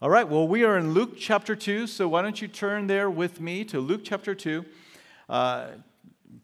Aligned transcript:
All 0.00 0.10
right, 0.10 0.28
well, 0.28 0.46
we 0.46 0.62
are 0.62 0.78
in 0.78 0.94
Luke 0.94 1.14
chapter 1.18 1.56
2, 1.56 1.88
so 1.88 2.06
why 2.06 2.22
don't 2.22 2.40
you 2.40 2.46
turn 2.46 2.86
there 2.86 3.10
with 3.10 3.40
me 3.40 3.64
to 3.64 3.80
Luke 3.80 4.02
chapter 4.04 4.32
2. 4.32 4.64
Uh, 5.28 5.66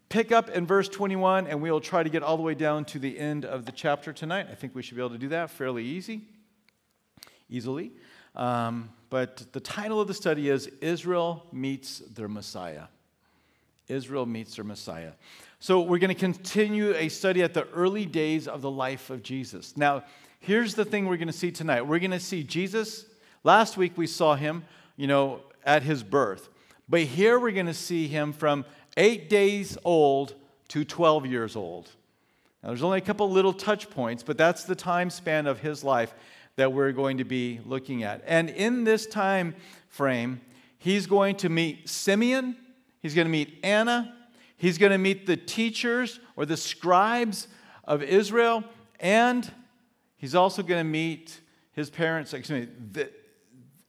pick 0.08 0.32
up 0.32 0.48
in 0.50 0.66
verse 0.66 0.88
21, 0.88 1.46
and 1.46 1.62
we'll 1.62 1.78
try 1.80 2.02
to 2.02 2.08
get 2.08 2.24
all 2.24 2.36
the 2.36 2.42
way 2.42 2.54
down 2.54 2.84
to 2.86 2.98
the 2.98 3.16
end 3.16 3.44
of 3.44 3.64
the 3.64 3.70
chapter 3.70 4.12
tonight. 4.12 4.48
I 4.50 4.56
think 4.56 4.74
we 4.74 4.82
should 4.82 4.96
be 4.96 5.02
able 5.02 5.10
to 5.10 5.18
do 5.18 5.28
that 5.28 5.50
fairly 5.50 5.84
easy, 5.84 6.22
easily. 7.48 7.92
Um, 8.34 8.90
but 9.08 9.44
the 9.52 9.60
title 9.60 10.00
of 10.00 10.08
the 10.08 10.14
study 10.14 10.48
is 10.48 10.66
Israel 10.80 11.46
Meets 11.52 12.00
Their 12.00 12.26
Messiah. 12.26 12.86
Israel 13.86 14.26
Meets 14.26 14.56
Their 14.56 14.64
Messiah. 14.64 15.12
So 15.60 15.80
we're 15.80 15.98
going 15.98 16.08
to 16.08 16.20
continue 16.20 16.92
a 16.96 17.08
study 17.08 17.40
at 17.44 17.54
the 17.54 17.68
early 17.68 18.04
days 18.04 18.48
of 18.48 18.62
the 18.62 18.70
life 18.70 19.10
of 19.10 19.22
Jesus. 19.22 19.76
Now, 19.76 20.02
here's 20.40 20.74
the 20.74 20.84
thing 20.84 21.06
we're 21.06 21.18
going 21.18 21.28
to 21.28 21.32
see 21.32 21.52
tonight. 21.52 21.82
We're 21.82 22.00
going 22.00 22.10
to 22.10 22.18
see 22.18 22.42
Jesus 22.42 23.06
Last 23.44 23.76
week 23.76 23.92
we 23.96 24.06
saw 24.06 24.34
him, 24.34 24.64
you 24.96 25.06
know, 25.06 25.40
at 25.64 25.82
his 25.82 26.02
birth. 26.02 26.48
But 26.88 27.02
here 27.02 27.38
we're 27.38 27.52
going 27.52 27.66
to 27.66 27.74
see 27.74 28.08
him 28.08 28.32
from 28.32 28.64
eight 28.96 29.28
days 29.28 29.76
old 29.84 30.34
to 30.68 30.84
12 30.84 31.26
years 31.26 31.54
old. 31.54 31.90
Now, 32.62 32.70
there's 32.70 32.82
only 32.82 32.98
a 32.98 33.02
couple 33.02 33.30
little 33.30 33.52
touch 33.52 33.90
points, 33.90 34.22
but 34.22 34.38
that's 34.38 34.64
the 34.64 34.74
time 34.74 35.10
span 35.10 35.46
of 35.46 35.60
his 35.60 35.84
life 35.84 36.14
that 36.56 36.72
we're 36.72 36.92
going 36.92 37.18
to 37.18 37.24
be 37.24 37.60
looking 37.66 38.02
at. 38.02 38.22
And 38.26 38.48
in 38.48 38.84
this 38.84 39.06
time 39.06 39.54
frame, 39.88 40.40
he's 40.78 41.06
going 41.06 41.36
to 41.36 41.50
meet 41.50 41.88
Simeon, 41.88 42.56
he's 43.02 43.14
going 43.14 43.26
to 43.26 43.30
meet 43.30 43.58
Anna, 43.62 44.14
he's 44.56 44.78
going 44.78 44.92
to 44.92 44.98
meet 44.98 45.26
the 45.26 45.36
teachers 45.36 46.20
or 46.36 46.46
the 46.46 46.56
scribes 46.56 47.48
of 47.84 48.02
Israel, 48.02 48.64
and 49.00 49.50
he's 50.16 50.34
also 50.34 50.62
going 50.62 50.80
to 50.80 50.90
meet 50.90 51.40
his 51.72 51.90
parents, 51.90 52.32
excuse 52.32 52.66
me, 52.66 52.72
the, 52.92 53.10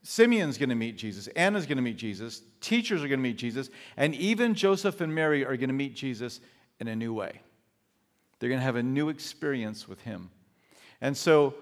Simeon's 0.07 0.59
going 0.59 0.69
to 0.69 0.75
meet 0.75 0.97
Jesus, 0.97 1.25
Anna's 1.29 1.65
going 1.65 1.77
to 1.77 1.81
meet 1.81 1.97
Jesus, 1.97 2.43
teachers 2.61 3.03
are 3.03 3.07
going 3.07 3.19
to 3.19 3.23
meet 3.23 3.37
Jesus, 3.37 3.71
and 3.97 4.13
even 4.13 4.53
Joseph 4.53 5.01
and 5.01 5.13
Mary 5.13 5.43
are 5.43 5.57
going 5.57 5.69
to 5.69 5.73
meet 5.73 5.95
Jesus 5.95 6.41
in 6.79 6.87
a 6.87 6.95
new 6.95 7.11
way. 7.11 7.41
They're 8.37 8.49
going 8.49 8.59
to 8.59 8.65
have 8.65 8.75
a 8.75 8.83
new 8.83 9.09
experience 9.09 9.87
with 9.87 10.01
him. 10.01 10.29
And 11.01 11.17
so 11.17 11.55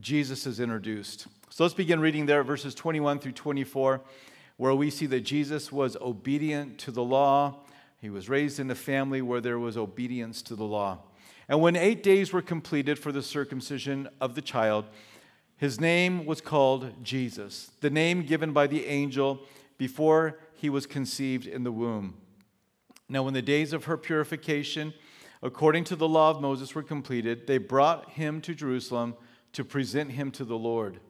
Jesus 0.00 0.46
is 0.46 0.60
introduced. 0.60 1.26
So 1.50 1.62
let's 1.62 1.74
begin 1.74 2.00
reading 2.00 2.24
there, 2.24 2.42
verses 2.42 2.74
21 2.74 3.18
through 3.18 3.32
24, 3.32 4.00
where 4.56 4.74
we 4.74 4.88
see 4.88 5.04
that 5.04 5.20
Jesus 5.20 5.70
was 5.70 5.94
obedient 6.00 6.78
to 6.78 6.90
the 6.90 7.04
law. 7.04 7.64
He 8.00 8.08
was 8.08 8.30
raised 8.30 8.58
in 8.58 8.70
a 8.70 8.74
family 8.74 9.20
where 9.20 9.42
there 9.42 9.58
was 9.58 9.76
obedience 9.76 10.40
to 10.42 10.56
the 10.56 10.64
law. 10.64 11.00
And 11.50 11.60
when 11.60 11.76
eight 11.76 12.02
days 12.02 12.32
were 12.32 12.40
completed 12.40 12.98
for 12.98 13.12
the 13.12 13.22
circumcision 13.22 14.08
of 14.22 14.34
the 14.34 14.40
child, 14.40 14.86
his 15.56 15.80
name 15.80 16.26
was 16.26 16.40
called 16.40 16.92
Jesus, 17.02 17.70
the 17.80 17.90
name 17.90 18.22
given 18.22 18.52
by 18.52 18.66
the 18.66 18.86
angel 18.86 19.40
before 19.78 20.38
he 20.54 20.68
was 20.68 20.86
conceived 20.86 21.46
in 21.46 21.64
the 21.64 21.72
womb. 21.72 22.14
Now, 23.08 23.22
when 23.22 23.34
the 23.34 23.42
days 23.42 23.72
of 23.72 23.84
her 23.84 23.96
purification, 23.96 24.94
according 25.42 25.84
to 25.84 25.96
the 25.96 26.08
law 26.08 26.30
of 26.30 26.40
Moses, 26.40 26.74
were 26.74 26.82
completed, 26.82 27.46
they 27.46 27.58
brought 27.58 28.10
him 28.10 28.40
to 28.42 28.54
Jerusalem 28.54 29.14
to 29.52 29.64
present 29.64 30.12
him 30.12 30.30
to 30.32 30.44
the 30.44 30.58
Lord. 30.58 31.00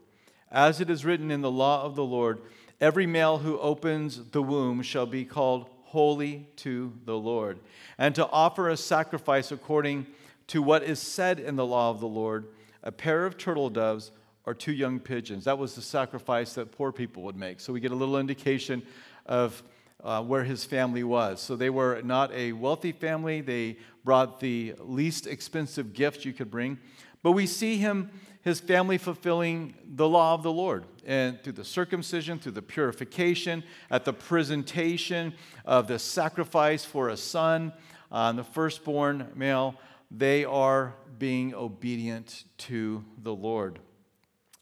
As 0.51 0.81
it 0.81 0.91
is 0.91 1.05
written 1.05 1.31
in 1.31 1.41
the 1.41 1.51
law 1.51 1.83
of 1.83 1.97
the 1.97 2.05
Lord, 2.05 2.41
every 2.81 3.06
male 3.06 3.39
who 3.39 3.58
opens 3.58 4.31
the 4.31 4.42
womb 4.42 4.83
shall 4.83 5.06
be 5.06 5.25
called 5.25 5.67
holy 5.84 6.48
to 6.56 6.92
the 7.05 7.17
Lord, 7.17 7.61
and 7.97 8.14
to 8.17 8.29
offer 8.29 8.69
a 8.69 8.77
sacrifice 8.77 9.51
according 9.51 10.06
to 10.48 10.61
what 10.61 10.83
is 10.83 10.98
said 10.98 11.41
in 11.41 11.56
the 11.56 11.64
law 11.64 11.91
of 11.91 12.01
the 12.01 12.08
Lord 12.08 12.47
a 12.84 12.92
pair 12.92 13.25
of 13.25 13.39
turtle 13.39 13.70
doves 13.70 14.12
or 14.47 14.55
two 14.55 14.73
young 14.73 15.00
pigeons. 15.00 15.45
That 15.45 15.59
was 15.59 15.75
the 15.75 15.83
sacrifice 15.83 16.55
that 16.55 16.73
poor 16.73 16.92
people 16.92 17.23
would 17.25 17.37
make. 17.37 17.61
So 17.61 17.73
we 17.73 17.81
get 17.81 17.92
a 17.92 17.97
little 17.97 18.19
indication 18.19 18.83
of 19.27 19.62
uh, 20.03 20.23
where 20.23 20.45
his 20.45 20.64
family 20.64 21.03
was. 21.03 21.41
So 21.41 21.56
they 21.56 21.70
were 21.70 22.03
not 22.03 22.31
a 22.33 22.53
wealthy 22.53 22.92
family. 22.92 23.41
They 23.41 23.79
brought 24.05 24.41
the 24.41 24.74
least 24.80 25.27
expensive 25.27 25.95
gift 25.95 26.24
you 26.24 26.33
could 26.33 26.51
bring. 26.51 26.79
But 27.23 27.33
we 27.33 27.46
see 27.46 27.79
him, 27.79 28.11
his 28.42 28.61
family 28.61 28.98
fulfilling 28.98 29.74
the 29.83 30.07
law 30.07 30.35
of 30.35 30.42
the 30.42 30.52
Lord. 30.52 30.85
And 31.07 31.42
through 31.42 31.55
the 31.55 31.64
circumcision, 31.64 32.39
through 32.39 32.52
the 32.52 32.63
purification, 32.63 33.64
at 33.90 34.05
the 34.05 34.13
presentation 34.13 35.33
of 35.64 35.89
the 35.89 35.98
sacrifice 35.98 36.85
for 36.85 37.08
a 37.08 37.17
son, 37.17 37.73
uh, 38.13 38.33
the 38.33 38.45
firstborn 38.45 39.29
male, 39.35 39.74
they 40.11 40.45
are 40.45 40.95
being 41.19 41.55
obedient 41.55 42.45
to 42.58 43.02
the 43.23 43.35
Lord. 43.35 43.79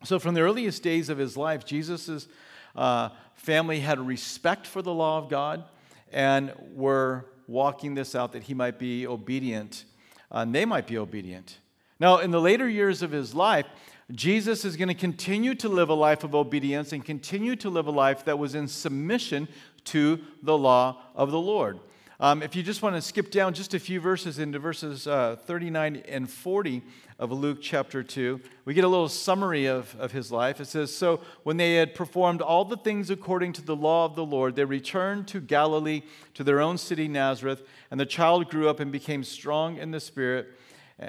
So, 0.05 0.19
from 0.19 0.35
the 0.35 0.41
earliest 0.41 0.83
days 0.83 1.09
of 1.09 1.19
his 1.19 1.37
life, 1.37 1.65
Jesus' 1.65 2.27
uh, 2.75 3.11
family 3.35 3.81
had 3.81 4.01
respect 4.01 4.67
for 4.67 4.83
the 4.83 4.93
law 4.93 5.19
of 5.19 5.29
God 5.29 5.65
and 6.13 6.53
were 6.75 7.27
walking 7.47 7.95
this 7.95 8.15
out 8.15 8.33
that 8.33 8.45
he 8.45 8.55
might 8.55 8.79
be 8.79 9.07
obedient 9.07 9.85
uh, 10.33 10.39
and 10.39 10.55
they 10.55 10.65
might 10.65 10.87
be 10.87 10.99
obedient. 10.99 11.59
Now, 12.01 12.19
in 12.19 12.33
the 12.33 12.41
later 12.41 12.69
years 12.69 13.03
of 13.03 13.13
his 13.13 13.33
life, 13.33 13.67
Jesus 14.11 14.65
is 14.65 14.77
going 14.77 14.89
to 14.89 14.95
continue 14.95 15.55
to 15.57 15.69
live 15.69 15.89
a 15.89 15.95
life 15.95 16.25
of 16.25 16.35
obedience 16.35 16.93
and 16.93 17.05
continue 17.05 17.55
to 17.57 17.71
live 17.71 17.87
a 17.87 17.93
life 17.93 18.25
that 18.25 18.39
was 18.39 18.57
in 18.57 18.67
submission 18.67 19.47
to 19.85 20.19
the 20.43 20.59
law 20.59 21.01
of 21.15 21.31
the 21.31 21.39
Lord. 21.39 21.79
Um, 22.19 22.43
if 22.43 22.55
you 22.55 22.63
just 22.63 22.83
want 22.83 22.95
to 22.95 23.03
skip 23.03 23.31
down 23.31 23.55
just 23.55 23.75
a 23.75 23.81
few 23.81 24.01
verses 24.01 24.39
into 24.39 24.59
verses 24.59 25.07
uh, 25.07 25.37
39 25.45 26.03
and 26.09 26.31
40 26.31 26.83
of 27.23 27.31
Luke 27.31 27.59
chapter 27.61 28.03
2, 28.03 28.41
we 28.65 28.75
get 28.75 28.83
a 28.83 28.89
little 28.89 29.09
summary 29.09 29.67
of, 29.67 29.95
of 30.01 30.11
his 30.11 30.33
life. 30.33 30.61
It 30.61 30.65
says 30.65 30.93
So 30.93 31.21
when 31.45 31.57
they 31.57 31.77
had 31.77 31.95
performed 31.95 32.43
all 32.43 32.65
the 32.65 32.77
things 32.77 33.11
according 33.11 33.53
to 33.53 33.63
the 33.63 33.77
law 33.77 34.07
of 34.07 34.17
the 34.17 34.25
Lord, 34.25 34.57
they 34.57 34.65
returned 34.65 35.29
to 35.29 35.41
Galilee, 35.41 36.03
to 36.35 36.43
their 36.43 36.61
own 36.61 36.79
city, 36.79 37.07
Nazareth. 37.07 37.63
And 37.93 38.01
the 38.01 38.07
child 38.07 38.51
grew 38.51 38.69
up 38.69 38.81
and 38.81 38.91
became 38.91 39.23
strong 39.23 39.77
in 39.77 39.93
the 39.93 40.01
Spirit. 40.01 40.49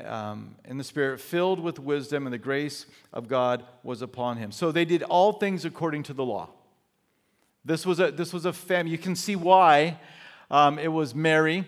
Um, 0.06 0.56
in 0.66 0.78
the 0.78 0.84
Spirit, 0.84 1.20
filled 1.20 1.60
with 1.60 1.80
wisdom, 1.80 2.28
and 2.28 2.34
the 2.34 2.38
grace 2.38 2.86
of 3.12 3.28
God 3.28 3.66
was 3.82 4.04
upon 4.04 4.38
him. 4.38 4.52
So 4.52 4.72
they 4.72 4.86
did 4.86 5.02
all 5.02 5.34
things 5.34 5.66
according 5.66 6.04
to 6.04 6.14
the 6.14 6.24
law. 6.24 6.50
This 7.66 7.88
was 7.88 8.00
a, 8.00 8.12
this 8.12 8.34
was 8.34 8.46
a 8.46 8.54
family. 8.54 8.92
You 8.92 8.98
can 9.00 9.16
see 9.16 9.36
why 9.36 10.00
um, 10.52 10.78
it 10.78 10.90
was 10.90 11.16
Mary 11.16 11.66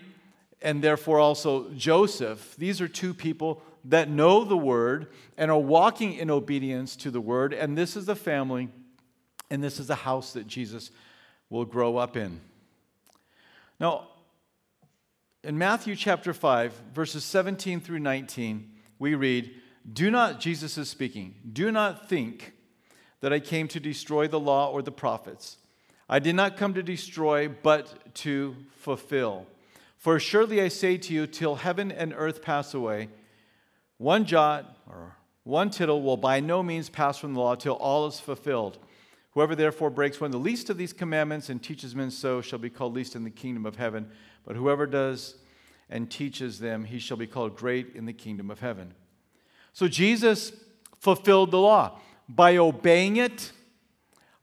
and 0.62 0.82
therefore 0.82 1.18
also 1.18 1.70
Joseph. 1.70 2.54
These 2.56 2.80
are 2.80 2.88
two 2.88 3.14
people 3.14 3.62
that 3.84 4.10
know 4.10 4.44
the 4.44 4.56
word 4.56 5.08
and 5.36 5.50
are 5.50 5.58
walking 5.58 6.14
in 6.14 6.30
obedience 6.30 6.96
to 6.96 7.10
the 7.10 7.20
word. 7.20 7.52
And 7.52 7.76
this 7.78 7.96
is 7.96 8.06
the 8.06 8.16
family 8.16 8.68
and 9.50 9.62
this 9.62 9.78
is 9.78 9.86
the 9.86 9.94
house 9.94 10.32
that 10.32 10.46
Jesus 10.46 10.90
will 11.50 11.64
grow 11.64 11.96
up 11.96 12.16
in. 12.16 12.40
Now, 13.78 14.08
in 15.44 15.56
Matthew 15.56 15.94
chapter 15.94 16.34
5, 16.34 16.72
verses 16.92 17.22
17 17.22 17.80
through 17.80 18.00
19, 18.00 18.72
we 18.98 19.14
read, 19.14 19.54
Do 19.92 20.10
not, 20.10 20.40
Jesus 20.40 20.76
is 20.76 20.88
speaking, 20.88 21.36
do 21.52 21.70
not 21.70 22.08
think 22.08 22.54
that 23.20 23.32
I 23.32 23.38
came 23.38 23.68
to 23.68 23.78
destroy 23.78 24.26
the 24.26 24.40
law 24.40 24.70
or 24.70 24.82
the 24.82 24.90
prophets. 24.90 25.58
I 26.08 26.18
did 26.18 26.34
not 26.34 26.56
come 26.56 26.74
to 26.74 26.82
destroy, 26.82 27.48
but 27.48 28.14
to 28.16 28.56
fulfill. 28.78 29.46
For 29.96 30.20
surely 30.20 30.60
I 30.60 30.68
say 30.68 30.98
to 30.98 31.12
you, 31.12 31.26
till 31.26 31.56
heaven 31.56 31.90
and 31.90 32.14
earth 32.16 32.42
pass 32.42 32.74
away, 32.74 33.08
one 33.98 34.24
jot 34.24 34.76
or 34.88 35.16
one 35.44 35.70
tittle 35.70 36.02
will 36.02 36.16
by 36.16 36.40
no 36.40 36.62
means 36.62 36.88
pass 36.88 37.18
from 37.18 37.34
the 37.34 37.40
law 37.40 37.54
till 37.54 37.74
all 37.74 38.06
is 38.06 38.20
fulfilled. 38.20 38.78
Whoever 39.30 39.54
therefore 39.54 39.90
breaks 39.90 40.20
one 40.20 40.28
of 40.28 40.32
the 40.32 40.38
least 40.38 40.70
of 40.70 40.76
these 40.76 40.92
commandments 40.92 41.48
and 41.48 41.62
teaches 41.62 41.94
men 41.94 42.10
so 42.10 42.40
shall 42.40 42.58
be 42.58 42.70
called 42.70 42.94
least 42.94 43.14
in 43.14 43.24
the 43.24 43.30
kingdom 43.30 43.66
of 43.66 43.76
heaven. 43.76 44.10
But 44.44 44.56
whoever 44.56 44.86
does 44.86 45.36
and 45.88 46.10
teaches 46.10 46.58
them, 46.58 46.84
he 46.84 46.98
shall 46.98 47.16
be 47.16 47.26
called 47.26 47.56
great 47.56 47.94
in 47.94 48.06
the 48.06 48.12
kingdom 48.12 48.50
of 48.50 48.60
heaven. 48.60 48.94
So 49.72 49.88
Jesus 49.88 50.52
fulfilled 50.98 51.50
the 51.50 51.60
law 51.60 52.00
by 52.28 52.56
obeying 52.56 53.16
it 53.16 53.52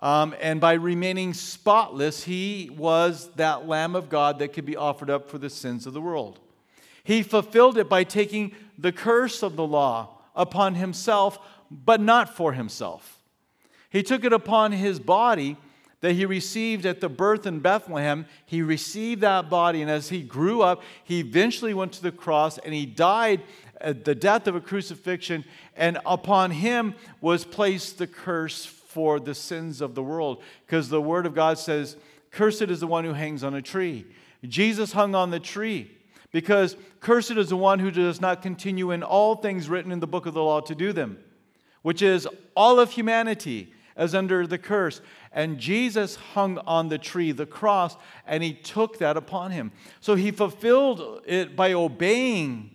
um, 0.04 0.36
and 0.42 0.60
by 0.60 0.74
remaining 0.74 1.34
spotless, 1.34 2.26
he 2.26 2.70
was 2.76 3.30
that 3.38 3.70
Lamb 3.70 3.96
of 3.96 4.10
God 4.10 4.40
that 4.40 4.52
could 4.52 4.66
be 4.66 4.76
offered 4.76 5.10
up 5.10 5.30
for 5.30 5.38
the 5.38 5.50
sins 5.50 5.88
of 5.88 5.94
the 5.94 6.02
world. 6.02 6.42
He 7.06 7.24
fulfilled 7.24 7.78
it 7.78 7.88
by 7.88 8.04
taking 8.04 8.54
the 8.78 8.92
curse 8.92 9.42
of 9.42 9.56
the 9.56 9.66
law 9.66 10.18
upon 10.36 10.76
himself, 10.76 11.40
but 11.72 12.02
not 12.02 12.36
for 12.36 12.52
himself. 12.52 13.22
He 13.90 14.04
took 14.04 14.26
it 14.26 14.34
upon 14.34 14.74
his 14.74 15.00
body 15.00 15.56
that 16.02 16.12
he 16.12 16.26
received 16.26 16.86
at 16.86 17.00
the 17.00 17.08
birth 17.08 17.48
in 17.48 17.62
Bethlehem. 17.62 18.26
He 18.46 18.62
received 18.62 19.22
that 19.22 19.50
body, 19.50 19.82
and 19.82 19.90
as 19.90 20.10
he 20.10 20.22
grew 20.22 20.62
up, 20.62 20.84
he 21.06 21.22
eventually 21.22 21.74
went 21.74 21.94
to 21.94 22.04
the 22.04 22.12
cross 22.12 22.58
and 22.58 22.74
he 22.74 22.86
died 22.86 23.42
at 23.80 24.04
the 24.04 24.16
death 24.16 24.48
of 24.48 24.56
a 24.56 24.62
crucifixion, 24.62 25.46
and 25.78 25.98
upon 26.06 26.52
him 26.52 26.94
was 27.22 27.46
placed 27.46 28.00
the 28.00 28.08
curse 28.08 28.66
for 28.94 29.20
the 29.20 29.36
sins 29.36 29.82
of 29.82 29.96
the 29.96 30.04
world. 30.04 30.42
Because 30.66 30.90
the 30.90 31.02
Word 31.02 31.26
of 31.26 31.36
God 31.36 31.58
says, 31.58 31.98
Cursed 32.32 32.64
is 32.64 32.80
the 32.80 32.88
one 32.88 33.04
who 33.04 33.14
hangs 33.14 33.44
on 33.44 33.54
a 33.54 33.62
tree. 33.62 34.06
Jesus 34.44 34.94
hung 34.94 35.16
on 35.16 35.30
the 35.30 35.40
tree 35.40 35.92
because 36.32 36.76
cursed 37.00 37.32
is 37.32 37.50
the 37.50 37.58
one 37.58 37.80
who 37.80 37.92
does 37.92 38.20
not 38.20 38.42
continue 38.42 38.92
in 38.92 39.04
all 39.04 39.36
things 39.36 39.70
written 39.70 39.92
in 39.92 40.00
the 40.00 40.08
book 40.08 40.26
of 40.26 40.34
the 40.34 40.44
law 40.44 40.60
to 40.62 40.76
do 40.76 40.92
them, 40.92 41.18
which 41.84 42.02
is 42.02 42.28
all 42.56 42.80
of 42.80 42.92
humanity. 42.92 43.72
as 43.96 44.16
under 44.16 44.48
the 44.48 44.58
curse. 44.58 45.02
And 45.32 45.60
Jesus 45.60 46.16
hung 46.16 46.58
on 46.60 46.90
the 46.90 46.98
tree, 46.98 47.32
the 47.32 47.46
cross, 47.46 47.96
and 48.26 48.44
he 48.44 48.54
took 48.54 48.98
that 49.00 49.18
upon 49.18 49.52
him. 49.52 49.72
So 50.00 50.16
he 50.16 50.32
fulfilled 50.32 51.22
it 51.26 51.56
by 51.56 51.74
obeying 51.74 52.72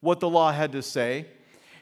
what 0.00 0.20
the 0.20 0.28
law 0.28 0.52
had 0.52 0.72
to 0.72 0.82
say. 0.82 1.26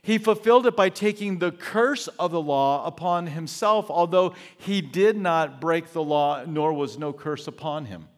He 0.04 0.18
fulfilled 0.18 0.66
it 0.66 0.76
by 0.76 0.90
taking 0.90 1.38
the 1.38 1.50
curse 1.50 2.08
of 2.08 2.30
the 2.30 2.40
law 2.40 2.84
upon 2.84 3.26
himself, 3.28 3.90
although 3.90 4.34
he 4.58 4.82
did 4.82 5.16
not 5.16 5.62
break 5.62 5.94
the 5.94 6.02
law, 6.02 6.44
nor 6.46 6.74
was 6.74 6.98
no 6.98 7.10
curse 7.14 7.48
upon 7.48 7.86
him. 7.86 8.08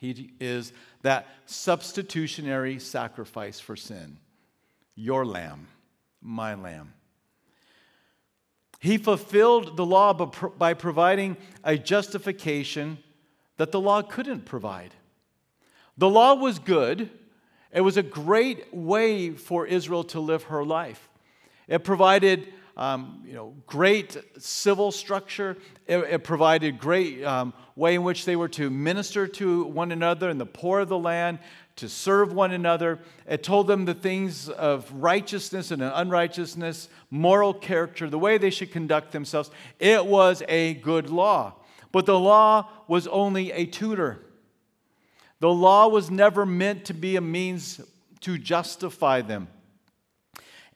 He 0.00 0.32
is 0.40 0.72
that 1.02 1.28
substitutionary 1.46 2.80
sacrifice 2.80 3.60
for 3.60 3.76
sin. 3.76 4.18
Your 4.96 5.24
lamb, 5.24 5.68
my 6.20 6.54
lamb. 6.54 6.92
He 8.80 8.98
fulfilled 8.98 9.76
the 9.76 9.86
law 9.86 10.12
by 10.12 10.74
providing 10.74 11.36
a 11.62 11.78
justification 11.78 12.98
that 13.58 13.70
the 13.70 13.80
law 13.80 14.02
couldn't 14.02 14.44
provide. 14.44 14.92
The 15.96 16.10
law 16.10 16.34
was 16.34 16.58
good, 16.58 17.10
it 17.74 17.80
was 17.80 17.96
a 17.96 18.02
great 18.02 18.72
way 18.72 19.32
for 19.32 19.66
Israel 19.66 20.04
to 20.04 20.20
live 20.20 20.44
her 20.44 20.64
life. 20.64 21.08
It 21.66 21.82
provided 21.84 22.52
um, 22.76 23.22
you 23.26 23.34
know, 23.34 23.54
great 23.66 24.16
civil 24.38 24.90
structure. 24.90 25.56
It, 25.86 25.98
it 25.98 26.24
provided 26.24 26.78
great 26.78 27.24
um, 27.24 27.52
way 27.76 27.94
in 27.94 28.02
which 28.02 28.24
they 28.24 28.36
were 28.36 28.48
to 28.50 28.70
minister 28.70 29.26
to 29.26 29.64
one 29.64 29.92
another 29.92 30.28
and 30.28 30.40
the 30.40 30.46
poor 30.46 30.80
of 30.80 30.88
the 30.88 30.98
land 30.98 31.38
to 31.76 31.88
serve 31.88 32.32
one 32.32 32.52
another. 32.52 33.00
It 33.28 33.42
told 33.42 33.66
them 33.66 33.84
the 33.84 33.94
things 33.94 34.48
of 34.48 34.90
righteousness 34.92 35.70
and 35.70 35.82
unrighteousness, 35.82 36.88
moral 37.10 37.54
character, 37.54 38.08
the 38.08 38.18
way 38.18 38.38
they 38.38 38.50
should 38.50 38.72
conduct 38.72 39.12
themselves. 39.12 39.50
It 39.78 40.04
was 40.06 40.42
a 40.48 40.74
good 40.74 41.10
law. 41.10 41.54
But 41.92 42.06
the 42.06 42.18
law 42.18 42.68
was 42.88 43.06
only 43.06 43.52
a 43.52 43.66
tutor. 43.66 44.20
The 45.40 45.50
law 45.50 45.88
was 45.88 46.10
never 46.10 46.46
meant 46.46 46.86
to 46.86 46.94
be 46.94 47.16
a 47.16 47.20
means 47.20 47.80
to 48.20 48.38
justify 48.38 49.20
them. 49.20 49.48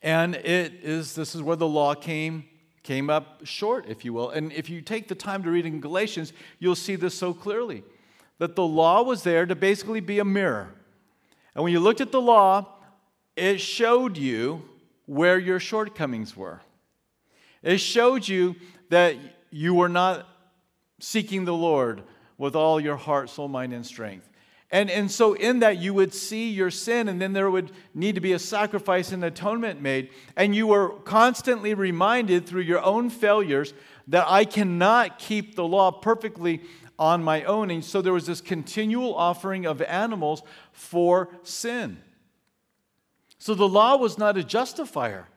And 0.03 0.35
it 0.35 0.75
is 0.83 1.15
this 1.15 1.35
is 1.35 1.43
where 1.43 1.57
the 1.57 1.67
law 1.67 1.95
came 1.95 2.45
came 2.83 3.11
up 3.11 3.45
short, 3.45 3.85
if 3.87 4.03
you 4.03 4.15
will. 4.15 4.31
And 4.31 4.51
if 4.53 4.71
you 4.71 4.81
take 4.81 5.09
the 5.09 5.15
time 5.15 5.43
to 5.43 5.51
read 5.51 5.67
in 5.67 5.79
Galatians, 5.79 6.33
you'll 6.59 6.75
see 6.75 6.97
this 6.97 7.15
so 7.15 7.35
clearly 7.35 7.85
that 8.39 8.57
the 8.57 8.65
law 8.65 9.03
was 9.03 9.23
there 9.25 9.45
to 9.45 9.55
basically 9.55 10.01
be 10.01 10.21
a 10.21 10.25
mirror. 10.25 10.73
And 11.55 11.65
when 11.65 11.73
you 11.73 11.81
looked 11.81 12.01
at 12.01 12.13
the 12.13 12.21
law, 12.21 12.67
it 13.37 13.61
showed 13.61 14.17
you 14.17 14.63
where 15.07 15.39
your 15.39 15.61
shortcomings 15.61 16.37
were. 16.37 16.61
It 17.63 17.79
showed 17.79 18.27
you 18.27 18.57
that 18.89 19.17
you 19.51 19.75
were 19.75 19.89
not 19.89 20.27
seeking 21.01 21.45
the 21.45 21.55
Lord 21.55 22.03
with 22.39 22.55
all 22.55 22.81
your 22.81 22.97
heart, 22.97 23.29
soul, 23.29 23.49
mind, 23.49 23.73
and 23.73 23.85
strength. 23.85 24.28
And, 24.71 24.91
and 24.91 25.11
so, 25.11 25.33
in 25.33 25.61
that, 25.61 25.79
you 25.79 25.95
would 25.95 26.13
see 26.13 26.51
your 26.51 26.71
sin, 26.71 27.09
and 27.09 27.21
then 27.21 27.33
there 27.33 27.51
would 27.51 27.73
need 27.95 28.17
to 28.17 28.21
be 28.21 28.33
a 28.33 28.39
sacrifice 28.39 29.13
and 29.13 29.25
atonement 29.25 29.81
made. 29.81 30.11
And 30.37 30.55
you 30.55 30.67
were 30.67 30.91
constantly 30.91 31.73
reminded 31.73 32.47
through 32.47 32.63
your 32.63 32.83
own 32.83 33.09
failures 33.09 33.73
that 34.09 34.27
I 34.29 34.45
cannot 34.45 35.19
keep 35.19 35.55
the 35.55 35.65
law 35.65 35.91
perfectly 35.91 36.61
on 36.99 37.23
my 37.23 37.45
own. 37.45 37.71
And 37.71 37.85
so 37.85 38.03
there 38.03 38.13
was 38.13 38.27
this 38.27 38.43
continual 38.43 39.15
offering 39.15 39.65
of 39.65 39.81
animals 39.83 40.43
for 40.73 41.31
sin. 41.45 42.03
So 43.39 43.55
the 43.55 43.69
law 43.69 43.97
was 43.97 44.19
not 44.19 44.37
a 44.37 44.45
justifier. 44.45 45.29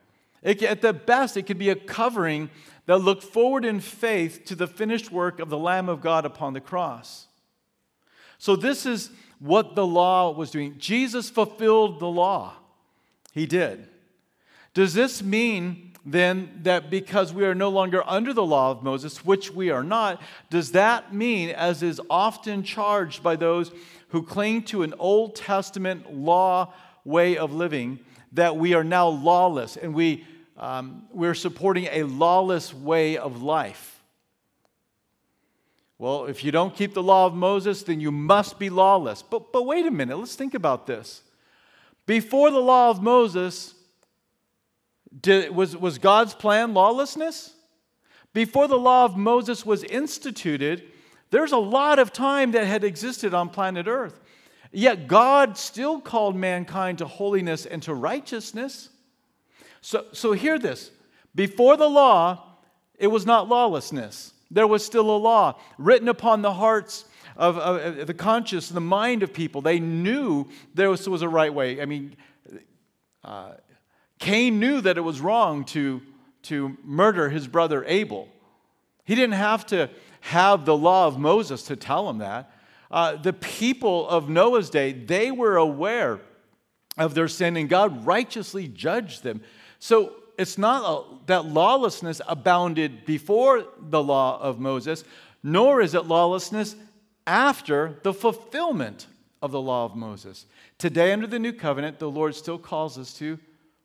It, 0.42 0.62
at 0.62 0.82
the 0.82 0.92
best, 0.92 1.36
it 1.36 1.46
could 1.46 1.58
be 1.58 1.70
a 1.70 1.76
covering 1.76 2.50
that 2.86 2.98
looked 2.98 3.22
forward 3.22 3.64
in 3.64 3.80
faith 3.80 4.44
to 4.46 4.56
the 4.56 4.66
finished 4.66 5.12
work 5.12 5.38
of 5.38 5.48
the 5.48 5.58
Lamb 5.58 5.88
of 5.88 6.00
God 6.00 6.26
upon 6.26 6.52
the 6.52 6.60
cross. 6.60 7.28
So, 8.38 8.56
this 8.56 8.86
is 8.86 9.10
what 9.42 9.74
the 9.74 9.86
law 9.86 10.30
was 10.30 10.52
doing. 10.52 10.76
Jesus 10.78 11.28
fulfilled 11.28 11.98
the 11.98 12.06
law. 12.06 12.54
He 13.32 13.44
did. 13.44 13.88
Does 14.72 14.94
this 14.94 15.20
mean 15.20 15.92
then 16.06 16.60
that 16.62 16.90
because 16.90 17.32
we 17.32 17.44
are 17.44 17.54
no 17.54 17.68
longer 17.68 18.02
under 18.08 18.32
the 18.32 18.44
law 18.44 18.70
of 18.70 18.82
Moses, 18.82 19.24
which 19.24 19.50
we 19.50 19.70
are 19.70 19.82
not, 19.82 20.22
does 20.48 20.72
that 20.72 21.12
mean, 21.12 21.50
as 21.50 21.82
is 21.82 22.00
often 22.08 22.62
charged 22.62 23.22
by 23.22 23.36
those 23.36 23.72
who 24.08 24.22
cling 24.22 24.62
to 24.62 24.82
an 24.82 24.94
Old 24.98 25.34
Testament 25.34 26.14
law 26.14 26.72
way 27.04 27.36
of 27.36 27.52
living, 27.52 27.98
that 28.32 28.56
we 28.56 28.74
are 28.74 28.84
now 28.84 29.08
lawless 29.08 29.76
and 29.76 29.92
we, 29.92 30.24
um, 30.56 31.04
we're 31.12 31.34
supporting 31.34 31.88
a 31.90 32.04
lawless 32.04 32.72
way 32.72 33.16
of 33.16 33.42
life? 33.42 33.91
Well, 36.02 36.24
if 36.24 36.42
you 36.42 36.50
don't 36.50 36.74
keep 36.74 36.94
the 36.94 37.02
law 37.02 37.26
of 37.26 37.34
Moses, 37.34 37.84
then 37.84 38.00
you 38.00 38.10
must 38.10 38.58
be 38.58 38.70
lawless. 38.70 39.22
But, 39.22 39.52
but 39.52 39.64
wait 39.64 39.86
a 39.86 39.90
minute, 39.92 40.18
let's 40.18 40.34
think 40.34 40.52
about 40.52 40.84
this. 40.84 41.22
Before 42.06 42.50
the 42.50 42.58
law 42.58 42.90
of 42.90 43.00
Moses, 43.00 43.72
did, 45.20 45.54
was, 45.54 45.76
was 45.76 45.98
God's 45.98 46.34
plan 46.34 46.74
lawlessness? 46.74 47.54
Before 48.32 48.66
the 48.66 48.80
law 48.80 49.04
of 49.04 49.16
Moses 49.16 49.64
was 49.64 49.84
instituted, 49.84 50.82
there's 51.30 51.52
a 51.52 51.56
lot 51.56 52.00
of 52.00 52.12
time 52.12 52.50
that 52.50 52.66
had 52.66 52.82
existed 52.82 53.32
on 53.32 53.48
planet 53.48 53.86
Earth. 53.86 54.18
Yet 54.72 55.06
God 55.06 55.56
still 55.56 56.00
called 56.00 56.34
mankind 56.34 56.98
to 56.98 57.06
holiness 57.06 57.64
and 57.64 57.80
to 57.84 57.94
righteousness. 57.94 58.88
So, 59.82 60.06
so 60.10 60.32
hear 60.32 60.58
this 60.58 60.90
before 61.32 61.76
the 61.76 61.88
law, 61.88 62.56
it 62.98 63.06
was 63.06 63.24
not 63.24 63.48
lawlessness. 63.48 64.31
There 64.52 64.66
was 64.66 64.84
still 64.84 65.10
a 65.10 65.16
law 65.16 65.58
written 65.78 66.08
upon 66.08 66.42
the 66.42 66.52
hearts 66.52 67.06
of, 67.36 67.56
of, 67.56 67.98
of 68.00 68.06
the 68.06 68.14
conscious, 68.14 68.68
the 68.68 68.80
mind 68.80 69.22
of 69.22 69.32
people. 69.32 69.62
They 69.62 69.80
knew 69.80 70.46
there 70.74 70.90
was, 70.90 71.08
was 71.08 71.22
a 71.22 71.28
right 71.28 71.52
way. 71.52 71.80
I 71.80 71.86
mean, 71.86 72.16
uh, 73.24 73.52
Cain 74.18 74.60
knew 74.60 74.80
that 74.82 74.98
it 74.98 75.00
was 75.00 75.20
wrong 75.20 75.64
to, 75.66 76.02
to 76.42 76.76
murder 76.84 77.30
his 77.30 77.48
brother 77.48 77.84
Abel. 77.86 78.28
He 79.04 79.14
didn't 79.14 79.34
have 79.34 79.66
to 79.66 79.88
have 80.20 80.64
the 80.64 80.76
law 80.76 81.06
of 81.06 81.18
Moses 81.18 81.62
to 81.64 81.76
tell 81.76 82.08
him 82.08 82.18
that. 82.18 82.52
Uh, 82.90 83.16
the 83.16 83.32
people 83.32 84.06
of 84.08 84.28
Noah's 84.28 84.68
day, 84.68 84.92
they 84.92 85.30
were 85.30 85.56
aware 85.56 86.20
of 86.98 87.14
their 87.14 87.28
sin 87.28 87.56
and 87.56 87.68
God 87.68 88.04
righteously 88.04 88.68
judged 88.68 89.22
them. 89.22 89.40
So 89.78 90.12
it's 90.38 90.58
not 90.58 91.26
that 91.26 91.46
lawlessness 91.46 92.20
abounded 92.26 93.04
before 93.04 93.64
the 93.78 94.02
law 94.02 94.40
of 94.40 94.58
Moses, 94.58 95.04
nor 95.42 95.80
is 95.80 95.94
it 95.94 96.06
lawlessness 96.06 96.76
after 97.26 97.98
the 98.02 98.12
fulfillment 98.12 99.06
of 99.40 99.50
the 99.50 99.60
law 99.60 99.84
of 99.84 99.96
Moses. 99.96 100.46
Today, 100.78 101.12
under 101.12 101.26
the 101.26 101.38
new 101.38 101.52
covenant, 101.52 101.98
the 101.98 102.10
Lord 102.10 102.34
still 102.34 102.58
calls 102.58 102.96
us 102.98 103.12
to 103.14 103.38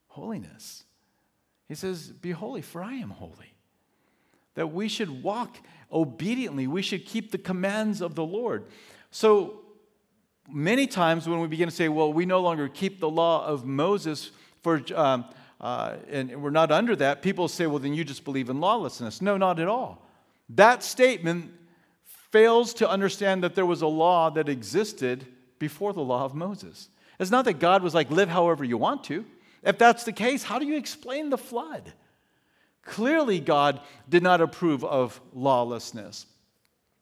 holiness. 0.08 0.84
He 1.68 1.76
says, 1.76 2.10
Be 2.10 2.32
holy, 2.32 2.62
for 2.62 2.82
I 2.82 2.94
am 2.94 3.10
holy. 3.10 3.54
That 4.56 4.68
we 4.68 4.88
should 4.88 5.24
walk 5.24 5.58
obediently, 5.92 6.68
we 6.68 6.82
should 6.82 7.06
keep 7.06 7.32
the 7.32 7.38
commands 7.38 8.02
of 8.02 8.16
the 8.16 8.26
Lord. 8.26 8.66
So 9.12 9.62
many 10.50 10.88
times 10.88 11.28
when 11.28 11.40
we 11.40 11.48
begin 11.48 11.68
to 11.68 11.76
say, 11.76 11.90
Well, 11.90 12.14
we 12.14 12.26
no 12.26 12.40
longer 12.40 12.70
keep 12.70 13.00
the 13.00 13.10
law 13.10 13.46
of 13.46 13.66
Moses 13.66 14.32
for. 14.62 14.82
Um, 14.96 15.26
uh, 15.60 15.96
and 16.10 16.42
we're 16.42 16.50
not 16.52 16.72
under 16.72 16.96
that, 16.96 17.22
people 17.22 17.48
say, 17.48 17.66
well, 17.66 17.80
then 17.80 17.94
you 17.94 18.04
just 18.04 18.24
believe 18.24 18.50
in 18.50 18.60
lawlessness. 18.60 19.22
No, 19.22 19.38
not 19.38 19.60
at 19.60 19.68
all. 19.68 20.06
That 20.50 20.84
statement 20.84 21.52
fails 22.32 22.74
to 22.76 22.90
understand 22.90 23.44
that 23.44 23.56
there 23.56 23.66
was 23.66 23.82
a 23.82 23.88
law 23.88 24.30
that 24.30 24.50
existed 24.50 25.26
before 25.60 25.94
the 25.94 26.02
law 26.02 26.26
of 26.26 26.36
Moses. 26.36 26.90
It's 27.20 27.32
not 27.32 27.46
that 27.46 27.60
God 27.60 27.82
was 27.82 27.96
like, 27.96 28.12
live 28.12 28.30
however 28.30 28.64
you 28.64 28.78
want 28.78 29.04
to. 29.06 29.26
If 29.64 29.78
that's 29.78 30.04
the 30.04 30.14
case, 30.14 30.44
how 30.44 30.60
do 30.60 30.66
you 30.66 30.78
explain 30.78 31.30
the 31.30 31.38
flood? 31.38 31.92
Clearly, 32.84 33.40
God 33.40 33.82
did 34.08 34.24
not 34.24 34.40
approve 34.40 34.84
of 34.86 35.20
lawlessness. 35.34 36.26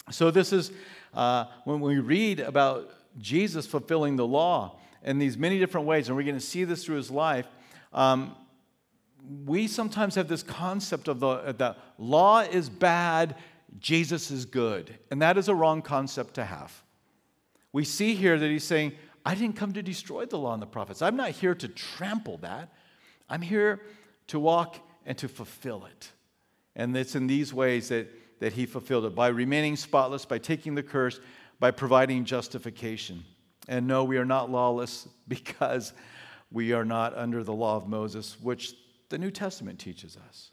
So, 0.09 0.31
this 0.31 0.53
is 0.53 0.71
uh, 1.13 1.45
when 1.65 1.79
we 1.79 1.99
read 1.99 2.39
about 2.39 2.89
Jesus 3.19 3.67
fulfilling 3.67 4.15
the 4.15 4.25
law 4.25 4.79
in 5.03 5.19
these 5.19 5.37
many 5.37 5.59
different 5.59 5.85
ways, 5.85 6.07
and 6.07 6.17
we're 6.17 6.23
going 6.23 6.35
to 6.35 6.41
see 6.41 6.63
this 6.63 6.85
through 6.85 6.95
his 6.95 7.11
life. 7.11 7.45
Um, 7.93 8.35
we 9.45 9.67
sometimes 9.67 10.15
have 10.15 10.27
this 10.27 10.43
concept 10.43 11.07
of 11.07 11.19
the, 11.19 11.53
the 11.57 11.75
law 11.97 12.41
is 12.41 12.69
bad, 12.69 13.35
Jesus 13.79 14.31
is 14.31 14.45
good. 14.45 14.97
And 15.11 15.21
that 15.21 15.37
is 15.37 15.47
a 15.47 15.55
wrong 15.55 15.81
concept 15.81 16.35
to 16.35 16.45
have. 16.45 16.83
We 17.71 17.83
see 17.83 18.15
here 18.15 18.37
that 18.37 18.47
he's 18.47 18.63
saying, 18.63 18.93
I 19.25 19.35
didn't 19.35 19.55
come 19.55 19.73
to 19.73 19.83
destroy 19.83 20.25
the 20.25 20.37
law 20.37 20.53
and 20.53 20.61
the 20.61 20.67
prophets. 20.67 21.01
I'm 21.01 21.15
not 21.15 21.31
here 21.31 21.55
to 21.55 21.67
trample 21.67 22.37
that. 22.37 22.73
I'm 23.29 23.41
here 23.41 23.81
to 24.27 24.39
walk 24.39 24.77
and 25.05 25.17
to 25.17 25.27
fulfill 25.27 25.85
it. 25.85 26.11
And 26.75 26.95
it's 26.95 27.15
in 27.15 27.27
these 27.27 27.53
ways 27.53 27.89
that, 27.89 28.07
that 28.39 28.53
he 28.53 28.65
fulfilled 28.65 29.05
it 29.05 29.15
by 29.15 29.27
remaining 29.27 29.75
spotless, 29.75 30.25
by 30.25 30.37
taking 30.37 30.75
the 30.75 30.83
curse, 30.83 31.19
by 31.59 31.71
providing 31.71 32.25
justification. 32.25 33.23
And 33.67 33.87
no, 33.87 34.03
we 34.03 34.17
are 34.17 34.25
not 34.25 34.51
lawless 34.51 35.07
because 35.27 35.93
we 36.51 36.71
are 36.71 36.85
not 36.85 37.17
under 37.17 37.43
the 37.43 37.53
law 37.53 37.77
of 37.77 37.87
Moses, 37.87 38.37
which 38.41 38.75
the 39.09 39.17
New 39.17 39.31
Testament 39.31 39.79
teaches 39.79 40.17
us. 40.17 40.51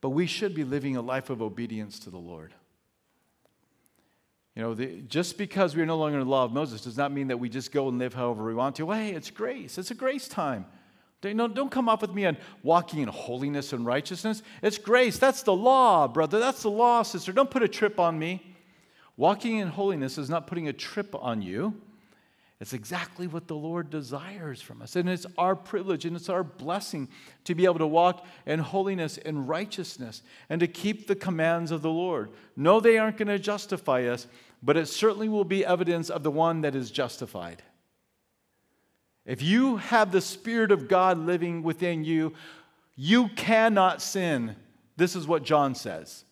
but 0.00 0.10
we 0.10 0.26
should 0.26 0.54
be 0.54 0.64
living 0.64 0.96
a 0.96 1.02
life 1.02 1.28
of 1.28 1.42
obedience 1.42 1.98
to 2.00 2.10
the 2.10 2.18
Lord. 2.18 2.54
You 4.56 4.62
know, 4.62 4.74
the, 4.74 5.02
just 5.02 5.38
because 5.38 5.76
we're 5.76 5.86
no 5.86 5.96
longer 5.96 6.18
in 6.18 6.24
the 6.24 6.30
law 6.30 6.44
of 6.44 6.52
Moses 6.52 6.82
does 6.82 6.96
not 6.96 7.12
mean 7.12 7.28
that 7.28 7.38
we 7.38 7.48
just 7.48 7.70
go 7.70 7.88
and 7.88 7.98
live 7.98 8.14
however 8.14 8.44
we 8.44 8.54
want 8.54 8.76
to. 8.76 8.86
Well, 8.86 8.98
hey, 8.98 9.12
it's 9.12 9.30
grace. 9.30 9.78
It's 9.78 9.90
a 9.90 9.94
grace 9.94 10.26
time. 10.26 10.66
Don't, 11.20 11.54
don't 11.54 11.70
come 11.70 11.88
up 11.88 12.00
with 12.00 12.12
me 12.12 12.24
on 12.24 12.36
walking 12.62 13.00
in 13.00 13.08
holiness 13.08 13.72
and 13.72 13.84
righteousness. 13.84 14.42
It's 14.62 14.78
grace. 14.78 15.18
That's 15.18 15.42
the 15.42 15.52
law, 15.52 16.08
brother. 16.08 16.38
That's 16.38 16.62
the 16.62 16.70
law, 16.70 17.02
sister. 17.02 17.32
Don't 17.32 17.50
put 17.50 17.62
a 17.62 17.68
trip 17.68 18.00
on 18.00 18.18
me. 18.18 18.56
Walking 19.16 19.58
in 19.58 19.68
holiness 19.68 20.16
is 20.16 20.30
not 20.30 20.46
putting 20.46 20.68
a 20.68 20.72
trip 20.72 21.14
on 21.14 21.42
you. 21.42 21.74
It's 22.60 22.74
exactly 22.74 23.26
what 23.26 23.48
the 23.48 23.56
Lord 23.56 23.88
desires 23.88 24.60
from 24.60 24.82
us. 24.82 24.94
And 24.94 25.08
it's 25.08 25.24
our 25.38 25.56
privilege 25.56 26.04
and 26.04 26.14
it's 26.14 26.28
our 26.28 26.44
blessing 26.44 27.08
to 27.44 27.54
be 27.54 27.64
able 27.64 27.78
to 27.78 27.86
walk 27.86 28.26
in 28.44 28.58
holiness 28.58 29.16
and 29.16 29.48
righteousness 29.48 30.22
and 30.50 30.60
to 30.60 30.66
keep 30.66 31.06
the 31.06 31.16
commands 31.16 31.70
of 31.70 31.80
the 31.80 31.90
Lord. 31.90 32.30
No, 32.56 32.78
they 32.78 32.98
aren't 32.98 33.16
going 33.16 33.28
to 33.28 33.38
justify 33.38 34.04
us, 34.04 34.26
but 34.62 34.76
it 34.76 34.86
certainly 34.86 35.26
will 35.26 35.44
be 35.44 35.64
evidence 35.64 36.10
of 36.10 36.22
the 36.22 36.30
one 36.30 36.60
that 36.60 36.74
is 36.74 36.90
justified. 36.90 37.62
If 39.24 39.40
you 39.42 39.78
have 39.78 40.12
the 40.12 40.20
Spirit 40.20 40.70
of 40.70 40.86
God 40.86 41.18
living 41.18 41.62
within 41.62 42.04
you, 42.04 42.34
you 42.94 43.28
cannot 43.28 44.02
sin. 44.02 44.54
This 44.98 45.16
is 45.16 45.26
what 45.26 45.44
John 45.44 45.74
says. 45.74 46.24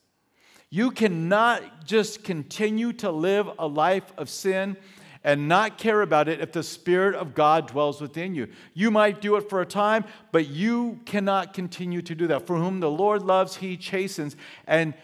You 0.68 0.90
cannot 0.90 1.87
just 1.87 2.23
continue 2.23 2.92
to 2.94 3.11
live 3.11 3.49
a 3.58 3.66
life 3.66 4.12
of 4.18 4.28
sin 4.28 4.76
and 5.25 5.48
not 5.48 5.78
care 5.78 6.02
about 6.02 6.28
it 6.28 6.40
if 6.40 6.52
the 6.52 6.62
Spirit 6.62 7.14
of 7.14 7.34
God 7.34 7.68
dwells 7.68 8.00
within 8.00 8.34
you. 8.34 8.48
You 8.75 8.90
might 8.90 9.20
do 9.20 9.37
it 9.37 9.48
for 9.48 9.60
a 9.60 9.66
time, 9.66 10.04
but 10.32 10.48
you 10.48 11.00
cannot 11.04 11.54
continue 11.54 12.02
to 12.02 12.14
do 12.14 12.26
that. 12.28 12.46
For 12.46 12.56
whom 12.56 12.80
the 12.80 12.90
Lord 12.90 13.22
loves, 13.22 13.56
he 13.56 13.76
chastens. 13.76 14.37
And 14.66 14.94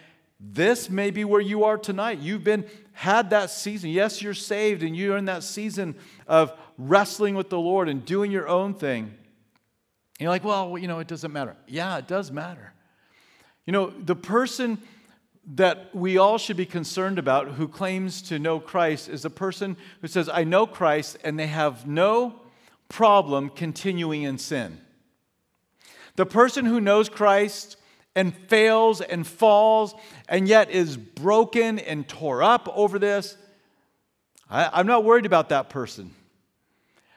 this 0.40 0.90
may 0.90 1.10
be 1.10 1.24
where 1.24 1.40
you 1.40 1.64
are 1.64 1.78
tonight. 1.78 2.18
You've 2.18 2.44
been 2.44 2.66
had 2.92 3.30
that 3.30 3.50
season. 3.50 3.90
Yes, 3.90 4.22
you're 4.22 4.34
saved 4.34 4.82
and 4.82 4.96
you're 4.96 5.16
in 5.16 5.24
that 5.24 5.42
season 5.42 5.94
of 6.26 6.52
wrestling 6.78 7.34
with 7.34 7.50
the 7.50 7.58
Lord 7.58 7.88
and 7.88 8.04
doing 8.04 8.30
your 8.30 8.48
own 8.48 8.74
thing. 8.74 9.04
And 9.04 10.20
you're 10.20 10.30
like, 10.30 10.44
well, 10.44 10.78
you 10.78 10.86
know, 10.86 11.00
it 11.00 11.08
doesn't 11.08 11.32
matter. 11.32 11.56
Yeah, 11.66 11.98
it 11.98 12.06
does 12.06 12.30
matter. 12.30 12.72
You 13.66 13.72
know, 13.72 13.90
the 13.90 14.14
person 14.14 14.78
that 15.46 15.94
we 15.94 16.16
all 16.16 16.38
should 16.38 16.56
be 16.56 16.66
concerned 16.66 17.18
about 17.18 17.52
who 17.52 17.68
claims 17.68 18.22
to 18.22 18.38
know 18.38 18.58
Christ 18.58 19.08
is 19.08 19.24
a 19.24 19.30
person 19.30 19.76
who 20.00 20.08
says, 20.08 20.28
I 20.28 20.44
know 20.44 20.66
Christ, 20.66 21.18
and 21.22 21.38
they 21.38 21.46
have 21.48 21.86
no 21.86 22.40
problem 22.88 23.50
continuing 23.50 24.22
in 24.22 24.38
sin. 24.38 24.80
The 26.16 26.26
person 26.26 26.64
who 26.64 26.80
knows 26.80 27.08
Christ 27.08 27.76
and 28.14 28.34
fails 28.34 29.00
and 29.00 29.26
falls 29.26 29.94
and 30.28 30.48
yet 30.48 30.70
is 30.70 30.96
broken 30.96 31.78
and 31.78 32.08
tore 32.08 32.42
up 32.42 32.68
over 32.74 32.98
this, 32.98 33.36
I, 34.48 34.80
am 34.80 34.86
not 34.86 35.04
worried 35.04 35.26
about 35.26 35.48
that 35.48 35.68
person. 35.68 36.14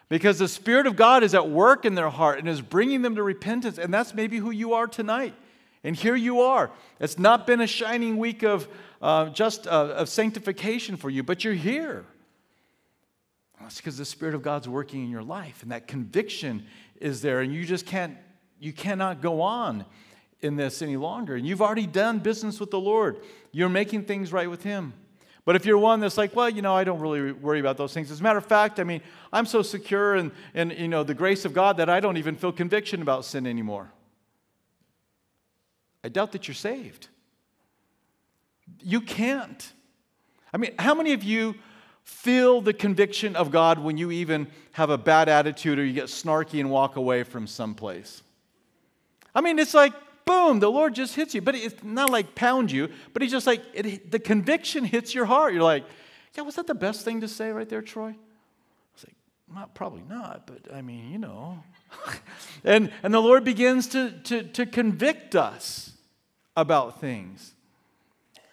Because 0.09 0.39
the 0.39 0.47
Spirit 0.47 0.87
of 0.87 0.95
God 0.95 1.23
is 1.23 1.35
at 1.35 1.49
work 1.49 1.85
in 1.85 1.95
their 1.95 2.09
heart 2.09 2.39
and 2.39 2.47
is 2.47 2.61
bringing 2.61 3.01
them 3.01 3.15
to 3.15 3.23
repentance. 3.23 3.77
And 3.77 3.93
that's 3.93 4.13
maybe 4.13 4.37
who 4.37 4.51
you 4.51 4.73
are 4.73 4.87
tonight. 4.87 5.35
And 5.87 5.95
here 5.95 6.17
you 6.17 6.41
are. 6.41 6.69
It's 6.99 7.17
not 7.17 7.47
been 7.47 7.61
a 7.61 7.65
shining 7.65 8.17
week 8.17 8.43
of 8.43 8.67
uh, 9.01 9.29
just 9.29 9.67
uh, 9.67 9.93
of 9.95 10.09
sanctification 10.09 10.97
for 10.97 11.09
you, 11.09 11.23
but 11.23 11.45
you're 11.45 11.53
here. 11.53 12.03
That's 13.61 13.77
because 13.77 13.97
the 13.97 14.03
Spirit 14.03 14.35
of 14.35 14.41
God's 14.41 14.67
working 14.67 15.05
in 15.05 15.09
your 15.09 15.23
life, 15.23 15.63
and 15.63 15.71
that 15.71 15.87
conviction 15.87 16.65
is 16.99 17.21
there, 17.21 17.39
and 17.39 17.53
you 17.53 17.63
just 17.63 17.85
can't, 17.85 18.17
you 18.59 18.73
cannot 18.73 19.21
go 19.21 19.39
on 19.39 19.85
in 20.41 20.57
this 20.57 20.81
any 20.81 20.97
longer. 20.97 21.37
And 21.37 21.47
you've 21.47 21.61
already 21.61 21.87
done 21.87 22.19
business 22.19 22.59
with 22.59 22.69
the 22.69 22.81
Lord. 22.81 23.21
You're 23.53 23.69
making 23.69 24.03
things 24.03 24.33
right 24.33 24.49
with 24.49 24.63
Him. 24.63 24.91
But 25.45 25.55
if 25.55 25.65
you're 25.65 25.77
one 25.77 26.01
that's 26.01 26.17
like, 26.17 26.35
well, 26.35 26.49
you 26.49 26.61
know, 26.61 26.75
I 26.75 26.83
don't 26.83 26.99
really 26.99 27.31
worry 27.31 27.61
about 27.61 27.77
those 27.77 27.93
things. 27.93 28.11
As 28.11 28.19
a 28.19 28.23
matter 28.23 28.39
of 28.39 28.45
fact, 28.45 28.81
I 28.81 28.83
mean, 28.83 28.99
I'm 29.31 29.45
so 29.45 29.61
secure 29.61 30.17
in, 30.17 30.33
in 30.53 30.71
you 30.71 30.89
know, 30.89 31.03
the 31.03 31.13
grace 31.13 31.45
of 31.45 31.53
God 31.53 31.77
that 31.77 31.89
I 31.89 32.01
don't 32.01 32.17
even 32.17 32.35
feel 32.35 32.51
conviction 32.51 33.01
about 33.01 33.23
sin 33.23 33.47
anymore. 33.47 33.89
I 36.03 36.09
doubt 36.09 36.31
that 36.33 36.47
you're 36.47 36.55
saved. 36.55 37.07
You 38.81 39.01
can't. 39.01 39.73
I 40.53 40.57
mean, 40.57 40.73
how 40.79 40.95
many 40.95 41.13
of 41.13 41.23
you 41.23 41.55
feel 42.03 42.61
the 42.61 42.73
conviction 42.73 43.35
of 43.35 43.51
God 43.51 43.79
when 43.79 43.97
you 43.97 44.11
even 44.11 44.47
have 44.71 44.89
a 44.89 44.97
bad 44.97 45.29
attitude 45.29 45.77
or 45.79 45.85
you 45.85 45.93
get 45.93 46.05
snarky 46.05 46.59
and 46.59 46.69
walk 46.69 46.95
away 46.95 47.23
from 47.23 47.47
someplace? 47.47 48.23
I 49.35 49.41
mean, 49.41 49.59
it's 49.59 49.73
like, 49.73 49.93
boom, 50.25 50.59
the 50.59 50.69
Lord 50.69 50.95
just 50.95 51.15
hits 51.15 51.33
you. 51.33 51.41
But 51.41 51.55
it's 51.55 51.83
not 51.83 52.09
like 52.09 52.35
pound 52.35 52.71
you, 52.71 52.89
but 53.13 53.21
He's 53.21 53.31
just 53.31 53.47
like, 53.47 53.61
it, 53.73 54.11
the 54.11 54.19
conviction 54.19 54.83
hits 54.83 55.13
your 55.15 55.25
heart. 55.25 55.53
You're 55.53 55.63
like, 55.63 55.85
yeah, 56.35 56.43
was 56.43 56.55
that 56.55 56.67
the 56.67 56.75
best 56.75 57.03
thing 57.03 57.21
to 57.21 57.27
say 57.27 57.51
right 57.51 57.67
there, 57.67 57.81
Troy? 57.81 58.15
Not, 59.53 59.73
probably 59.73 60.03
not, 60.07 60.45
but 60.45 60.73
I 60.73 60.81
mean, 60.81 61.11
you 61.11 61.17
know. 61.17 61.63
and, 62.63 62.91
and 63.01 63.13
the 63.13 63.21
Lord 63.21 63.43
begins 63.43 63.87
to, 63.89 64.11
to, 64.25 64.43
to 64.43 64.65
convict 64.65 65.35
us 65.35 65.91
about 66.55 66.99
things. 66.99 67.53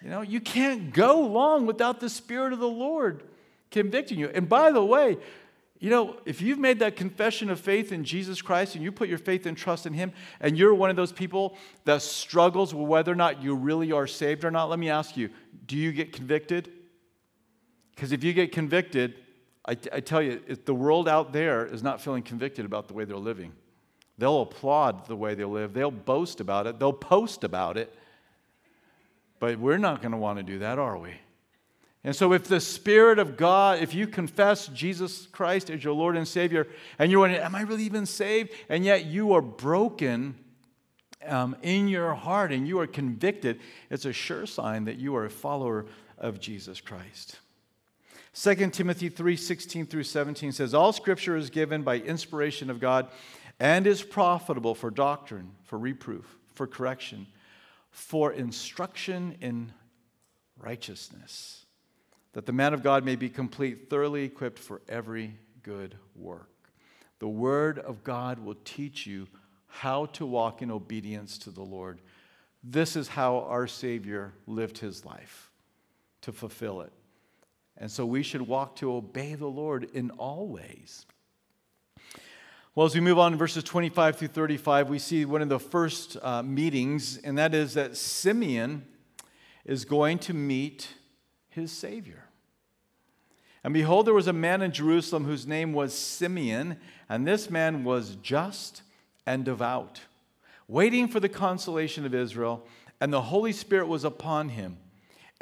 You 0.02 0.10
know, 0.10 0.20
you 0.20 0.40
can't 0.40 0.92
go 0.92 1.20
long 1.20 1.66
without 1.66 1.98
the 1.98 2.08
Spirit 2.08 2.52
of 2.52 2.58
the 2.58 2.68
Lord 2.68 3.24
convicting 3.70 4.18
you. 4.18 4.28
And 4.28 4.48
by 4.48 4.70
the 4.70 4.84
way, 4.84 5.18
you 5.80 5.90
know, 5.90 6.16
if 6.24 6.40
you've 6.40 6.58
made 6.58 6.78
that 6.78 6.96
confession 6.96 7.50
of 7.50 7.58
faith 7.58 7.90
in 7.90 8.04
Jesus 8.04 8.40
Christ 8.40 8.74
and 8.74 8.84
you 8.84 8.92
put 8.92 9.08
your 9.08 9.18
faith 9.18 9.44
and 9.46 9.56
trust 9.56 9.86
in 9.86 9.92
Him, 9.92 10.12
and 10.40 10.56
you're 10.56 10.74
one 10.74 10.90
of 10.90 10.96
those 10.96 11.12
people 11.12 11.56
that 11.84 12.02
struggles 12.02 12.74
with 12.74 12.86
whether 12.86 13.10
or 13.10 13.16
not 13.16 13.42
you 13.42 13.54
really 13.54 13.92
are 13.92 14.06
saved 14.06 14.44
or 14.44 14.50
not, 14.50 14.70
let 14.70 14.78
me 14.78 14.88
ask 14.88 15.16
you 15.16 15.30
do 15.66 15.76
you 15.76 15.92
get 15.92 16.12
convicted? 16.12 16.70
Because 17.94 18.12
if 18.12 18.22
you 18.22 18.32
get 18.32 18.52
convicted, 18.52 19.14
I, 19.66 19.73
I 19.92 20.00
tell 20.00 20.23
you, 20.23 20.40
the 20.64 20.75
world 20.75 21.09
out 21.09 21.33
there 21.33 21.66
is 21.66 21.83
not 21.83 22.00
feeling 22.00 22.23
convicted 22.23 22.64
about 22.64 22.88
the 22.88 22.94
way 22.94 23.04
they're 23.04 23.16
living. 23.16 23.52
They'll 24.18 24.42
applaud 24.42 25.06
the 25.06 25.16
way 25.16 25.35
they 25.35 25.44
live, 25.44 25.73
they'll 25.73 25.90
boast 25.90 26.40
about 26.40 26.66
it, 26.66 26.78
they'll 26.78 26.92
post 26.92 27.44
about 27.44 27.76
it. 27.76 27.94
But 29.40 29.59
we're 29.59 29.78
not 29.78 30.00
going 30.00 30.12
to 30.12 30.18
want 30.18 30.38
to 30.38 30.42
do 30.42 30.61
that, 30.61 30.78
are 30.78 30.97
we? 30.97 31.14
And 32.04 32.14
so, 32.14 32.35
if 32.35 32.44
the 32.44 32.61
Spirit 32.61 33.18
of 33.18 33.37
God, 33.37 33.80
if 33.80 33.94
you 33.94 34.06
confess 34.06 34.68
Jesus 34.68 35.26
Christ 35.26 35.71
as 35.71 35.83
your 35.83 35.94
Lord 35.94 36.16
and 36.16 36.28
Savior, 36.28 36.66
and 36.99 37.11
you're 37.11 37.21
wondering, 37.21 37.42
Am 37.42 37.54
I 37.54 37.62
really 37.62 37.85
even 37.85 38.04
saved? 38.04 38.52
And 38.68 38.85
yet 38.85 39.06
you 39.06 39.33
are 39.33 39.40
broken 39.42 40.37
um, 41.26 41.56
in 41.62 41.88
your 41.88 42.14
heart 42.14 42.52
and 42.52 42.68
you 42.68 42.78
are 42.80 42.87
convicted, 42.87 43.61
it's 43.90 44.04
a 44.04 44.12
sure 44.12 44.47
sign 44.47 44.85
that 44.85 44.97
you 44.97 45.16
are 45.16 45.25
a 45.25 45.30
follower 45.30 45.87
of 46.18 46.40
Jesus 46.40 46.80
Christ. 46.80 47.38
2 48.34 48.70
Timothy 48.70 49.08
3 49.08 49.36
16 49.36 49.86
through 49.86 50.02
17 50.02 50.52
says, 50.52 50.74
All 50.74 50.92
scripture 50.92 51.36
is 51.36 51.50
given 51.50 51.82
by 51.82 51.98
inspiration 51.98 52.68
of 52.68 52.80
God 52.80 53.08
and 53.60 53.86
is 53.86 54.02
profitable 54.02 54.74
for 54.74 54.90
doctrine, 54.90 55.52
for 55.62 55.78
reproof, 55.78 56.36
for 56.54 56.66
correction, 56.66 57.28
for 57.90 58.32
instruction 58.32 59.36
in 59.40 59.72
righteousness, 60.58 61.64
that 62.32 62.46
the 62.46 62.52
man 62.52 62.74
of 62.74 62.82
God 62.82 63.04
may 63.04 63.14
be 63.14 63.28
complete, 63.28 63.88
thoroughly 63.88 64.24
equipped 64.24 64.58
for 64.58 64.82
every 64.88 65.38
good 65.62 65.94
work. 66.16 66.50
The 67.20 67.28
Word 67.28 67.78
of 67.78 68.02
God 68.02 68.40
will 68.40 68.56
teach 68.64 69.06
you 69.06 69.28
how 69.68 70.06
to 70.06 70.26
walk 70.26 70.60
in 70.60 70.72
obedience 70.72 71.38
to 71.38 71.50
the 71.50 71.62
Lord. 71.62 72.00
This 72.64 72.96
is 72.96 73.08
how 73.08 73.40
our 73.40 73.68
Savior 73.68 74.32
lived 74.48 74.78
his 74.78 75.04
life 75.04 75.52
to 76.22 76.32
fulfill 76.32 76.80
it. 76.80 76.92
And 77.76 77.90
so 77.90 78.07
we 78.07 78.23
should 78.23 78.43
walk 78.43 78.76
to 78.76 78.93
obey 78.93 79.35
the 79.35 79.47
Lord 79.47 79.88
in 79.93 80.11
all 80.12 80.47
ways. 80.47 81.07
Well, 82.75 82.87
as 82.87 82.95
we 82.95 83.00
move 83.00 83.19
on 83.19 83.33
in 83.33 83.38
verses 83.38 83.62
25 83.62 84.16
through 84.16 84.28
35, 84.28 84.88
we 84.88 84.99
see 84.99 85.25
one 85.25 85.43
of 85.43 85.49
the 85.49 85.61
first 85.61 86.16
uh, 86.23 86.43
meetings, 86.43 87.19
and 87.19 87.38
that 87.38 87.54
is 87.54 87.75
that 87.75 87.97
Simeon 87.97 88.85
is 89.64 89.85
going 89.85 90.19
to 90.21 90.35
meet 90.35 90.88
his 91.49 91.71
Savior. 91.71 92.25
And 93.62 93.73
behold, 93.73 94.07
there 94.07 94.14
was 94.14 94.26
a 94.26 94.33
man 94.33 94.61
in 94.61 94.73
Jerusalem 94.73 95.25
whose 95.25 95.47
name 95.47 95.73
was 95.73 95.95
Simeon, 95.95 96.78
and 97.09 97.26
this 97.26 97.49
man 97.49 97.85
was 97.85 98.16
just 98.16 98.83
and 99.25 99.45
devout, 99.45 100.00
waiting 100.69 101.09
for 101.09 101.21
the 101.21 101.28
consolation 101.28 102.04
of 102.04 102.14
Israel, 102.14 102.66
and 103.00 103.12
the 103.12 103.23
Holy 103.23 103.52
Spirit 103.52 103.87
was 103.87 104.04
upon 104.04 104.50
him. 104.50 104.78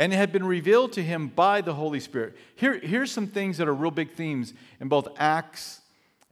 And 0.02 0.12
it 0.12 0.16
had 0.16 0.32
been 0.32 0.44
revealed 0.44 0.92
to 0.94 1.02
him 1.02 1.28
by 1.28 1.60
the 1.60 1.74
Holy 1.74 2.00
Spirit. 2.00 2.36
Here, 2.56 2.76
here's 2.78 3.12
some 3.12 3.28
things 3.28 3.58
that 3.58 3.68
are 3.68 3.74
real 3.74 3.92
big 3.92 4.10
themes 4.10 4.52
in 4.80 4.88
both 4.88 5.06
Acts 5.16 5.80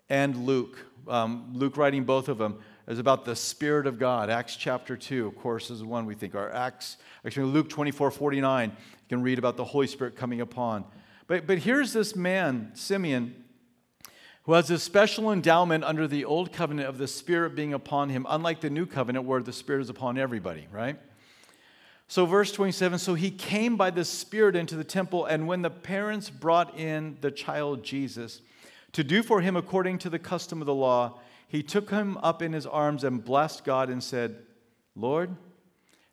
and 0.08 0.44
Luke 0.44 0.76
um, 1.08 1.50
Luke 1.54 1.76
writing 1.76 2.04
both 2.04 2.28
of 2.28 2.38
them, 2.38 2.58
is 2.86 2.98
about 2.98 3.24
the 3.24 3.36
Spirit 3.36 3.86
of 3.86 3.98
God. 3.98 4.30
Acts 4.30 4.56
chapter 4.56 4.96
2, 4.96 5.26
of 5.26 5.36
course, 5.36 5.70
is 5.70 5.84
one 5.84 6.06
we 6.06 6.14
think. 6.14 6.34
Or 6.34 6.52
Acts, 6.52 6.96
actually, 7.24 7.46
Luke 7.46 7.68
24 7.68 8.10
49, 8.10 8.70
you 8.70 8.76
can 9.08 9.22
read 9.22 9.38
about 9.38 9.56
the 9.56 9.64
Holy 9.64 9.86
Spirit 9.86 10.16
coming 10.16 10.40
upon. 10.40 10.84
But, 11.26 11.46
but 11.46 11.58
here's 11.58 11.92
this 11.92 12.16
man, 12.16 12.70
Simeon, 12.74 13.44
who 14.44 14.54
has 14.54 14.68
this 14.68 14.82
special 14.82 15.30
endowment 15.30 15.84
under 15.84 16.08
the 16.08 16.24
old 16.24 16.52
covenant 16.52 16.88
of 16.88 16.98
the 16.98 17.06
Spirit 17.06 17.54
being 17.54 17.74
upon 17.74 18.08
him, 18.08 18.26
unlike 18.28 18.60
the 18.60 18.70
new 18.70 18.86
covenant 18.86 19.24
where 19.24 19.42
the 19.42 19.52
Spirit 19.52 19.82
is 19.82 19.90
upon 19.90 20.18
everybody, 20.18 20.66
right? 20.72 20.98
So, 22.10 22.26
verse 22.26 22.50
27 22.50 22.98
so 22.98 23.14
he 23.14 23.30
came 23.30 23.76
by 23.76 23.90
the 23.90 24.04
Spirit 24.04 24.56
into 24.56 24.74
the 24.74 24.82
temple, 24.82 25.26
and 25.26 25.46
when 25.46 25.62
the 25.62 25.70
parents 25.70 26.28
brought 26.28 26.76
in 26.76 27.16
the 27.20 27.30
child 27.30 27.84
Jesus 27.84 28.40
to 28.90 29.04
do 29.04 29.22
for 29.22 29.40
him 29.40 29.54
according 29.54 29.98
to 29.98 30.10
the 30.10 30.18
custom 30.18 30.60
of 30.60 30.66
the 30.66 30.74
law, 30.74 31.20
he 31.46 31.62
took 31.62 31.90
him 31.90 32.16
up 32.16 32.42
in 32.42 32.52
his 32.52 32.66
arms 32.66 33.04
and 33.04 33.24
blessed 33.24 33.64
God 33.64 33.90
and 33.90 34.02
said, 34.02 34.34
Lord, 34.96 35.36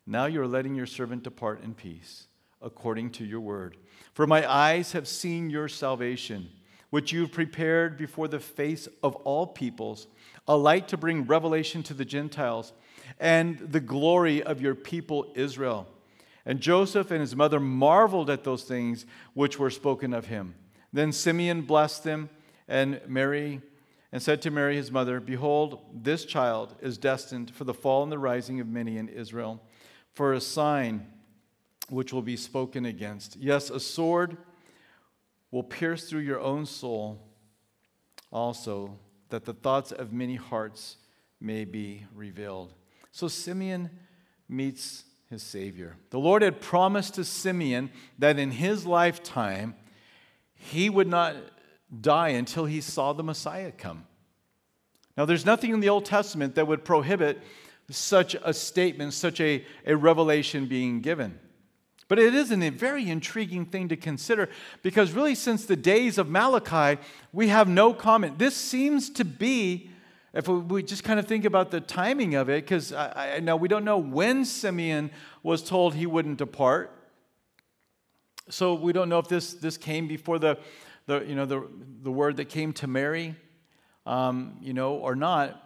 now 0.05 0.27
you 0.27 0.39
are 0.39 0.47
letting 0.47 0.75
your 0.75 0.85
servant 0.85 1.23
depart 1.23 1.63
in 1.63 1.73
peace, 1.73 2.27
according 2.61 3.09
to 3.13 3.25
your 3.25 3.41
word. 3.41 3.75
For 4.13 4.27
my 4.27 4.47
eyes 4.47 4.91
have 4.91 5.07
seen 5.07 5.49
your 5.49 5.67
salvation, 5.67 6.51
which 6.89 7.12
you've 7.12 7.32
prepared 7.32 7.98
before 7.98 8.27
the 8.27 8.39
face 8.39 8.88
of 9.03 9.15
all 9.17 9.48
peoples, 9.48 10.08
a 10.48 10.56
light 10.56 10.88
to 10.88 10.98
bring 10.98 11.25
revelation 11.25 11.84
to 11.84 11.94
the 11.94 12.06
Gentiles 12.06 12.74
and 13.20 13.58
the 13.60 13.79
glory 13.79 14.41
of 14.41 14.62
your 14.62 14.75
people 14.75 15.32
Israel. 15.36 15.88
And 16.46 16.62
Joseph 16.62 17.12
and 17.12 17.20
his 17.20 17.36
mother 17.36 17.60
marveled 17.60 18.29
at 18.29 18.46
those 18.46 18.63
things 18.63 19.06
which 19.34 19.60
were 19.60 19.70
spoken 19.70 20.13
of 20.13 20.27
him. 20.27 20.56
Then 20.94 21.12
Simeon 21.12 21.63
blessed 21.63 22.06
them 22.06 22.29
and 22.67 23.01
Mary 23.08 23.62
and 24.12 24.22
said 24.22 24.41
to 24.44 24.51
Mary 24.51 24.77
his 24.77 24.91
mother, 24.91 25.20
Behold, 25.20 25.82
this 25.94 26.24
child 26.24 26.75
is 26.82 26.98
destined 26.98 27.53
for 27.53 27.65
the 27.65 27.74
fall 27.74 28.03
and 28.03 28.12
the 28.12 28.17
rising 28.17 28.62
of 28.62 28.67
many 28.67 28.98
in 28.98 29.10
Israel, 29.10 29.62
for 30.13 30.34
a 30.34 30.41
sign 30.41 31.06
which 31.89 32.13
will 32.13 32.22
be 32.22 32.38
spoken 32.38 32.86
against. 32.86 33.36
Yes, 33.36 33.70
a 33.70 33.79
sword 33.79 34.38
will 35.51 35.63
pierce 35.63 36.09
through 36.09 36.21
your 36.21 36.39
own 36.39 36.65
soul 36.65 37.21
also, 38.31 38.97
that 39.29 39.45
the 39.45 39.53
thoughts 39.53 39.91
of 39.91 40.11
many 40.11 40.35
hearts 40.35 40.97
may 41.39 41.65
be 41.65 42.05
revealed. 42.13 42.73
So 43.11 43.27
Simeon 43.27 43.89
meets 44.49 45.03
his 45.29 45.43
Savior. 45.43 45.95
The 46.09 46.19
Lord 46.19 46.41
had 46.41 46.61
promised 46.61 47.15
to 47.15 47.23
Simeon 47.23 47.89
that 48.19 48.39
in 48.39 48.51
his 48.51 48.85
lifetime, 48.85 49.75
he 50.55 50.89
would 50.89 51.07
not 51.07 51.35
die 52.01 52.29
until 52.29 52.65
he 52.65 52.81
saw 52.81 53.13
the 53.13 53.23
Messiah 53.23 53.71
come. 53.71 54.05
Now, 55.15 55.25
there's 55.25 55.45
nothing 55.45 55.73
in 55.73 55.79
the 55.79 55.89
Old 55.89 56.05
Testament 56.05 56.55
that 56.55 56.67
would 56.67 56.85
prohibit 56.85 57.41
such 57.89 58.35
a 58.43 58.53
statement, 58.53 59.13
such 59.13 59.39
a, 59.39 59.65
a 59.85 59.95
revelation 59.95 60.67
being 60.67 61.01
given. 61.01 61.39
But 62.07 62.19
it 62.19 62.33
is 62.33 62.51
a 62.51 62.69
very 62.69 63.09
intriguing 63.09 63.65
thing 63.65 63.89
to 63.89 63.97
consider 63.97 64.49
because, 64.81 65.11
really, 65.11 65.35
since 65.35 65.65
the 65.65 65.75
days 65.75 66.17
of 66.17 66.29
Malachi, 66.29 67.01
we 67.33 67.49
have 67.49 67.67
no 67.67 67.93
comment. 67.93 68.39
This 68.39 68.55
seems 68.55 69.09
to 69.11 69.25
be 69.25 69.89
if 70.33 70.47
we 70.47 70.83
just 70.83 71.03
kind 71.03 71.19
of 71.19 71.25
think 71.25 71.45
about 71.45 71.71
the 71.71 71.81
timing 71.81 72.35
of 72.35 72.47
it, 72.47 72.63
because 72.63 72.93
I, 72.93 73.37
I 73.37 73.39
know 73.39 73.55
we 73.55 73.67
don't 73.67 73.83
know 73.83 73.97
when 73.97 74.45
Simeon 74.45 75.09
was 75.41 75.63
told 75.63 75.95
he 75.95 76.05
wouldn't 76.05 76.37
depart. 76.37 76.91
So 78.49 78.75
we 78.75 78.93
don't 78.93 79.09
know 79.09 79.17
if 79.17 79.27
this, 79.27 79.53
this 79.55 79.77
came 79.77 80.07
before 80.07 80.37
the, 80.37 80.59
the, 81.07 81.21
you 81.21 81.33
know, 81.33 81.45
the, 81.45 81.67
the 82.03 82.11
word 82.11 82.37
that 82.37 82.49
came 82.49 82.71
to 82.73 82.87
Mary, 82.87 83.35
um, 84.05 84.57
you 84.61 84.73
know, 84.73 84.93
or 84.93 85.15
not. 85.15 85.63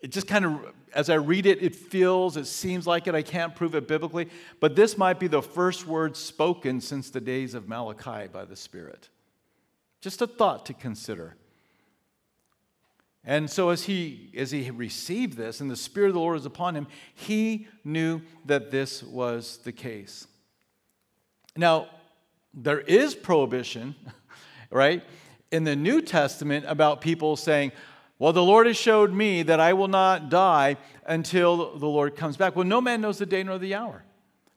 It 0.00 0.12
just 0.12 0.28
kind 0.28 0.44
of, 0.44 0.52
as 0.94 1.10
I 1.10 1.14
read 1.14 1.46
it, 1.46 1.62
it 1.62 1.74
feels, 1.74 2.36
it 2.36 2.46
seems 2.46 2.86
like 2.86 3.06
it. 3.06 3.14
I 3.14 3.22
can't 3.22 3.54
prove 3.54 3.74
it 3.74 3.88
biblically. 3.88 4.28
But 4.60 4.76
this 4.76 4.96
might 4.96 5.18
be 5.18 5.26
the 5.26 5.42
first 5.42 5.86
word 5.86 6.16
spoken 6.16 6.80
since 6.80 7.10
the 7.10 7.20
days 7.20 7.54
of 7.54 7.68
Malachi 7.68 8.28
by 8.28 8.44
the 8.44 8.56
Spirit. 8.56 9.08
Just 10.00 10.22
a 10.22 10.26
thought 10.26 10.66
to 10.66 10.74
consider. 10.74 11.36
And 13.24 13.50
so 13.50 13.70
as 13.70 13.84
he 13.84 14.30
as 14.36 14.50
he 14.50 14.70
received 14.70 15.36
this 15.36 15.60
and 15.60 15.70
the 15.70 15.76
spirit 15.76 16.08
of 16.08 16.14
the 16.14 16.20
Lord 16.20 16.34
was 16.34 16.44
upon 16.44 16.76
him, 16.76 16.86
he 17.14 17.66
knew 17.82 18.20
that 18.44 18.70
this 18.70 19.02
was 19.02 19.58
the 19.64 19.72
case. 19.72 20.26
Now, 21.56 21.88
there 22.52 22.80
is 22.80 23.14
prohibition, 23.14 23.94
right, 24.70 25.02
in 25.50 25.64
the 25.64 25.74
New 25.74 26.02
Testament 26.02 26.66
about 26.68 27.00
people 27.00 27.36
saying, 27.36 27.72
well, 28.24 28.32
the 28.32 28.42
Lord 28.42 28.66
has 28.66 28.78
showed 28.78 29.12
me 29.12 29.42
that 29.42 29.60
I 29.60 29.74
will 29.74 29.86
not 29.86 30.30
die 30.30 30.78
until 31.04 31.76
the 31.76 31.86
Lord 31.86 32.16
comes 32.16 32.38
back. 32.38 32.56
Well, 32.56 32.64
no 32.64 32.80
man 32.80 33.02
knows 33.02 33.18
the 33.18 33.26
day 33.26 33.42
nor 33.42 33.58
the 33.58 33.74
hour. 33.74 34.02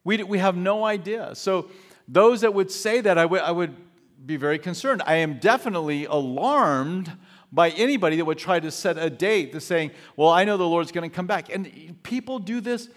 We, 0.05 0.23
we 0.23 0.37
have 0.37 0.55
no 0.55 0.85
idea. 0.85 1.35
So, 1.35 1.69
those 2.07 2.39
that 2.39 2.53
would 2.53 2.71
say 2.71 3.01
that, 3.01 3.17
I 3.17 3.25
would, 3.25 3.41
I 3.41 3.51
would 3.51 3.75
be 4.25 4.37
very 4.37 4.57
concerned. 4.57 5.01
I 5.05 5.15
am 5.15 5.39
definitely 5.39 6.05
alarmed 6.05 7.11
by 7.51 7.71
anybody 7.71 8.15
that 8.15 8.23
would 8.23 8.37
try 8.37 8.57
to 8.57 8.71
set 8.71 8.97
a 8.97 9.09
date 9.09 9.51
to 9.51 9.59
saying, 9.59 9.91
Well, 10.15 10.29
I 10.29 10.45
know 10.45 10.55
the 10.55 10.65
Lord's 10.65 10.93
going 10.93 11.09
to 11.09 11.13
come 11.13 11.27
back. 11.27 11.53
And 11.53 12.01
people 12.03 12.39
do 12.39 12.61
this 12.61 12.87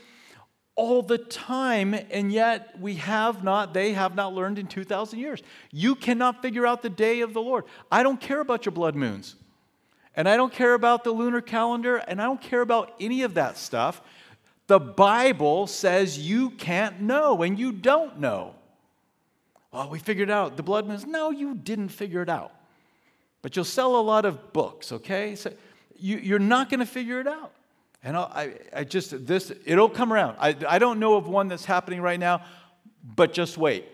all 0.76 1.02
the 1.02 1.18
time, 1.18 1.94
and 2.12 2.30
yet 2.30 2.78
we 2.78 2.94
have 2.94 3.42
not, 3.42 3.74
they 3.74 3.94
have 3.94 4.14
not 4.14 4.34
learned 4.34 4.60
in 4.60 4.68
2,000 4.68 5.18
years. 5.18 5.42
You 5.72 5.96
cannot 5.96 6.42
figure 6.42 6.64
out 6.64 6.82
the 6.82 6.90
day 6.90 7.22
of 7.22 7.34
the 7.34 7.42
Lord. 7.42 7.64
I 7.90 8.04
don't 8.04 8.20
care 8.20 8.38
about 8.38 8.66
your 8.66 8.72
blood 8.72 8.94
moons, 8.94 9.34
and 10.16 10.28
I 10.28 10.36
don't 10.36 10.52
care 10.52 10.74
about 10.74 11.04
the 11.04 11.12
lunar 11.12 11.40
calendar, 11.40 11.96
and 11.96 12.20
I 12.20 12.24
don't 12.24 12.40
care 12.40 12.60
about 12.60 12.94
any 13.00 13.22
of 13.22 13.34
that 13.34 13.56
stuff. 13.56 14.02
The 14.66 14.80
Bible 14.80 15.66
says 15.66 16.18
you 16.18 16.50
can't 16.50 17.00
know, 17.00 17.42
and 17.42 17.58
you 17.58 17.72
don't 17.72 18.20
know. 18.20 18.54
Well, 19.72 19.88
we 19.88 19.98
figured 19.98 20.30
out 20.30 20.56
the 20.56 20.62
blood 20.62 20.86
moons. 20.86 21.06
No, 21.06 21.30
you 21.30 21.54
didn't 21.54 21.90
figure 21.90 22.22
it 22.22 22.28
out. 22.28 22.52
But 23.42 23.56
you'll 23.56 23.64
sell 23.64 23.96
a 23.96 24.02
lot 24.02 24.24
of 24.24 24.52
books, 24.52 24.92
okay? 24.92 25.34
So 25.34 25.52
you, 25.96 26.36
are 26.36 26.40
not 26.40 26.70
going 26.70 26.80
to 26.80 26.86
figure 26.86 27.20
it 27.20 27.26
out. 27.26 27.52
And 28.02 28.16
I, 28.16 28.54
I 28.74 28.84
just, 28.84 29.26
this, 29.26 29.52
it'll 29.64 29.88
come 29.88 30.12
around. 30.12 30.36
I, 30.40 30.56
I 30.68 30.78
don't 30.78 30.98
know 30.98 31.16
of 31.16 31.28
one 31.28 31.48
that's 31.48 31.64
happening 31.64 32.00
right 32.00 32.18
now, 32.18 32.42
but 33.04 33.32
just 33.32 33.58
wait. 33.58 33.86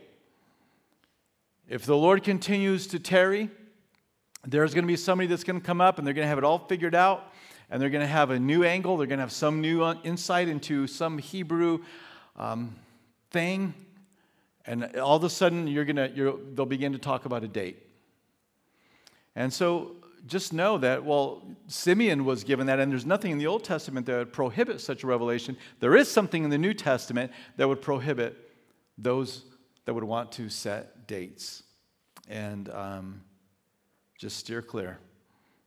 If 1.68 1.84
the 1.84 1.96
Lord 1.96 2.22
continues 2.22 2.86
to 2.88 3.00
tarry, 3.00 3.50
there's 4.46 4.74
going 4.74 4.84
to 4.84 4.88
be 4.88 4.96
somebody 4.96 5.26
that's 5.26 5.44
going 5.44 5.60
to 5.60 5.66
come 5.66 5.80
up 5.80 5.98
and 5.98 6.06
they're 6.06 6.14
going 6.14 6.24
to 6.24 6.28
have 6.28 6.38
it 6.38 6.44
all 6.44 6.58
figured 6.58 6.94
out 6.94 7.32
and 7.70 7.82
they're 7.82 7.90
going 7.90 8.02
to 8.02 8.06
have 8.06 8.30
a 8.30 8.38
new 8.38 8.64
angle. 8.64 8.96
They're 8.96 9.06
going 9.06 9.18
to 9.18 9.22
have 9.22 9.32
some 9.32 9.60
new 9.60 9.84
insight 10.04 10.48
into 10.48 10.86
some 10.86 11.18
Hebrew 11.18 11.80
um, 12.36 12.76
thing. 13.30 13.74
And 14.64 14.96
all 14.96 15.16
of 15.16 15.24
a 15.24 15.30
sudden, 15.30 15.66
you're 15.66 15.84
going 15.84 15.96
to, 15.96 16.10
you're, 16.14 16.36
they'll 16.54 16.66
begin 16.66 16.92
to 16.92 16.98
talk 16.98 17.24
about 17.24 17.44
a 17.44 17.48
date. 17.48 17.82
And 19.34 19.52
so 19.52 19.96
just 20.26 20.52
know 20.52 20.78
that, 20.78 21.04
well, 21.04 21.42
Simeon 21.68 22.24
was 22.24 22.42
given 22.42 22.66
that, 22.66 22.80
and 22.80 22.90
there's 22.90 23.06
nothing 23.06 23.32
in 23.32 23.38
the 23.38 23.46
Old 23.46 23.64
Testament 23.64 24.06
that 24.06 24.16
would 24.16 24.32
prohibit 24.32 24.80
such 24.80 25.04
a 25.04 25.06
revelation. 25.06 25.56
There 25.80 25.96
is 25.96 26.10
something 26.10 26.44
in 26.44 26.50
the 26.50 26.58
New 26.58 26.74
Testament 26.74 27.32
that 27.56 27.68
would 27.68 27.80
prohibit 27.80 28.36
those 28.98 29.44
that 29.84 29.94
would 29.94 30.04
want 30.04 30.32
to 30.32 30.48
set 30.48 31.06
dates. 31.06 31.62
And 32.28 32.68
um, 32.70 33.20
just 34.18 34.36
steer 34.38 34.62
clear. 34.62 34.98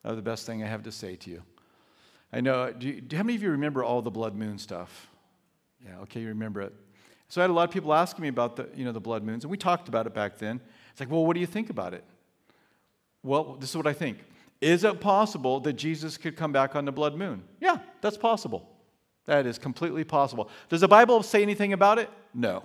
That's 0.03 0.15
the 0.15 0.21
best 0.21 0.45
thing 0.45 0.63
I 0.63 0.67
have 0.67 0.83
to 0.83 0.91
say 0.91 1.15
to 1.17 1.29
you. 1.29 1.43
I 2.31 2.41
know, 2.41 2.71
do, 2.71 2.87
you, 2.87 3.01
do 3.01 3.17
how 3.17 3.23
many 3.23 3.35
of 3.35 3.43
you 3.43 3.51
remember 3.51 3.83
all 3.83 4.01
the 4.01 4.11
blood 4.11 4.35
moon 4.35 4.57
stuff? 4.57 5.09
Yeah, 5.83 5.99
okay, 6.01 6.21
you 6.21 6.27
remember 6.27 6.61
it. 6.61 6.73
So 7.27 7.41
I 7.41 7.43
had 7.43 7.49
a 7.49 7.53
lot 7.53 7.67
of 7.67 7.73
people 7.73 7.93
asking 7.93 8.23
me 8.23 8.27
about 8.27 8.55
the, 8.55 8.69
you 8.75 8.85
know, 8.85 8.91
the 8.91 8.99
blood 8.99 9.23
moons, 9.23 9.43
and 9.43 9.51
we 9.51 9.57
talked 9.57 9.87
about 9.87 10.07
it 10.07 10.13
back 10.13 10.37
then. 10.37 10.59
It's 10.91 10.99
like, 10.99 11.09
well, 11.09 11.25
what 11.25 11.35
do 11.35 11.39
you 11.39 11.47
think 11.47 11.69
about 11.69 11.93
it? 11.93 12.03
Well, 13.23 13.55
this 13.59 13.69
is 13.69 13.77
what 13.77 13.87
I 13.87 13.93
think. 13.93 14.19
Is 14.61 14.83
it 14.83 14.99
possible 14.99 15.59
that 15.61 15.73
Jesus 15.73 16.17
could 16.17 16.35
come 16.35 16.51
back 16.51 16.75
on 16.75 16.85
the 16.85 16.91
blood 16.91 17.15
moon? 17.15 17.43
Yeah, 17.59 17.77
that's 18.01 18.17
possible. 18.17 18.69
That 19.25 19.45
is 19.45 19.57
completely 19.57 20.03
possible. 20.03 20.49
Does 20.69 20.81
the 20.81 20.87
Bible 20.87 21.21
say 21.23 21.41
anything 21.41 21.73
about 21.73 21.99
it? 21.99 22.09
No. 22.33 22.63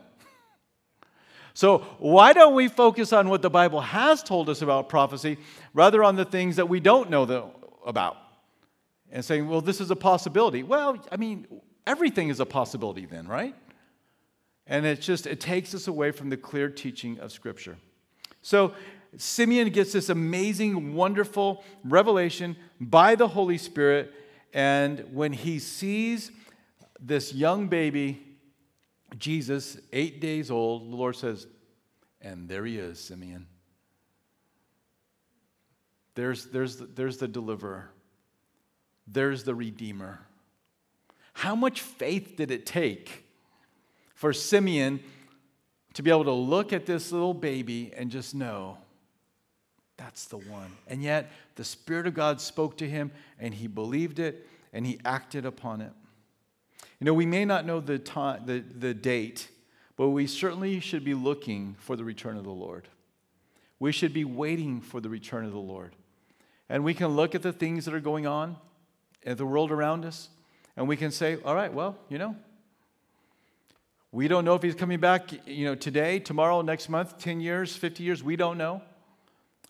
So, 1.56 1.78
why 1.98 2.32
don't 2.32 2.54
we 2.54 2.66
focus 2.66 3.12
on 3.12 3.28
what 3.28 3.40
the 3.40 3.50
Bible 3.50 3.80
has 3.80 4.24
told 4.24 4.50
us 4.50 4.60
about 4.60 4.88
prophecy 4.88 5.38
rather 5.72 6.02
on 6.02 6.16
the 6.16 6.24
things 6.24 6.56
that 6.56 6.68
we 6.68 6.80
don't 6.80 7.10
know 7.10 7.52
about? 7.86 8.16
And 9.12 9.24
saying, 9.24 9.48
well, 9.48 9.60
this 9.60 9.80
is 9.80 9.92
a 9.92 9.96
possibility. 9.96 10.64
Well, 10.64 10.98
I 11.12 11.16
mean, 11.16 11.46
everything 11.86 12.28
is 12.28 12.40
a 12.40 12.46
possibility 12.46 13.06
then, 13.06 13.28
right? 13.28 13.54
And 14.66 14.84
it's 14.84 15.06
just, 15.06 15.28
it 15.28 15.40
takes 15.40 15.74
us 15.76 15.86
away 15.86 16.10
from 16.10 16.28
the 16.28 16.36
clear 16.36 16.68
teaching 16.68 17.20
of 17.20 17.30
Scripture. 17.30 17.76
So, 18.42 18.74
Simeon 19.16 19.70
gets 19.70 19.92
this 19.92 20.08
amazing, 20.08 20.94
wonderful 20.94 21.62
revelation 21.84 22.56
by 22.80 23.14
the 23.14 23.28
Holy 23.28 23.58
Spirit. 23.58 24.12
And 24.52 25.04
when 25.12 25.32
he 25.32 25.60
sees 25.60 26.32
this 27.00 27.32
young 27.32 27.68
baby, 27.68 28.33
Jesus, 29.18 29.78
eight 29.92 30.20
days 30.20 30.50
old, 30.50 30.90
the 30.90 30.96
Lord 30.96 31.16
says, 31.16 31.46
And 32.20 32.48
there 32.48 32.64
he 32.64 32.78
is, 32.78 32.98
Simeon. 33.00 33.46
There's, 36.14 36.46
there's, 36.46 36.76
the, 36.76 36.86
there's 36.86 37.18
the 37.18 37.28
deliverer, 37.28 37.90
there's 39.06 39.44
the 39.44 39.54
redeemer. 39.54 40.20
How 41.32 41.56
much 41.56 41.80
faith 41.80 42.34
did 42.36 42.52
it 42.52 42.64
take 42.64 43.24
for 44.14 44.32
Simeon 44.32 45.00
to 45.94 46.02
be 46.02 46.10
able 46.10 46.24
to 46.24 46.32
look 46.32 46.72
at 46.72 46.86
this 46.86 47.10
little 47.10 47.34
baby 47.34 47.92
and 47.96 48.10
just 48.10 48.34
know 48.34 48.78
that's 49.96 50.26
the 50.26 50.38
one. 50.38 50.72
And 50.88 51.02
yet, 51.02 51.30
the 51.54 51.64
Spirit 51.64 52.06
of 52.06 52.14
God 52.14 52.40
spoke 52.40 52.78
to 52.78 52.88
him, 52.88 53.12
and 53.38 53.54
he 53.54 53.66
believed 53.66 54.18
it, 54.18 54.46
and 54.72 54.84
he 54.86 54.98
acted 55.04 55.46
upon 55.46 55.80
it. 55.80 55.92
You 57.04 57.10
know, 57.10 57.14
we 57.16 57.26
may 57.26 57.44
not 57.44 57.66
know 57.66 57.80
the, 57.80 57.98
the, 58.46 58.64
the 58.78 58.94
date, 58.94 59.50
but 59.94 60.08
we 60.08 60.26
certainly 60.26 60.80
should 60.80 61.04
be 61.04 61.12
looking 61.12 61.76
for 61.78 61.96
the 61.96 62.02
return 62.02 62.38
of 62.38 62.44
the 62.44 62.50
Lord. 62.50 62.88
We 63.78 63.92
should 63.92 64.14
be 64.14 64.24
waiting 64.24 64.80
for 64.80 65.02
the 65.02 65.10
return 65.10 65.44
of 65.44 65.52
the 65.52 65.58
Lord. 65.58 65.94
And 66.66 66.82
we 66.82 66.94
can 66.94 67.08
look 67.08 67.34
at 67.34 67.42
the 67.42 67.52
things 67.52 67.84
that 67.84 67.92
are 67.92 68.00
going 68.00 68.26
on 68.26 68.56
in 69.20 69.36
the 69.36 69.44
world 69.44 69.70
around 69.70 70.06
us, 70.06 70.30
and 70.78 70.88
we 70.88 70.96
can 70.96 71.10
say, 71.10 71.36
all 71.44 71.54
right, 71.54 71.70
well, 71.70 71.98
you 72.08 72.16
know, 72.16 72.36
we 74.10 74.26
don't 74.26 74.46
know 74.46 74.54
if 74.54 74.62
he's 74.62 74.74
coming 74.74 74.98
back, 74.98 75.28
you 75.46 75.66
know, 75.66 75.74
today, 75.74 76.20
tomorrow, 76.20 76.62
next 76.62 76.88
month, 76.88 77.18
10 77.18 77.38
years, 77.38 77.76
50 77.76 78.02
years, 78.02 78.24
we 78.24 78.34
don't 78.34 78.56
know. 78.56 78.80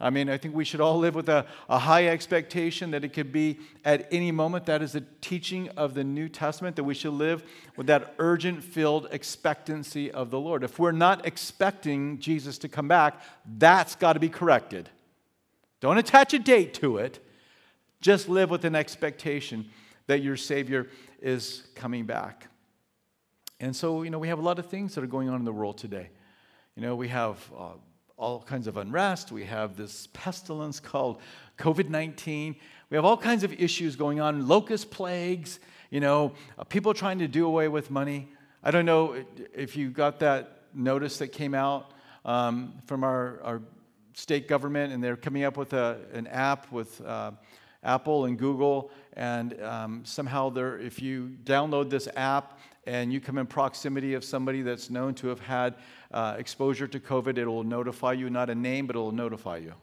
I 0.00 0.11
mean, 0.11 0.28
I 0.28 0.37
think 0.38 0.57
we 0.57 0.64
should 0.64 0.80
all 0.80 0.98
live 0.98 1.14
with 1.14 1.28
a, 1.28 1.46
a 1.68 1.78
high 1.78 2.09
expectation 2.09 2.90
that 2.90 3.04
it 3.04 3.11
could 3.11 3.33
be 3.33 3.61
at 3.85 4.09
any 4.11 4.33
moment. 4.33 4.66
That 4.66 4.83
is 4.83 4.92
the 4.92 5.04
teaching 5.20 5.68
of 5.70 5.94
the 5.94 6.02
New 6.02 6.28
Testament, 6.28 6.74
that 6.76 6.85
we 6.85 6.94
should 6.94 7.12
live 7.12 7.44
with 7.76 7.87
that 7.87 8.14
urgent 8.18 8.64
filled 8.64 9.07
expectancy 9.12 10.11
of 10.11 10.30
the 10.30 10.40
Lord. 10.40 10.64
If 10.64 10.80
we're 10.80 10.90
not 10.92 11.24
expecting 11.24 12.18
Jesus 12.18 12.59
to 12.59 12.68
come 12.68 12.88
back, 12.88 13.20
that's 13.59 13.94
got 13.94 14.14
to 14.14 14.20
be 14.20 14.28
corrected. 14.28 14.88
Don't 15.80 15.98
attach 15.98 16.35
a 16.35 16.40
date 16.40 16.74
to 16.74 16.96
it. 16.98 17.24
Just 18.00 18.28
live 18.28 18.50
with 18.50 18.64
an 18.64 18.74
expectation 18.74 19.70
that 20.09 20.22
your 20.22 20.37
Savior 20.37 20.88
is 21.22 21.62
coming 21.76 22.04
back. 22.04 22.48
And 23.61 23.74
so, 23.74 24.02
you 24.02 24.11
know, 24.11 24.18
we 24.18 24.28
have 24.28 24.40
a 24.40 24.42
lot 24.42 24.59
of 24.59 24.66
things 24.66 24.96
that 24.96 25.04
are 25.04 25.09
going 25.09 25.28
on 25.28 25.37
in 25.37 25.44
the 25.44 25.52
world 25.52 25.78
today. 25.78 26.11
You 26.74 26.83
know, 26.83 26.96
we 26.96 27.09
have. 27.09 27.38
Uh, 27.57 27.68
all 28.16 28.40
kinds 28.40 28.66
of 28.66 28.77
unrest. 28.77 29.33
We 29.33 29.44
have 29.44 29.77
this 29.77 30.09
pestilence 30.12 30.81
called 30.81 31.20
COVID 31.59 31.88
19. 31.88 32.57
We 32.90 32.96
have 32.96 33.05
all 33.05 33.16
kinds 33.16 33.44
of 33.44 33.53
issues 33.53 33.96
going 33.96 34.20
on, 34.20 34.46
locust 34.46 34.90
plagues, 34.90 35.59
you 35.90 36.00
know, 36.00 36.33
uh, 36.59 36.64
people 36.64 36.94
trying 36.94 37.18
to 37.18 37.29
do 37.29 37.46
away 37.46 37.68
with 37.68 37.90
money. 37.90 38.29
I 38.62 38.70
don't 38.70 38.87
know 38.87 39.16
if 39.53 39.77
you 39.77 39.90
got 39.90 40.20
that 40.20 40.62
notice 40.72 41.18
that 41.18 41.29
came 41.29 41.55
out 41.55 41.92
um, 42.24 42.74
from 42.87 43.05
our, 43.05 43.40
our 43.42 43.62
state 44.14 44.48
government, 44.48 44.92
and 44.92 45.03
they're 45.03 45.16
coming 45.16 45.44
up 45.44 45.57
with 45.57 45.72
a, 45.72 45.98
an 46.12 46.27
app 46.29 46.70
with 46.70 47.00
uh, 47.00 47.33
Apple 47.83 48.24
and 48.24 48.38
Google, 48.38 48.90
and 49.14 49.61
um, 49.61 50.03
somehow 50.05 50.53
if 50.57 51.03
you 51.03 51.37
download 51.44 51.90
this 51.90 52.09
app 52.16 52.59
and 52.87 53.12
you 53.12 53.20
come 53.20 53.38
in 53.38 53.47
proximity 53.47 54.14
of 54.14 54.25
somebody 54.25 54.62
that's 54.62 54.90
known 54.90 55.14
to 55.14 55.29
have 55.29 55.40
had 55.40 55.75
uh, 56.11 56.37
exposure 56.38 56.87
to 56.87 57.01
COVID, 57.01 57.38
it 57.38 57.47
will 57.47 57.64
notify 57.64 58.12
you, 58.12 58.31
not 58.31 58.51
a 58.51 58.55
name, 58.55 58.87
but 58.87 58.97
it 58.97 58.99
will 58.99 59.12
notify 59.12 59.57
you. 59.57 59.75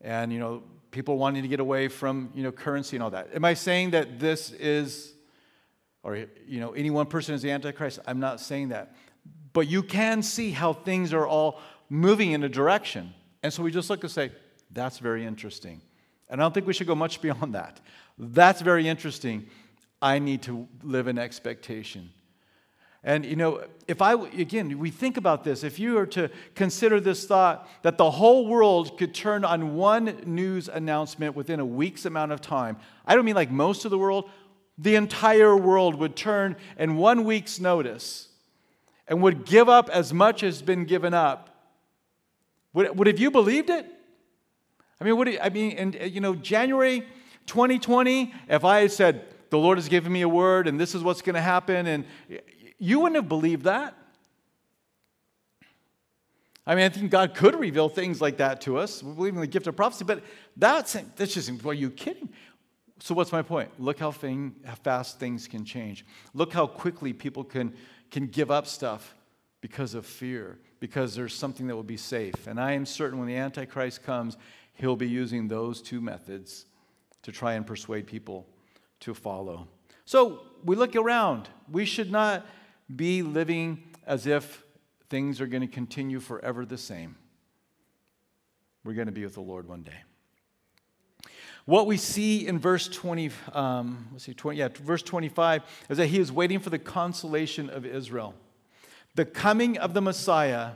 And, 0.00 0.32
you 0.32 0.38
know, 0.38 0.62
people 0.90 1.18
wanting 1.18 1.42
to 1.42 1.48
get 1.48 1.60
away 1.60 1.88
from, 1.88 2.30
you 2.34 2.42
know, 2.42 2.52
currency 2.52 2.96
and 2.96 3.02
all 3.02 3.10
that. 3.10 3.28
Am 3.34 3.44
I 3.44 3.54
saying 3.54 3.90
that 3.90 4.18
this 4.18 4.52
is, 4.52 5.14
or, 6.02 6.16
you 6.46 6.60
know, 6.60 6.72
any 6.72 6.90
one 6.90 7.06
person 7.06 7.34
is 7.34 7.42
the 7.42 7.50
Antichrist? 7.50 7.98
I'm 8.06 8.20
not 8.20 8.40
saying 8.40 8.68
that. 8.68 8.94
But 9.52 9.68
you 9.68 9.82
can 9.82 10.22
see 10.22 10.50
how 10.52 10.72
things 10.72 11.12
are 11.12 11.26
all 11.26 11.60
moving 11.88 12.32
in 12.32 12.42
a 12.44 12.48
direction. 12.48 13.12
And 13.42 13.52
so 13.52 13.62
we 13.62 13.70
just 13.70 13.90
look 13.90 14.02
and 14.02 14.10
say, 14.10 14.30
that's 14.70 14.98
very 14.98 15.26
interesting. 15.26 15.80
And 16.28 16.40
I 16.40 16.44
don't 16.44 16.54
think 16.54 16.66
we 16.66 16.72
should 16.72 16.86
go 16.86 16.94
much 16.94 17.20
beyond 17.20 17.54
that. 17.54 17.80
That's 18.18 18.60
very 18.60 18.86
interesting. 18.86 19.48
I 20.02 20.18
need 20.18 20.42
to 20.42 20.66
live 20.82 21.08
in 21.08 21.18
expectation. 21.18 22.10
And 23.02 23.24
you 23.24 23.36
know, 23.36 23.64
if 23.88 24.02
I, 24.02 24.12
again, 24.12 24.78
we 24.78 24.90
think 24.90 25.16
about 25.16 25.42
this, 25.42 25.64
if 25.64 25.78
you 25.78 25.94
were 25.94 26.06
to 26.06 26.30
consider 26.54 27.00
this 27.00 27.26
thought 27.26 27.68
that 27.82 27.96
the 27.96 28.10
whole 28.10 28.46
world 28.46 28.98
could 28.98 29.14
turn 29.14 29.44
on 29.44 29.74
one 29.74 30.20
news 30.26 30.68
announcement 30.68 31.34
within 31.34 31.60
a 31.60 31.64
week's 31.64 32.04
amount 32.04 32.32
of 32.32 32.40
time, 32.40 32.76
I 33.06 33.14
don't 33.14 33.24
mean 33.24 33.34
like 33.34 33.50
most 33.50 33.86
of 33.86 33.90
the 33.90 33.98
world, 33.98 34.28
the 34.76 34.96
entire 34.96 35.56
world 35.56 35.94
would 35.96 36.14
turn 36.14 36.56
in 36.78 36.96
one 36.96 37.24
week's 37.24 37.58
notice 37.58 38.28
and 39.08 39.22
would 39.22 39.46
give 39.46 39.68
up 39.68 39.88
as 39.90 40.12
much 40.12 40.42
as 40.42 40.60
been 40.60 40.84
given 40.84 41.14
up. 41.14 41.48
Would, 42.74 42.96
would 42.98 43.06
have 43.06 43.18
you 43.18 43.30
believed 43.30 43.70
it? 43.70 43.86
I 45.00 45.04
mean, 45.04 45.16
would 45.16 45.38
I 45.38 45.48
mean, 45.48 45.72
and 45.78 45.94
you 46.12 46.20
know, 46.20 46.34
January 46.34 47.00
2020, 47.46 48.34
if 48.48 48.64
I 48.64 48.82
had 48.82 48.92
said, 48.92 49.24
the 49.50 49.58
Lord 49.58 49.78
has 49.78 49.88
given 49.88 50.12
me 50.12 50.22
a 50.22 50.28
word 50.28 50.66
and 50.66 50.80
this 50.80 50.94
is 50.94 51.02
what's 51.02 51.22
going 51.22 51.34
to 51.34 51.40
happen, 51.40 51.86
and 51.86 52.04
you 52.78 53.00
wouldn't 53.00 53.16
have 53.16 53.28
believed 53.28 53.64
that. 53.64 53.94
I 56.66 56.74
mean, 56.74 56.84
I 56.84 56.88
think 56.88 57.10
God 57.10 57.34
could 57.34 57.58
reveal 57.58 57.88
things 57.88 58.20
like 58.20 58.36
that 58.36 58.60
to 58.62 58.78
us. 58.78 59.02
We 59.02 59.14
believe 59.14 59.34
in 59.34 59.40
the 59.40 59.46
gift 59.46 59.66
of 59.66 59.74
prophecy, 59.74 60.04
but 60.04 60.22
that's, 60.56 60.96
that's 61.16 61.34
just, 61.34 61.50
are 61.66 61.74
you 61.74 61.90
kidding? 61.90 62.28
So, 63.00 63.14
what's 63.14 63.32
my 63.32 63.42
point? 63.42 63.70
Look 63.78 63.98
how, 63.98 64.12
thing, 64.12 64.54
how 64.64 64.74
fast 64.74 65.18
things 65.18 65.48
can 65.48 65.64
change. 65.64 66.04
Look 66.34 66.52
how 66.52 66.66
quickly 66.66 67.12
people 67.12 67.44
can, 67.44 67.74
can 68.10 68.26
give 68.26 68.50
up 68.50 68.66
stuff 68.66 69.14
because 69.62 69.94
of 69.94 70.06
fear, 70.06 70.58
because 70.80 71.14
there's 71.14 71.34
something 71.34 71.66
that 71.66 71.74
will 71.74 71.82
be 71.82 71.96
safe. 71.96 72.46
And 72.46 72.60
I 72.60 72.72
am 72.72 72.84
certain 72.84 73.18
when 73.18 73.26
the 73.26 73.36
Antichrist 73.36 74.02
comes, 74.02 74.36
he'll 74.74 74.96
be 74.96 75.08
using 75.08 75.48
those 75.48 75.80
two 75.80 76.00
methods 76.00 76.66
to 77.22 77.32
try 77.32 77.54
and 77.54 77.66
persuade 77.66 78.06
people 78.06 78.46
to 79.00 79.14
follow. 79.14 79.68
So, 80.04 80.42
we 80.64 80.76
look 80.76 80.94
around. 80.94 81.48
We 81.70 81.84
should 81.84 82.10
not 82.10 82.46
be 82.94 83.22
living 83.22 83.82
as 84.06 84.26
if 84.26 84.62
things 85.08 85.40
are 85.40 85.46
going 85.46 85.62
to 85.62 85.66
continue 85.66 86.20
forever 86.20 86.64
the 86.64 86.78
same. 86.78 87.16
We're 88.84 88.94
going 88.94 89.06
to 89.06 89.12
be 89.12 89.24
with 89.24 89.34
the 89.34 89.40
Lord 89.40 89.68
one 89.68 89.82
day. 89.82 89.92
What 91.66 91.86
we 91.86 91.96
see 91.96 92.46
in 92.46 92.58
verse 92.58 92.88
20, 92.88 93.30
um, 93.52 94.08
let's 94.12 94.24
see, 94.24 94.34
20, 94.34 94.58
yeah, 94.58 94.68
verse 94.68 95.02
25 95.02 95.62
is 95.88 95.98
that 95.98 96.06
he 96.06 96.18
is 96.18 96.32
waiting 96.32 96.58
for 96.58 96.70
the 96.70 96.78
consolation 96.78 97.68
of 97.68 97.84
Israel. 97.84 98.34
The 99.14 99.24
coming 99.24 99.76
of 99.78 99.92
the 99.92 100.00
Messiah 100.00 100.72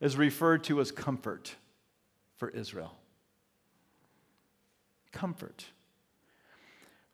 is 0.00 0.16
referred 0.16 0.64
to 0.64 0.80
as 0.80 0.90
comfort 0.90 1.54
for 2.36 2.48
Israel. 2.50 2.92
Comfort. 5.12 5.66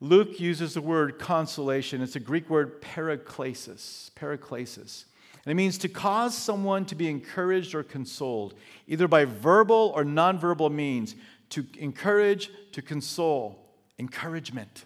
Luke 0.01 0.41
uses 0.41 0.75
the 0.75 0.81
word 0.81 1.19
consolation. 1.19 2.01
It's 2.01 2.17
a 2.17 2.21
Greek 2.21 2.49
word 2.49 2.81
paraklesis. 2.81 4.11
Paraklesis. 4.13 5.05
And 5.45 5.53
it 5.53 5.55
means 5.55 5.79
to 5.79 5.89
cause 5.89 6.37
someone 6.37 6.85
to 6.87 6.95
be 6.95 7.09
encouraged 7.09 7.75
or 7.75 7.83
consoled, 7.83 8.55
either 8.87 9.09
by 9.09 9.25
verbal 9.25 9.93
or 9.95 10.05
nonverbal 10.05 10.73
means, 10.73 11.15
to 11.51 11.67
encourage, 11.79 12.51
to 12.73 12.83
console, 12.83 13.59
encouragement. 13.99 14.85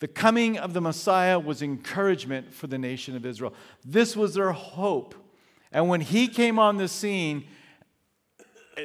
The 0.00 0.08
coming 0.08 0.58
of 0.58 0.74
the 0.74 0.80
Messiah 0.80 1.38
was 1.38 1.62
encouragement 1.62 2.52
for 2.52 2.66
the 2.66 2.78
nation 2.78 3.16
of 3.16 3.24
Israel. 3.24 3.54
This 3.84 4.16
was 4.16 4.34
their 4.34 4.52
hope. 4.52 5.14
And 5.72 5.88
when 5.88 6.00
he 6.00 6.28
came 6.28 6.58
on 6.58 6.76
the 6.76 6.88
scene, 6.88 7.44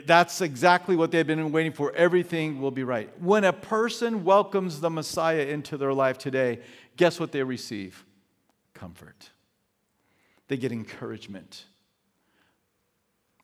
that's 0.06 0.42
exactly 0.42 0.96
what 0.96 1.12
they've 1.12 1.26
been 1.26 1.52
waiting 1.52 1.72
for. 1.72 1.94
Everything 1.94 2.62
will 2.62 2.72
be 2.72 2.84
right. 2.84 3.10
When 3.22 3.44
a 3.44 3.54
person 3.54 4.24
welcomes 4.24 4.82
the 4.82 4.90
Messiah 4.90 5.46
into 5.46 5.78
their 5.78 5.94
life 5.94 6.18
today, 6.18 6.60
guess 6.98 7.20
what 7.20 7.32
they 7.32 7.44
receive? 7.44 8.06
Comfort. 8.74 9.30
They 10.48 10.58
get 10.58 10.72
encouragement. 10.72 11.66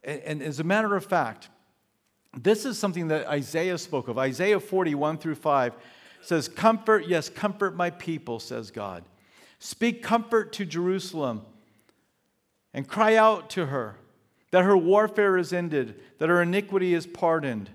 And, 0.04 0.22
and 0.22 0.44
as 0.44 0.60
a 0.60 0.64
matter 0.64 0.96
of 0.96 1.06
fact, 1.06 1.50
this 2.38 2.66
is 2.66 2.78
something 2.78 3.08
that 3.08 3.28
Isaiah 3.28 3.78
spoke 3.78 4.08
of. 4.08 4.18
Isaiah 4.18 4.60
41 4.60 5.18
through 5.18 5.36
5 5.36 5.74
says, 6.22 6.48
Comfort, 6.48 7.08
yes, 7.08 7.30
comfort 7.30 7.76
my 7.76 7.90
people, 7.90 8.40
says 8.40 8.72
God. 8.72 9.04
Speak 9.60 10.04
comfort 10.04 10.52
to 10.54 10.66
Jerusalem 10.66 11.42
and 12.74 12.88
cry 12.88 13.16
out 13.16 13.50
to 13.52 13.68
her 13.68 13.96
that 14.56 14.64
her 14.64 14.78
warfare 14.78 15.38
is 15.38 15.52
ended, 15.52 16.00
that 16.18 16.30
her 16.30 16.42
iniquity 16.42 16.94
is 16.94 17.06
pardoned. 17.06 17.70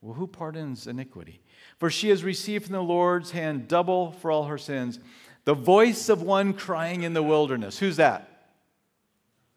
Well, 0.00 0.14
who 0.14 0.28
pardons 0.28 0.86
iniquity? 0.86 1.40
For 1.78 1.90
she 1.90 2.10
has 2.10 2.22
received 2.22 2.66
from 2.66 2.74
the 2.74 2.82
Lord's 2.84 3.32
hand 3.32 3.66
double 3.66 4.12
for 4.12 4.30
all 4.30 4.44
her 4.44 4.56
sins. 4.56 5.00
The 5.44 5.54
voice 5.54 6.08
of 6.08 6.22
one 6.22 6.52
crying 6.52 7.02
in 7.02 7.14
the 7.14 7.22
wilderness. 7.24 7.80
Who's 7.80 7.96
that? 7.96 8.52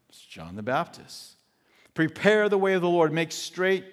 It's 0.10 0.20
John 0.26 0.56
the 0.56 0.64
Baptist. 0.64 1.34
Prepare 1.94 2.50
the 2.50 2.58
way 2.58 2.74
of 2.74 2.82
the 2.82 2.90
Lord, 2.90 3.14
make 3.14 3.32
straight 3.32 3.86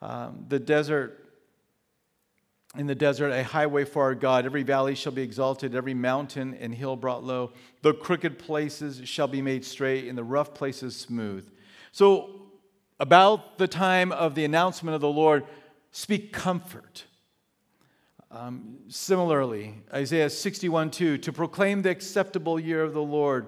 um, 0.00 0.44
the 0.48 0.60
desert. 0.60 1.20
In 2.78 2.86
the 2.86 2.94
desert, 2.94 3.30
a 3.30 3.42
highway 3.42 3.86
for 3.86 4.04
our 4.04 4.14
God. 4.14 4.46
Every 4.46 4.62
valley 4.62 4.94
shall 4.94 5.10
be 5.10 5.22
exalted, 5.22 5.74
every 5.74 5.94
mountain 5.94 6.54
and 6.60 6.72
hill 6.72 6.94
brought 6.94 7.24
low. 7.24 7.50
The 7.82 7.92
crooked 7.92 8.38
places 8.38 9.00
shall 9.02 9.26
be 9.26 9.42
made 9.42 9.64
straight, 9.64 10.06
and 10.06 10.16
the 10.16 10.22
rough 10.22 10.54
places 10.54 10.94
smooth. 10.94 11.50
So, 11.94 12.42
about 12.98 13.56
the 13.58 13.68
time 13.68 14.10
of 14.10 14.34
the 14.34 14.44
announcement 14.44 14.96
of 14.96 15.00
the 15.00 15.06
Lord, 15.06 15.44
speak 15.92 16.32
comfort. 16.32 17.04
Um, 18.32 18.78
similarly, 18.88 19.76
Isaiah 19.92 20.28
61 20.28 20.90
2, 20.90 21.18
to 21.18 21.32
proclaim 21.32 21.82
the 21.82 21.90
acceptable 21.90 22.58
year 22.58 22.82
of 22.82 22.94
the 22.94 23.02
Lord 23.02 23.46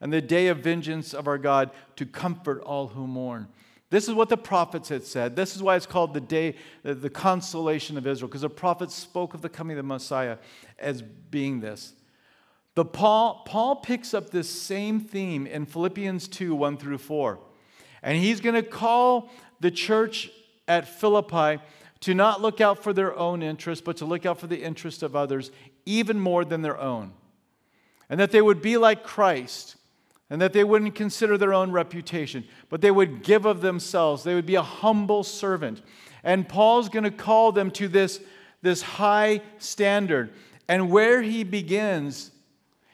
and 0.00 0.12
the 0.12 0.20
day 0.20 0.46
of 0.46 0.58
vengeance 0.58 1.12
of 1.12 1.26
our 1.26 1.36
God, 1.36 1.72
to 1.96 2.06
comfort 2.06 2.62
all 2.62 2.86
who 2.86 3.08
mourn. 3.08 3.48
This 3.90 4.06
is 4.06 4.14
what 4.14 4.28
the 4.28 4.36
prophets 4.36 4.88
had 4.88 5.02
said. 5.02 5.34
This 5.34 5.56
is 5.56 5.62
why 5.64 5.74
it's 5.74 5.84
called 5.84 6.14
the 6.14 6.20
day, 6.20 6.54
the 6.84 7.10
consolation 7.10 7.98
of 7.98 8.06
Israel, 8.06 8.28
because 8.28 8.42
the 8.42 8.48
prophets 8.48 8.94
spoke 8.94 9.34
of 9.34 9.42
the 9.42 9.48
coming 9.48 9.76
of 9.76 9.78
the 9.78 9.88
Messiah 9.88 10.38
as 10.78 11.02
being 11.02 11.58
this. 11.58 11.94
But 12.76 12.92
Paul, 12.92 13.42
Paul 13.46 13.74
picks 13.74 14.14
up 14.14 14.30
this 14.30 14.48
same 14.48 15.00
theme 15.00 15.44
in 15.44 15.66
Philippians 15.66 16.28
2 16.28 16.54
1 16.54 16.76
through 16.76 16.98
4. 16.98 17.40
And 18.02 18.18
he's 18.18 18.40
going 18.40 18.54
to 18.54 18.62
call 18.62 19.30
the 19.60 19.70
church 19.70 20.30
at 20.66 20.88
Philippi 20.88 21.62
to 22.00 22.14
not 22.14 22.40
look 22.40 22.60
out 22.60 22.82
for 22.82 22.92
their 22.92 23.16
own 23.16 23.42
interest, 23.42 23.84
but 23.84 23.96
to 23.98 24.06
look 24.06 24.24
out 24.24 24.38
for 24.38 24.46
the 24.46 24.62
interest 24.62 25.02
of 25.02 25.14
others 25.14 25.50
even 25.84 26.18
more 26.18 26.44
than 26.44 26.62
their 26.62 26.78
own. 26.78 27.12
And 28.08 28.18
that 28.18 28.30
they 28.30 28.40
would 28.40 28.62
be 28.62 28.76
like 28.76 29.04
Christ, 29.04 29.76
and 30.30 30.40
that 30.40 30.52
they 30.52 30.64
wouldn't 30.64 30.94
consider 30.94 31.36
their 31.36 31.52
own 31.52 31.72
reputation, 31.72 32.44
but 32.68 32.80
they 32.80 32.90
would 32.90 33.22
give 33.22 33.44
of 33.44 33.60
themselves. 33.60 34.22
They 34.22 34.34
would 34.34 34.46
be 34.46 34.54
a 34.54 34.62
humble 34.62 35.24
servant. 35.24 35.82
And 36.22 36.48
Paul's 36.48 36.88
going 36.88 37.04
to 37.04 37.10
call 37.10 37.52
them 37.52 37.70
to 37.72 37.88
this, 37.88 38.20
this 38.62 38.82
high 38.82 39.42
standard. 39.58 40.32
And 40.68 40.90
where 40.90 41.20
he 41.22 41.44
begins, 41.44 42.30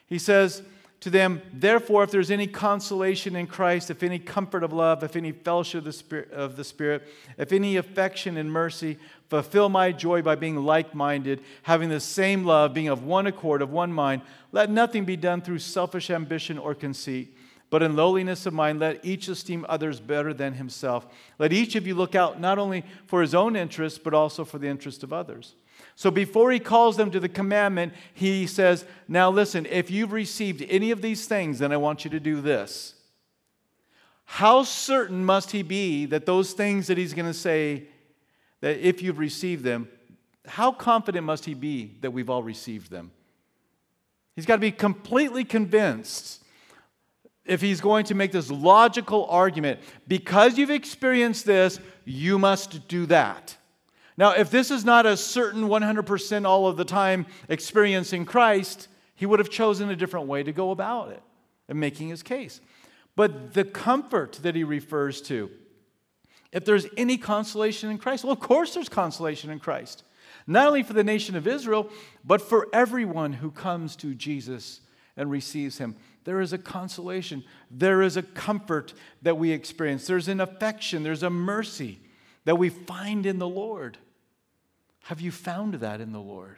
he 0.06 0.18
says, 0.18 0.62
to 1.06 1.10
them, 1.10 1.40
Therefore, 1.52 2.02
if 2.02 2.10
there's 2.10 2.32
any 2.32 2.48
consolation 2.48 3.36
in 3.36 3.46
Christ, 3.46 3.92
if 3.92 4.02
any 4.02 4.18
comfort 4.18 4.64
of 4.64 4.72
love, 4.72 5.04
if 5.04 5.14
any 5.14 5.30
fellowship 5.30 5.78
of 5.78 5.84
the, 5.84 5.92
Spirit, 5.92 6.32
of 6.32 6.56
the 6.56 6.64
Spirit, 6.64 7.06
if 7.38 7.52
any 7.52 7.76
affection 7.76 8.36
and 8.36 8.50
mercy, 8.50 8.98
fulfill 9.28 9.68
my 9.68 9.92
joy 9.92 10.20
by 10.20 10.34
being 10.34 10.56
like 10.56 10.96
minded, 10.96 11.42
having 11.62 11.90
the 11.90 12.00
same 12.00 12.44
love, 12.44 12.74
being 12.74 12.88
of 12.88 13.04
one 13.04 13.28
accord, 13.28 13.62
of 13.62 13.70
one 13.70 13.92
mind. 13.92 14.20
Let 14.50 14.68
nothing 14.68 15.04
be 15.04 15.16
done 15.16 15.42
through 15.42 15.60
selfish 15.60 16.10
ambition 16.10 16.58
or 16.58 16.74
conceit, 16.74 17.36
but 17.70 17.84
in 17.84 17.94
lowliness 17.94 18.44
of 18.44 18.52
mind, 18.52 18.80
let 18.80 19.04
each 19.04 19.28
esteem 19.28 19.64
others 19.68 20.00
better 20.00 20.34
than 20.34 20.54
himself. 20.54 21.06
Let 21.38 21.52
each 21.52 21.76
of 21.76 21.86
you 21.86 21.94
look 21.94 22.16
out 22.16 22.40
not 22.40 22.58
only 22.58 22.82
for 23.06 23.20
his 23.20 23.32
own 23.32 23.54
interest, 23.54 24.02
but 24.02 24.12
also 24.12 24.44
for 24.44 24.58
the 24.58 24.66
interest 24.66 25.04
of 25.04 25.12
others. 25.12 25.54
So 25.96 26.10
before 26.10 26.52
he 26.52 26.60
calls 26.60 26.98
them 26.98 27.10
to 27.10 27.18
the 27.18 27.28
commandment, 27.28 27.94
he 28.12 28.46
says, 28.46 28.84
Now 29.08 29.30
listen, 29.30 29.66
if 29.66 29.90
you've 29.90 30.12
received 30.12 30.64
any 30.68 30.90
of 30.90 31.00
these 31.00 31.26
things, 31.26 31.58
then 31.58 31.72
I 31.72 31.78
want 31.78 32.04
you 32.04 32.10
to 32.10 32.20
do 32.20 32.42
this. 32.42 32.94
How 34.26 34.62
certain 34.62 35.24
must 35.24 35.52
he 35.52 35.62
be 35.62 36.04
that 36.06 36.26
those 36.26 36.52
things 36.52 36.88
that 36.88 36.98
he's 36.98 37.14
going 37.14 37.26
to 37.26 37.34
say, 37.34 37.84
that 38.60 38.78
if 38.78 39.00
you've 39.00 39.18
received 39.18 39.64
them, 39.64 39.88
how 40.46 40.70
confident 40.70 41.24
must 41.24 41.46
he 41.46 41.54
be 41.54 41.96
that 42.02 42.10
we've 42.10 42.28
all 42.28 42.42
received 42.42 42.90
them? 42.90 43.10
He's 44.34 44.44
got 44.44 44.56
to 44.56 44.60
be 44.60 44.72
completely 44.72 45.44
convinced 45.44 46.42
if 47.46 47.62
he's 47.62 47.80
going 47.80 48.04
to 48.06 48.14
make 48.14 48.32
this 48.32 48.50
logical 48.50 49.24
argument 49.26 49.80
because 50.06 50.58
you've 50.58 50.70
experienced 50.70 51.46
this, 51.46 51.80
you 52.04 52.38
must 52.38 52.86
do 52.86 53.06
that. 53.06 53.56
Now, 54.18 54.32
if 54.32 54.50
this 54.50 54.70
is 54.70 54.84
not 54.84 55.04
a 55.04 55.16
certain 55.16 55.64
100% 55.64 56.46
all 56.46 56.66
of 56.66 56.76
the 56.76 56.84
time 56.84 57.26
experience 57.48 58.12
in 58.12 58.24
Christ, 58.24 58.88
he 59.14 59.26
would 59.26 59.38
have 59.38 59.50
chosen 59.50 59.90
a 59.90 59.96
different 59.96 60.26
way 60.26 60.42
to 60.42 60.52
go 60.52 60.70
about 60.70 61.10
it 61.10 61.22
and 61.68 61.78
making 61.78 62.08
his 62.08 62.22
case. 62.22 62.60
But 63.14 63.54
the 63.54 63.64
comfort 63.64 64.38
that 64.42 64.54
he 64.54 64.64
refers 64.64 65.20
to, 65.22 65.50
if 66.52 66.64
there's 66.64 66.86
any 66.96 67.18
consolation 67.18 67.90
in 67.90 67.98
Christ, 67.98 68.24
well, 68.24 68.32
of 68.32 68.40
course 68.40 68.74
there's 68.74 68.88
consolation 68.88 69.50
in 69.50 69.58
Christ. 69.58 70.04
Not 70.46 70.68
only 70.68 70.82
for 70.82 70.92
the 70.92 71.04
nation 71.04 71.34
of 71.34 71.46
Israel, 71.46 71.90
but 72.24 72.40
for 72.40 72.68
everyone 72.72 73.34
who 73.34 73.50
comes 73.50 73.96
to 73.96 74.14
Jesus 74.14 74.80
and 75.16 75.30
receives 75.30 75.78
him. 75.78 75.96
There 76.24 76.40
is 76.40 76.52
a 76.52 76.58
consolation, 76.58 77.44
there 77.70 78.02
is 78.02 78.16
a 78.16 78.22
comfort 78.22 78.94
that 79.22 79.38
we 79.38 79.50
experience, 79.50 80.06
there's 80.06 80.28
an 80.28 80.40
affection, 80.40 81.02
there's 81.02 81.22
a 81.22 81.30
mercy 81.30 82.00
that 82.44 82.56
we 82.56 82.68
find 82.68 83.26
in 83.26 83.38
the 83.38 83.48
Lord. 83.48 83.98
Have 85.06 85.20
you 85.20 85.30
found 85.30 85.74
that 85.74 86.00
in 86.00 86.10
the 86.10 86.20
Lord? 86.20 86.56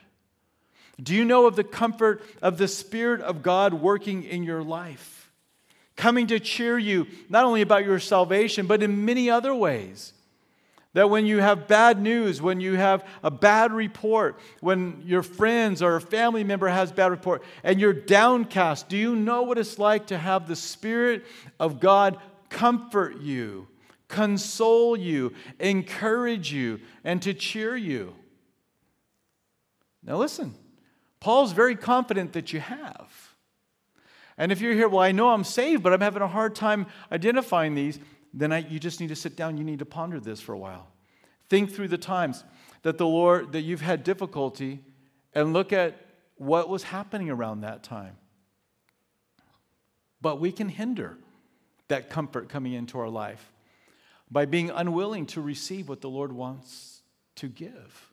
Do 1.02 1.14
you 1.14 1.26
know 1.26 1.46
of 1.46 1.54
the 1.54 1.64
comfort 1.64 2.22
of 2.40 2.56
the 2.56 2.66
Spirit 2.66 3.20
of 3.20 3.42
God 3.42 3.74
working 3.74 4.24
in 4.24 4.42
your 4.42 4.62
life? 4.62 5.30
Coming 5.96 6.28
to 6.28 6.40
cheer 6.40 6.78
you, 6.78 7.08
not 7.28 7.44
only 7.44 7.60
about 7.60 7.84
your 7.84 7.98
salvation, 7.98 8.66
but 8.66 8.82
in 8.82 9.04
many 9.04 9.28
other 9.28 9.54
ways. 9.54 10.14
That 10.94 11.10
when 11.10 11.26
you 11.26 11.40
have 11.40 11.68
bad 11.68 12.00
news, 12.00 12.40
when 12.40 12.58
you 12.62 12.76
have 12.76 13.06
a 13.22 13.30
bad 13.30 13.70
report, 13.70 14.40
when 14.60 15.02
your 15.04 15.22
friends 15.22 15.82
or 15.82 15.96
a 15.96 16.00
family 16.00 16.42
member 16.42 16.68
has 16.68 16.90
bad 16.90 17.10
report, 17.10 17.42
and 17.62 17.78
you're 17.78 17.92
downcast, 17.92 18.88
do 18.88 18.96
you 18.96 19.14
know 19.14 19.42
what 19.42 19.58
it's 19.58 19.78
like 19.78 20.06
to 20.06 20.16
have 20.16 20.48
the 20.48 20.56
Spirit 20.56 21.26
of 21.60 21.80
God 21.80 22.16
comfort 22.48 23.20
you, 23.20 23.68
console 24.08 24.96
you, 24.96 25.34
encourage 25.60 26.50
you, 26.50 26.80
and 27.04 27.20
to 27.20 27.34
cheer 27.34 27.76
you? 27.76 28.14
Now, 30.08 30.16
listen, 30.16 30.54
Paul's 31.20 31.52
very 31.52 31.76
confident 31.76 32.32
that 32.32 32.54
you 32.54 32.60
have. 32.60 33.34
And 34.38 34.50
if 34.50 34.60
you're 34.60 34.72
here, 34.72 34.88
well, 34.88 35.00
I 35.00 35.12
know 35.12 35.28
I'm 35.28 35.44
saved, 35.44 35.82
but 35.82 35.92
I'm 35.92 36.00
having 36.00 36.22
a 36.22 36.28
hard 36.28 36.54
time 36.54 36.86
identifying 37.12 37.74
these, 37.74 37.98
then 38.32 38.50
I, 38.50 38.58
you 38.58 38.80
just 38.80 39.00
need 39.00 39.08
to 39.10 39.16
sit 39.16 39.36
down. 39.36 39.58
You 39.58 39.64
need 39.64 39.80
to 39.80 39.84
ponder 39.84 40.18
this 40.18 40.40
for 40.40 40.54
a 40.54 40.58
while. 40.58 40.88
Think 41.50 41.74
through 41.74 41.88
the 41.88 41.98
times 41.98 42.42
that 42.82 42.96
the 42.96 43.06
Lord, 43.06 43.52
that 43.52 43.62
you've 43.62 43.82
had 43.82 44.02
difficulty, 44.02 44.80
and 45.34 45.52
look 45.52 45.74
at 45.74 46.00
what 46.36 46.70
was 46.70 46.84
happening 46.84 47.28
around 47.28 47.60
that 47.60 47.82
time. 47.82 48.16
But 50.22 50.40
we 50.40 50.52
can 50.52 50.70
hinder 50.70 51.18
that 51.88 52.08
comfort 52.08 52.48
coming 52.48 52.72
into 52.72 52.98
our 52.98 53.10
life 53.10 53.52
by 54.30 54.46
being 54.46 54.70
unwilling 54.70 55.26
to 55.26 55.42
receive 55.42 55.86
what 55.86 56.00
the 56.00 56.08
Lord 56.08 56.32
wants 56.32 57.02
to 57.36 57.48
give. 57.48 58.10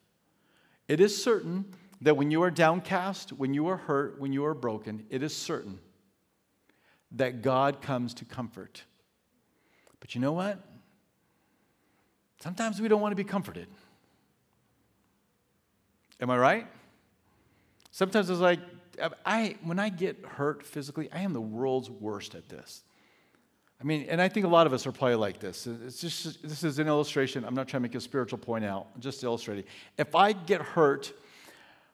It 0.87 0.99
is 0.99 1.21
certain 1.21 1.65
that 2.01 2.17
when 2.17 2.31
you 2.31 2.43
are 2.43 2.51
downcast, 2.51 3.33
when 3.33 3.53
you 3.53 3.67
are 3.67 3.77
hurt, 3.77 4.19
when 4.19 4.33
you 4.33 4.45
are 4.45 4.53
broken, 4.53 5.05
it 5.09 5.23
is 5.23 5.35
certain 5.35 5.79
that 7.11 7.41
God 7.41 7.81
comes 7.81 8.13
to 8.15 8.25
comfort. 8.25 8.83
But 9.99 10.15
you 10.15 10.21
know 10.21 10.33
what? 10.33 10.59
Sometimes 12.41 12.81
we 12.81 12.87
don't 12.87 13.01
want 13.01 13.11
to 13.11 13.15
be 13.15 13.23
comforted. 13.23 13.67
Am 16.19 16.29
I 16.29 16.37
right? 16.37 16.67
Sometimes 17.91 18.29
it's 18.29 18.39
like, 18.39 18.59
I, 19.25 19.57
when 19.63 19.79
I 19.79 19.89
get 19.89 20.23
hurt 20.25 20.65
physically, 20.65 21.09
I 21.11 21.21
am 21.21 21.33
the 21.33 21.41
world's 21.41 21.89
worst 21.89 22.35
at 22.35 22.47
this. 22.49 22.83
I 23.79 23.83
mean, 23.83 24.05
and 24.09 24.21
I 24.21 24.29
think 24.29 24.45
a 24.45 24.49
lot 24.49 24.67
of 24.67 24.73
us 24.73 24.87
are 24.87 24.91
probably 24.91 25.15
like 25.15 25.39
this. 25.39 25.67
It's 25.67 25.99
just 25.99 26.41
this 26.41 26.63
is 26.63 26.79
an 26.79 26.87
illustration. 26.87 27.43
I'm 27.43 27.55
not 27.55 27.67
trying 27.67 27.81
to 27.81 27.89
make 27.89 27.95
a 27.95 28.01
spiritual 28.01 28.39
point 28.39 28.63
out. 28.63 28.87
I'm 28.95 29.01
just 29.01 29.23
illustrating. 29.23 29.65
If 29.97 30.15
I 30.15 30.31
get 30.31 30.61
hurt, 30.61 31.13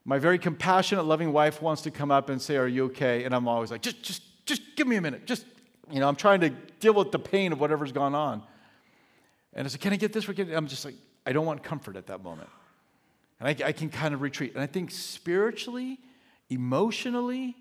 my 0.03 0.17
very 0.17 0.39
compassionate, 0.39 1.05
loving 1.05 1.31
wife 1.31 1.61
wants 1.61 1.83
to 1.83 1.91
come 1.91 2.11
up 2.11 2.29
and 2.29 2.41
say, 2.41 2.57
"Are 2.57 2.67
you 2.67 2.85
okay?" 2.85 3.23
And 3.23 3.35
I'm 3.35 3.47
always 3.47 3.71
like, 3.71 3.81
"Just, 3.81 4.01
just, 4.01 4.23
just 4.45 4.61
give 4.75 4.87
me 4.87 4.95
a 4.95 5.01
minute. 5.01 5.25
Just, 5.25 5.45
you 5.91 5.99
know, 5.99 6.07
I'm 6.07 6.15
trying 6.15 6.41
to 6.41 6.49
deal 6.79 6.93
with 6.93 7.11
the 7.11 7.19
pain 7.19 7.51
of 7.51 7.59
whatever's 7.59 7.91
gone 7.91 8.15
on." 8.15 8.43
And 9.53 9.65
I 9.65 9.69
said, 9.69 9.81
"Can 9.81 9.93
I 9.93 9.97
get 9.97 10.13
this?" 10.13 10.27
I'm 10.27 10.67
just 10.67 10.85
like, 10.85 10.95
I 11.25 11.33
don't 11.33 11.45
want 11.45 11.63
comfort 11.63 11.95
at 11.95 12.07
that 12.07 12.23
moment, 12.23 12.49
and 13.39 13.47
I, 13.47 13.67
I 13.67 13.71
can 13.71 13.89
kind 13.89 14.13
of 14.13 14.21
retreat. 14.21 14.53
And 14.53 14.63
I 14.63 14.67
think 14.67 14.91
spiritually, 14.91 15.99
emotionally, 16.49 17.55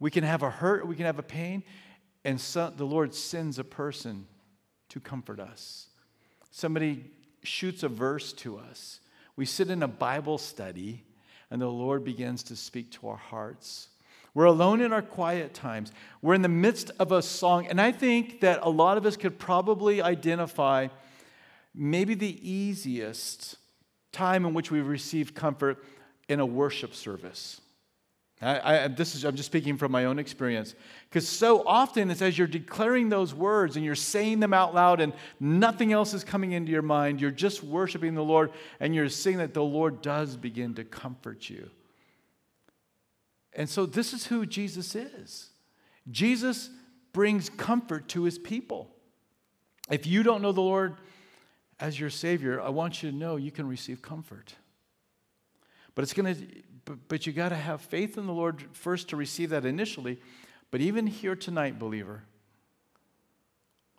we 0.00 0.10
can 0.10 0.24
have 0.24 0.42
a 0.42 0.50
hurt, 0.50 0.86
we 0.86 0.96
can 0.96 1.04
have 1.04 1.18
a 1.18 1.22
pain, 1.22 1.62
and 2.24 2.40
so, 2.40 2.72
the 2.74 2.86
Lord 2.86 3.14
sends 3.14 3.58
a 3.58 3.64
person 3.64 4.26
to 4.88 5.00
comfort 5.00 5.38
us. 5.38 5.88
Somebody 6.50 7.10
shoots 7.42 7.82
a 7.82 7.88
verse 7.88 8.32
to 8.34 8.58
us. 8.58 9.00
We 9.36 9.46
sit 9.46 9.70
in 9.70 9.82
a 9.82 9.88
Bible 9.88 10.38
study, 10.38 11.02
and 11.50 11.60
the 11.60 11.68
Lord 11.68 12.04
begins 12.04 12.42
to 12.44 12.56
speak 12.56 12.90
to 12.92 13.08
our 13.08 13.16
hearts. 13.16 13.88
We're 14.34 14.44
alone 14.46 14.80
in 14.80 14.92
our 14.92 15.02
quiet 15.02 15.54
times. 15.54 15.92
We're 16.20 16.34
in 16.34 16.42
the 16.42 16.48
midst 16.48 16.90
of 16.98 17.12
a 17.12 17.22
song. 17.22 17.66
And 17.66 17.80
I 17.80 17.92
think 17.92 18.40
that 18.40 18.60
a 18.62 18.70
lot 18.70 18.96
of 18.96 19.06
us 19.06 19.16
could 19.16 19.38
probably 19.38 20.02
identify 20.02 20.88
maybe 21.74 22.14
the 22.14 22.48
easiest 22.48 23.56
time 24.10 24.44
in 24.44 24.54
which 24.54 24.70
we've 24.70 24.86
received 24.86 25.34
comfort 25.34 25.84
in 26.28 26.40
a 26.40 26.46
worship 26.46 26.94
service. 26.94 27.60
I, 28.44 28.84
I, 28.84 28.88
this 28.88 29.14
is, 29.14 29.24
I'm 29.24 29.36
just 29.36 29.46
speaking 29.46 29.78
from 29.78 29.90
my 29.90 30.04
own 30.04 30.18
experience. 30.18 30.74
Because 31.08 31.26
so 31.26 31.66
often 31.66 32.10
it's 32.10 32.20
as 32.20 32.36
you're 32.36 32.46
declaring 32.46 33.08
those 33.08 33.32
words 33.32 33.76
and 33.76 33.84
you're 33.84 33.94
saying 33.94 34.40
them 34.40 34.52
out 34.52 34.74
loud 34.74 35.00
and 35.00 35.14
nothing 35.40 35.92
else 35.92 36.12
is 36.12 36.24
coming 36.24 36.52
into 36.52 36.70
your 36.70 36.82
mind, 36.82 37.20
you're 37.20 37.30
just 37.30 37.64
worshiping 37.64 38.14
the 38.14 38.22
Lord 38.22 38.52
and 38.80 38.94
you're 38.94 39.08
seeing 39.08 39.38
that 39.38 39.54
the 39.54 39.62
Lord 39.62 40.02
does 40.02 40.36
begin 40.36 40.74
to 40.74 40.84
comfort 40.84 41.48
you. 41.48 41.70
And 43.54 43.68
so 43.68 43.86
this 43.86 44.12
is 44.12 44.26
who 44.26 44.44
Jesus 44.44 44.94
is. 44.94 45.50
Jesus 46.10 46.68
brings 47.12 47.48
comfort 47.48 48.08
to 48.08 48.24
his 48.24 48.38
people. 48.38 48.90
If 49.90 50.06
you 50.06 50.22
don't 50.22 50.42
know 50.42 50.52
the 50.52 50.60
Lord 50.60 50.96
as 51.80 51.98
your 51.98 52.10
Savior, 52.10 52.60
I 52.60 52.68
want 52.68 53.02
you 53.02 53.10
to 53.10 53.16
know 53.16 53.36
you 53.36 53.50
can 53.50 53.66
receive 53.66 54.02
comfort. 54.02 54.54
But 55.94 56.02
it's 56.02 56.12
going 56.12 56.34
to 56.34 56.46
but, 56.84 57.08
but 57.08 57.26
you 57.26 57.32
got 57.32 57.50
to 57.50 57.56
have 57.56 57.80
faith 57.80 58.18
in 58.18 58.26
the 58.26 58.32
Lord 58.32 58.64
first 58.72 59.08
to 59.08 59.16
receive 59.16 59.50
that 59.50 59.64
initially. 59.64 60.18
But 60.70 60.80
even 60.80 61.06
here 61.06 61.36
tonight, 61.36 61.78
believer, 61.78 62.24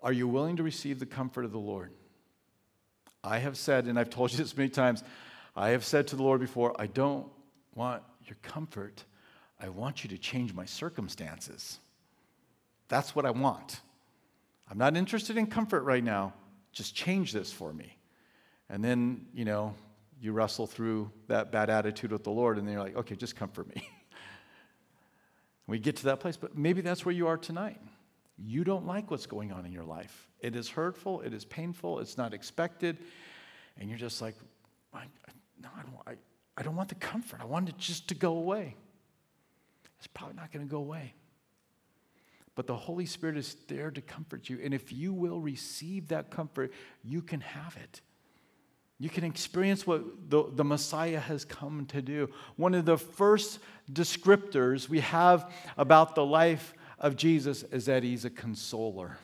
are 0.01 0.13
you 0.13 0.27
willing 0.27 0.57
to 0.57 0.63
receive 0.63 0.99
the 0.99 1.05
comfort 1.05 1.45
of 1.45 1.51
the 1.51 1.57
Lord? 1.57 1.91
I 3.23 3.39
have 3.39 3.57
said, 3.57 3.85
and 3.85 3.97
I've 3.97 4.09
told 4.09 4.31
you 4.31 4.37
this 4.37 4.55
many 4.55 4.69
times, 4.69 5.03
I 5.55 5.69
have 5.69 5.83
said 5.83 6.07
to 6.07 6.15
the 6.15 6.23
Lord 6.23 6.41
before, 6.41 6.79
I 6.79 6.87
don't 6.87 7.27
want 7.73 8.03
your 8.25 8.37
comfort. 8.43 9.03
I 9.59 9.69
want 9.69 10.03
you 10.03 10.09
to 10.11 10.17
change 10.17 10.53
my 10.53 10.65
circumstances. 10.65 11.79
That's 12.87 13.15
what 13.15 13.25
I 13.25 13.31
want. 13.31 13.79
I'm 14.69 14.77
not 14.77 14.97
interested 14.97 15.37
in 15.37 15.47
comfort 15.47 15.83
right 15.83 16.03
now. 16.03 16.33
Just 16.71 16.93
change 16.93 17.31
this 17.31 17.51
for 17.51 17.73
me. 17.73 17.97
And 18.69 18.83
then, 18.83 19.27
you 19.33 19.45
know, 19.45 19.75
you 20.25 20.31
wrestle 20.31 20.65
through 20.65 21.11
that 21.27 21.51
bad 21.51 21.69
attitude 21.69 22.11
with 22.11 22.23
the 22.23 22.31
Lord, 22.31 22.57
and 22.57 22.67
then 22.67 22.73
you're 22.73 22.83
like, 22.83 22.95
okay, 22.97 23.15
just 23.15 23.35
comfort 23.35 23.67
me. 23.73 23.87
we 25.67 25.77
get 25.79 25.97
to 25.97 26.05
that 26.05 26.19
place, 26.19 26.35
but 26.35 26.57
maybe 26.57 26.81
that's 26.81 27.05
where 27.05 27.13
you 27.13 27.27
are 27.27 27.37
tonight. 27.37 27.79
You 28.37 28.63
don't 28.63 28.85
like 28.85 29.11
what's 29.11 29.27
going 29.27 29.51
on 29.51 29.65
in 29.65 29.71
your 29.71 29.83
life. 29.83 30.27
It 30.39 30.55
is 30.55 30.67
hurtful, 30.67 31.21
it 31.21 31.33
is 31.33 31.45
painful, 31.45 31.99
it's 31.99 32.17
not 32.17 32.33
expected, 32.33 32.97
and 33.77 33.87
you're 33.87 33.99
just 33.99 34.21
like, 34.21 34.35
I, 34.93 35.03
no, 35.61 35.69
I 35.77 35.81
don't, 35.83 35.95
I, 36.07 36.13
I 36.57 36.63
don't 36.63 36.75
want 36.75 36.89
the 36.89 36.95
comfort. 36.95 37.39
I 37.41 37.45
want 37.45 37.69
it 37.69 37.77
just 37.77 38.07
to 38.09 38.15
go 38.15 38.35
away. 38.35 38.75
It's 39.99 40.07
probably 40.07 40.35
not 40.35 40.51
going 40.51 40.65
to 40.65 40.69
go 40.69 40.79
away. 40.79 41.13
But 42.55 42.67
the 42.67 42.75
Holy 42.75 43.05
Spirit 43.05 43.37
is 43.37 43.57
there 43.67 43.91
to 43.91 44.01
comfort 44.01 44.49
you. 44.49 44.59
And 44.63 44.73
if 44.73 44.91
you 44.91 45.13
will 45.13 45.41
receive 45.41 46.07
that 46.07 46.31
comfort, 46.31 46.71
you 47.03 47.21
can 47.21 47.41
have 47.41 47.77
it. 47.83 48.01
You 48.97 49.09
can 49.09 49.23
experience 49.25 49.85
what 49.85 50.29
the, 50.29 50.45
the 50.49 50.63
Messiah 50.63 51.19
has 51.19 51.43
come 51.43 51.85
to 51.87 52.01
do. 52.01 52.29
One 52.55 52.73
of 52.73 52.85
the 52.85 52.97
first 52.97 53.59
descriptors 53.91 54.87
we 54.87 55.01
have 55.01 55.51
about 55.77 56.15
the 56.15 56.25
life 56.25 56.73
of 56.97 57.17
Jesus 57.17 57.63
is 57.63 57.85
that 57.85 58.03
he's 58.03 58.23
a 58.23 58.29
consoler, 58.29 59.17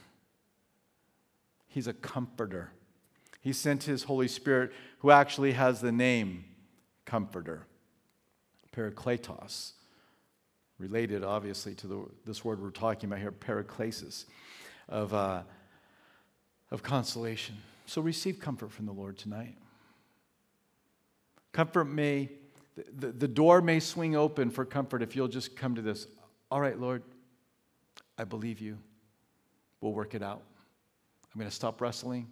he's 1.68 1.88
a 1.88 1.94
comforter. 1.94 2.72
He 3.44 3.54
sent 3.54 3.86
his 3.86 4.04
Holy 4.04 4.28
Spirit, 4.28 4.72
who 5.00 5.10
actually 5.10 5.54
has 5.54 5.82
the 5.82 5.92
name 5.92 6.46
Comforter, 7.06 7.66
Parakletos, 8.72 9.72
related 10.78 11.24
obviously 11.24 11.74
to 11.74 11.88
the, 11.88 12.06
this 12.24 12.46
word 12.46 12.62
we're 12.62 12.70
talking 12.70 13.10
about 13.10 13.20
here, 13.20 13.32
paraklesis, 13.32 14.26
of, 14.88 15.14
uh, 15.16 15.42
of 16.70 16.84
consolation. 16.84 17.58
So 17.92 18.00
receive 18.00 18.40
comfort 18.40 18.72
from 18.72 18.86
the 18.86 18.94
Lord 18.94 19.18
tonight. 19.18 19.58
Comfort 21.52 21.84
may, 21.84 22.30
the, 22.98 23.08
the 23.08 23.28
door 23.28 23.62
may 23.62 23.82
swing 23.82 24.16
open 24.16 24.50
for 24.50 24.64
comfort 24.64 25.02
if 25.02 25.14
you'll 25.14 25.28
just 25.28 25.58
come 25.58 25.76
to 25.76 25.82
this. 25.82 26.08
All 26.50 26.62
right, 26.62 26.80
Lord, 26.80 27.04
I 28.18 28.24
believe 28.24 28.62
you. 28.62 28.78
We'll 29.82 29.92
work 29.92 30.16
it 30.16 30.24
out. 30.24 30.42
I'm 31.34 31.38
going 31.38 31.50
to 31.50 31.54
stop 31.54 31.82
wrestling. 31.82 32.28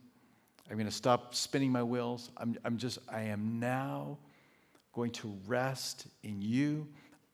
I'm 0.71 0.77
going 0.77 0.87
to 0.87 0.93
stop 0.93 1.35
spinning 1.35 1.73
my 1.73 1.83
wheels. 1.83 2.31
I'm, 2.37 2.55
I'm 2.63 2.77
just, 2.77 2.99
I 3.11 3.23
am 3.23 3.59
now 3.59 4.17
going 4.93 5.11
to 5.11 5.37
rest 5.45 6.07
in 6.23 6.41
you. 6.41 6.87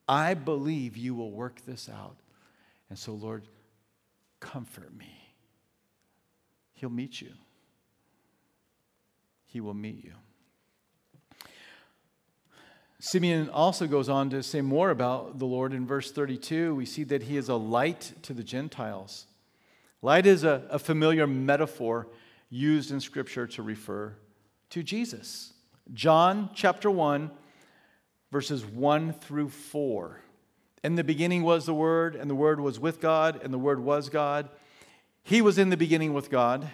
I 0.08 0.34
believe 0.34 0.96
you 0.96 1.14
will 1.14 1.30
work 1.30 1.64
this 1.64 1.88
out. 1.88 2.16
And 2.90 2.98
so, 2.98 3.12
Lord, 3.12 3.46
comfort 4.40 4.92
me. 4.98 5.16
He'll 6.74 6.90
meet 6.90 7.20
you. 7.20 7.30
He 9.56 9.62
will 9.62 9.72
meet 9.72 10.04
you. 10.04 10.12
Simeon 12.98 13.48
also 13.48 13.86
goes 13.86 14.10
on 14.10 14.28
to 14.28 14.42
say 14.42 14.60
more 14.60 14.90
about 14.90 15.38
the 15.38 15.46
Lord 15.46 15.72
in 15.72 15.86
verse 15.86 16.12
32. 16.12 16.74
We 16.74 16.84
see 16.84 17.04
that 17.04 17.22
he 17.22 17.38
is 17.38 17.48
a 17.48 17.54
light 17.54 18.12
to 18.24 18.34
the 18.34 18.42
Gentiles. 18.42 19.26
Light 20.02 20.26
is 20.26 20.44
a, 20.44 20.66
a 20.68 20.78
familiar 20.78 21.26
metaphor 21.26 22.06
used 22.50 22.90
in 22.90 23.00
Scripture 23.00 23.46
to 23.46 23.62
refer 23.62 24.12
to 24.68 24.82
Jesus. 24.82 25.54
John 25.94 26.50
chapter 26.54 26.90
1, 26.90 27.30
verses 28.30 28.62
1 28.62 29.14
through 29.14 29.48
4. 29.48 30.20
In 30.84 30.96
the 30.96 31.02
beginning 31.02 31.44
was 31.44 31.64
the 31.64 31.72
Word, 31.72 32.14
and 32.14 32.28
the 32.28 32.34
Word 32.34 32.60
was 32.60 32.78
with 32.78 33.00
God, 33.00 33.40
and 33.42 33.54
the 33.54 33.58
Word 33.58 33.80
was 33.80 34.10
God. 34.10 34.50
He 35.22 35.40
was 35.40 35.56
in 35.56 35.70
the 35.70 35.78
beginning 35.78 36.12
with 36.12 36.28
God. 36.28 36.70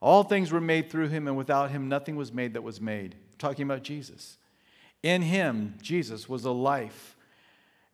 All 0.00 0.22
things 0.22 0.52
were 0.52 0.60
made 0.60 0.90
through 0.90 1.08
him, 1.08 1.26
and 1.26 1.36
without 1.36 1.70
him 1.70 1.88
nothing 1.88 2.16
was 2.16 2.32
made 2.32 2.54
that 2.54 2.62
was 2.62 2.80
made. 2.80 3.16
talking 3.38 3.64
about 3.64 3.82
Jesus. 3.82 4.36
In 5.02 5.22
him, 5.22 5.74
Jesus 5.80 6.28
was 6.28 6.44
a 6.44 6.50
life, 6.50 7.16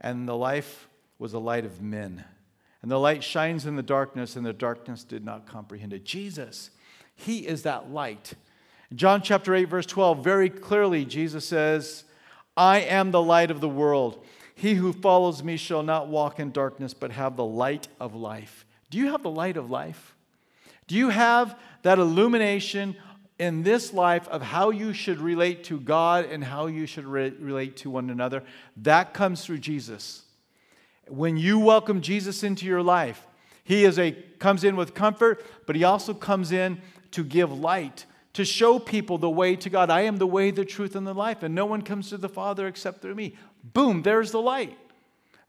and 0.01 0.27
the 0.27 0.37
life 0.37 0.89
was 1.19 1.33
the 1.33 1.41
light 1.41 1.65
of 1.65 1.83
men. 1.83 2.25
And 2.83 2.91
the 2.91 2.99
light 2.99 3.23
shines 3.23 3.67
in 3.67 3.77
the 3.77 3.83
darkness, 3.83 4.37
and 4.37 4.45
the 4.45 4.53
darkness 4.53 5.05
did 5.05 5.25
not 5.25 5.47
comprehend 5.47 5.93
it. 5.93 6.05
Jesus, 6.05 6.71
he 7.15 7.47
is 7.47 7.63
that 7.63 7.91
light. 7.91 8.35
John 8.95 9.23
chapter 9.23 9.55
8, 9.55 9.65
verse 9.65 9.87
12, 9.87 10.23
very 10.23 10.51
clearly, 10.51 11.05
Jesus 11.05 11.47
says, 11.47 12.05
I 12.57 12.81
am 12.81 13.11
the 13.11 13.23
light 13.23 13.51
of 13.51 13.61
the 13.61 13.69
world. 13.69 14.25
He 14.55 14.75
who 14.75 14.93
follows 14.93 15.43
me 15.43 15.57
shall 15.57 15.83
not 15.83 16.09
walk 16.09 16.39
in 16.39 16.53
darkness, 16.53 16.95
but 16.95 17.11
have 17.13 17.37
the 17.37 17.45
light 17.45 17.89
of 17.99 18.15
life. 18.15 18.65
Do 18.91 18.99
you 18.99 19.11
have 19.11 19.23
the 19.23 19.31
light 19.31 19.57
of 19.57 19.71
life? 19.71 20.14
Do 20.87 20.97
you 20.97 21.09
have 21.09 21.59
that 21.83 21.99
illumination 21.99 22.97
in 23.39 23.63
this 23.63 23.93
life 23.93 24.29
of 24.29 24.43
how 24.43 24.71
you 24.71 24.93
should 24.93 25.19
relate 25.19 25.65
to 25.65 25.81
God 25.81 26.27
and 26.27 26.45
how 26.45 26.67
you 26.67 26.87
should 26.87 27.05
re- 27.05 27.31
relate 27.31 27.77
to 27.79 27.91
one 27.91 28.11
another, 28.11 28.43
that 28.79 29.13
comes 29.13 29.45
through 29.45 29.59
Jesus. 29.59 30.23
When 31.09 31.37
you 31.37 31.59
welcome 31.59 32.01
Jesus 32.01 32.43
into 32.43 32.67
your 32.67 32.83
life, 32.83 33.27
he 33.65 33.85
is 33.85 33.99
a 33.99 34.13
comes 34.39 34.63
in 34.63 34.77
with 34.77 34.95
comfort, 34.95 35.45
but 35.67 35.75
he 35.75 35.85
also 35.85 36.15
comes 36.15 36.53
in 36.53 36.81
to 37.13 37.25
give 37.25 37.51
light, 37.51 38.07
to 38.35 38.45
show 38.45 38.79
people 38.79 39.19
the 39.19 39.31
way 39.31 39.57
to 39.57 39.71
God. 39.71 39.91
I 39.91 40.03
am 40.03 40.19
the 40.19 40.27
way, 40.27 40.51
the 40.51 40.65
truth, 40.65 40.95
and 40.95 41.07
the 41.07 41.15
life, 41.15 41.43
and 41.43 41.55
no 41.55 41.67
one 41.67 41.83
comes 41.83 42.11
to 42.11 42.19
the 42.19 42.29
Father 42.29 42.67
except 42.67 43.01
through 43.03 43.15
me. 43.15 43.37
Boom, 43.63 44.03
there's 44.03 44.31
the 44.31 44.41
light. 44.41 44.79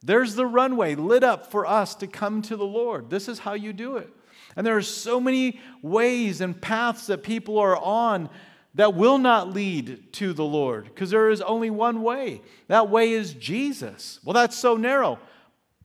There's 0.02 0.36
the 0.36 0.46
runway 0.46 0.96
lit 0.96 1.24
up 1.24 1.52
for 1.52 1.66
us 1.66 1.96
to 1.96 2.08
come 2.08 2.42
to 2.44 2.56
the 2.56 2.66
Lord. 2.66 3.10
This 3.10 3.28
is 3.28 3.40
how 3.40 3.54
you 3.54 3.74
do 3.74 3.98
it. 3.98 4.15
And 4.56 4.66
there 4.66 4.78
are 4.78 4.82
so 4.82 5.20
many 5.20 5.60
ways 5.82 6.42
and 6.42 6.60
paths 6.60 7.08
that 7.08 7.24
people 7.24 7.60
are 7.60 7.78
on 7.78 8.30
that 8.76 8.94
will 8.94 9.18
not 9.18 9.54
lead 9.54 10.12
to 10.14 10.34
the 10.34 10.44
Lord 10.44 10.86
because 10.86 11.10
there 11.10 11.30
is 11.30 11.42
only 11.42 11.70
one 11.70 12.02
way. 12.02 12.42
That 12.68 12.90
way 12.90 13.12
is 13.12 13.34
Jesus. 13.34 14.20
Well, 14.24 14.34
that's 14.34 14.58
so 14.58 14.76
narrow. 14.76 15.20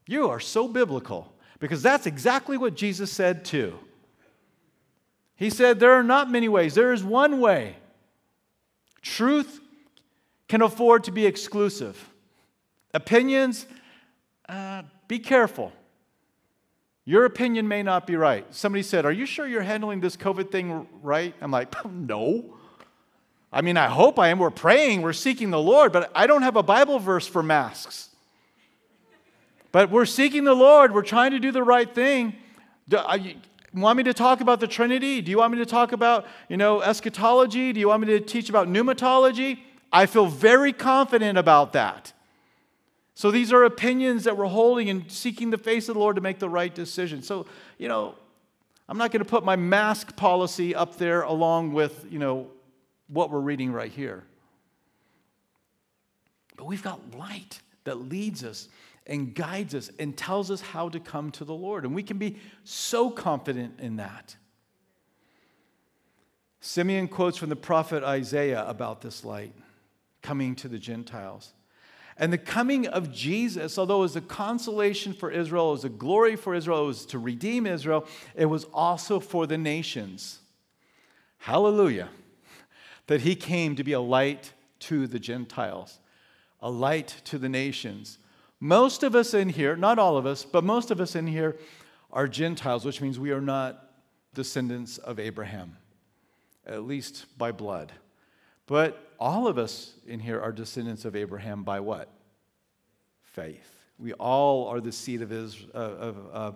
You 0.06 0.28
are 0.30 0.40
so 0.40 0.66
biblical 0.66 1.32
because 1.60 1.82
that's 1.82 2.06
exactly 2.06 2.56
what 2.56 2.74
Jesus 2.74 3.12
said 3.12 3.44
too. 3.44 3.78
He 5.36 5.50
said, 5.50 5.78
There 5.78 5.92
are 5.92 6.02
not 6.02 6.30
many 6.30 6.48
ways, 6.48 6.74
there 6.74 6.92
is 6.92 7.02
one 7.02 7.40
way. 7.40 7.76
Truth 9.02 9.60
can 10.48 10.62
afford 10.62 11.04
to 11.04 11.12
be 11.12 11.26
exclusive. 11.26 12.10
Opinions, 12.92 13.66
uh, 14.48 14.82
be 15.06 15.20
careful. 15.20 15.72
Your 17.10 17.24
opinion 17.24 17.66
may 17.66 17.82
not 17.82 18.06
be 18.06 18.14
right. 18.14 18.46
Somebody 18.54 18.84
said, 18.84 19.04
Are 19.04 19.10
you 19.10 19.26
sure 19.26 19.44
you're 19.44 19.62
handling 19.62 19.98
this 19.98 20.16
COVID 20.16 20.52
thing 20.52 20.86
right? 21.02 21.34
I'm 21.40 21.50
like, 21.50 21.74
No. 21.90 22.54
I 23.52 23.62
mean, 23.62 23.76
I 23.76 23.88
hope 23.88 24.16
I 24.20 24.28
am. 24.28 24.38
We're 24.38 24.50
praying, 24.50 25.02
we're 25.02 25.12
seeking 25.12 25.50
the 25.50 25.58
Lord, 25.58 25.90
but 25.90 26.12
I 26.14 26.28
don't 26.28 26.42
have 26.42 26.54
a 26.54 26.62
Bible 26.62 27.00
verse 27.00 27.26
for 27.26 27.42
masks. 27.42 28.10
But 29.72 29.90
we're 29.90 30.04
seeking 30.04 30.44
the 30.44 30.54
Lord, 30.54 30.94
we're 30.94 31.02
trying 31.02 31.32
to 31.32 31.40
do 31.40 31.50
the 31.50 31.64
right 31.64 31.92
thing. 31.92 32.36
Do 32.88 33.00
you 33.18 33.34
want 33.74 33.96
me 33.96 34.04
to 34.04 34.14
talk 34.14 34.40
about 34.40 34.60
the 34.60 34.68
Trinity? 34.68 35.20
Do 35.20 35.32
you 35.32 35.38
want 35.38 35.52
me 35.52 35.58
to 35.58 35.66
talk 35.66 35.90
about, 35.90 36.28
you 36.48 36.56
know, 36.56 36.80
eschatology? 36.80 37.72
Do 37.72 37.80
you 37.80 37.88
want 37.88 38.02
me 38.02 38.06
to 38.06 38.20
teach 38.20 38.48
about 38.48 38.68
pneumatology? 38.68 39.58
I 39.92 40.06
feel 40.06 40.26
very 40.26 40.72
confident 40.72 41.38
about 41.38 41.72
that. 41.72 42.12
So 43.20 43.30
these 43.30 43.52
are 43.52 43.64
opinions 43.64 44.24
that 44.24 44.38
we're 44.38 44.46
holding 44.46 44.88
and 44.88 45.12
seeking 45.12 45.50
the 45.50 45.58
face 45.58 45.90
of 45.90 45.94
the 45.94 46.00
Lord 46.00 46.16
to 46.16 46.22
make 46.22 46.38
the 46.38 46.48
right 46.48 46.74
decision. 46.74 47.22
So, 47.22 47.44
you 47.76 47.86
know, 47.86 48.14
I'm 48.88 48.96
not 48.96 49.12
going 49.12 49.22
to 49.22 49.28
put 49.28 49.44
my 49.44 49.56
mask 49.56 50.16
policy 50.16 50.74
up 50.74 50.96
there 50.96 51.20
along 51.20 51.74
with, 51.74 52.06
you 52.08 52.18
know, 52.18 52.46
what 53.08 53.30
we're 53.30 53.40
reading 53.40 53.72
right 53.72 53.92
here. 53.92 54.24
But 56.56 56.64
we've 56.64 56.82
got 56.82 57.14
light 57.14 57.60
that 57.84 58.08
leads 58.08 58.42
us 58.42 58.70
and 59.06 59.34
guides 59.34 59.74
us 59.74 59.90
and 59.98 60.16
tells 60.16 60.50
us 60.50 60.62
how 60.62 60.88
to 60.88 60.98
come 60.98 61.30
to 61.32 61.44
the 61.44 61.52
Lord. 61.52 61.84
And 61.84 61.94
we 61.94 62.02
can 62.02 62.16
be 62.16 62.38
so 62.64 63.10
confident 63.10 63.80
in 63.80 63.96
that. 63.96 64.34
Simeon 66.62 67.06
quotes 67.06 67.36
from 67.36 67.50
the 67.50 67.54
prophet 67.54 68.02
Isaiah 68.02 68.64
about 68.66 69.02
this 69.02 69.26
light 69.26 69.52
coming 70.22 70.54
to 70.54 70.68
the 70.68 70.78
Gentiles. 70.78 71.52
And 72.20 72.30
the 72.30 72.38
coming 72.38 72.86
of 72.86 73.10
Jesus, 73.10 73.78
although 73.78 74.00
it 74.00 74.02
was 74.02 74.16
a 74.16 74.20
consolation 74.20 75.14
for 75.14 75.30
Israel, 75.30 75.70
it 75.70 75.72
was 75.72 75.84
a 75.86 75.88
glory 75.88 76.36
for 76.36 76.54
Israel, 76.54 76.84
it 76.84 76.88
was 76.88 77.06
to 77.06 77.18
redeem 77.18 77.66
Israel, 77.66 78.06
it 78.36 78.44
was 78.44 78.64
also 78.74 79.20
for 79.20 79.46
the 79.46 79.56
nations. 79.56 80.40
Hallelujah. 81.38 82.10
That 83.06 83.22
he 83.22 83.34
came 83.34 83.74
to 83.74 83.82
be 83.82 83.94
a 83.94 84.00
light 84.00 84.52
to 84.80 85.06
the 85.06 85.18
Gentiles, 85.18 85.98
a 86.60 86.70
light 86.70 87.22
to 87.24 87.38
the 87.38 87.48
nations. 87.48 88.18
Most 88.60 89.02
of 89.02 89.14
us 89.14 89.32
in 89.32 89.48
here, 89.48 89.74
not 89.74 89.98
all 89.98 90.18
of 90.18 90.26
us, 90.26 90.44
but 90.44 90.62
most 90.62 90.90
of 90.90 91.00
us 91.00 91.16
in 91.16 91.26
here 91.26 91.56
are 92.12 92.28
Gentiles, 92.28 92.84
which 92.84 93.00
means 93.00 93.18
we 93.18 93.30
are 93.30 93.40
not 93.40 93.92
descendants 94.34 94.98
of 94.98 95.18
Abraham, 95.18 95.78
at 96.66 96.84
least 96.84 97.24
by 97.38 97.50
blood. 97.50 97.92
But 98.70 99.12
all 99.18 99.46
of 99.46 99.58
us 99.58 99.92
in 100.06 100.20
here 100.20 100.40
are 100.40 100.52
descendants 100.52 101.04
of 101.04 101.14
Abraham 101.14 101.62
by 101.62 101.80
what? 101.80 102.08
faith. 103.32 103.86
We 103.98 104.12
all 104.14 104.66
are 104.68 104.80
the 104.80 104.92
seed 104.92 105.22
of 105.22 105.32
Israel, 105.32 105.70
of, 105.74 106.16
uh, 106.32 106.52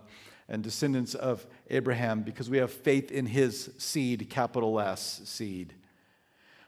and 0.49 0.63
descendants 0.63 1.15
of 1.15 1.45
Abraham 1.69 2.21
because 2.21 2.49
we 2.49 2.57
have 2.57 2.71
faith 2.71 3.11
in 3.11 3.25
his 3.25 3.71
seed, 3.77 4.29
capital 4.29 4.79
S, 4.79 5.21
seed. 5.25 5.73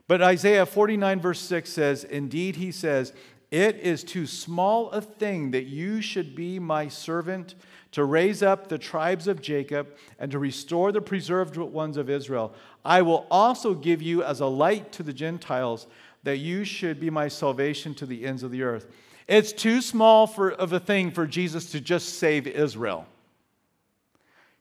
But 0.08 0.22
Isaiah 0.22 0.66
49, 0.66 1.20
verse 1.20 1.40
6 1.40 1.70
says, 1.70 2.04
Indeed, 2.04 2.56
he 2.56 2.72
says, 2.72 3.12
It 3.50 3.78
is 3.78 4.04
too 4.04 4.26
small 4.26 4.90
a 4.92 5.02
thing 5.02 5.52
that 5.52 5.66
you 5.66 6.02
should 6.02 6.36
be 6.36 6.60
my 6.60 6.88
servant 6.90 7.56
to 7.94 8.04
raise 8.04 8.44
up 8.44 8.68
the 8.68 8.78
tribes 8.78 9.28
of 9.28 9.42
Jacob 9.42 9.88
and 10.20 10.32
to 10.32 10.40
restore 10.40 10.92
the 10.92 11.02
preserved 11.02 11.56
ones 11.56 11.96
of 11.96 12.10
Israel. 12.10 12.54
I 12.84 13.02
will 13.02 13.26
also 13.32 13.74
give 13.74 14.02
you 14.02 14.24
as 14.24 14.42
a 14.42 14.46
light 14.46 14.92
to 14.94 15.04
the 15.04 15.14
Gentiles, 15.14 15.88
that 16.24 16.38
you 16.38 16.66
should 16.66 17.00
be 17.00 17.10
my 17.10 17.30
salvation 17.30 17.96
to 17.96 18.06
the 18.06 18.26
ends 18.26 18.44
of 18.44 18.52
the 18.52 18.64
earth. 18.64 18.88
It's 19.28 19.54
too 19.54 19.82
small 19.82 20.28
for, 20.28 20.52
of 20.52 20.74
a 20.74 20.80
thing 20.80 21.12
for 21.12 21.26
Jesus 21.26 21.72
to 21.72 21.80
just 21.80 22.20
save 22.20 22.48
Israel. 22.48 23.06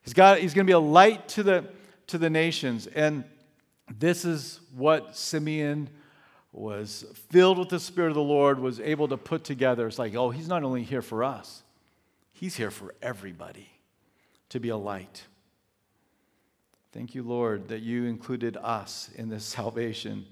He's, 0.03 0.15
got, 0.15 0.39
he's 0.39 0.55
going 0.55 0.65
to 0.65 0.71
be 0.71 0.75
a 0.75 0.79
light 0.79 1.29
to 1.31 1.43
the, 1.43 1.65
to 2.07 2.19
the 2.19 2.31
nations. 2.31 2.87
And 2.87 3.25
this 3.99 4.25
is 4.25 4.61
what 4.75 5.17
Simeon 5.17 5.89
was 6.57 7.05
filled 7.31 7.59
with 7.59 7.69
the 7.69 7.79
Spirit 7.81 8.09
of 8.09 8.15
the 8.15 8.23
Lord, 8.23 8.59
was 8.59 8.81
able 8.81 9.09
to 9.09 9.17
put 9.17 9.45
together. 9.45 9.87
It's 9.87 9.99
like, 9.99 10.15
oh, 10.15 10.31
he's 10.31 10.49
not 10.49 10.63
only 10.63 10.83
here 10.83 11.03
for 11.03 11.23
us, 11.23 11.63
he's 12.33 12.57
here 12.57 12.71
for 12.71 12.95
everybody 13.03 13.69
to 14.49 14.61
be 14.61 14.71
a 14.71 14.77
light. 14.77 15.25
Thank 16.93 17.15
you, 17.15 17.23
Lord, 17.23 17.69
that 17.69 17.83
you 17.83 18.05
included 18.05 18.57
us 18.57 19.11
in 19.17 19.29
this 19.29 19.45
salvation. 19.57 20.25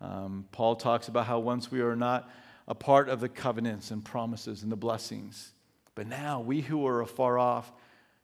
Um, 0.00 0.46
Paul 0.52 0.76
talks 0.76 1.08
about 1.08 1.26
how 1.26 1.38
once 1.38 1.70
we 1.70 1.80
are 1.80 1.96
not 1.96 2.30
a 2.68 2.74
part 2.74 3.08
of 3.08 3.20
the 3.20 3.28
covenants 3.28 3.90
and 3.90 4.04
promises 4.04 4.62
and 4.62 4.70
the 4.70 4.76
blessings, 4.76 5.52
but 5.94 6.06
now 6.06 6.40
we 6.40 6.60
who 6.60 6.86
are 6.86 7.00
afar 7.00 7.38
off, 7.38 7.72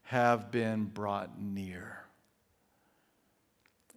have 0.02 0.50
been 0.50 0.84
brought 0.84 1.40
near. 1.40 1.96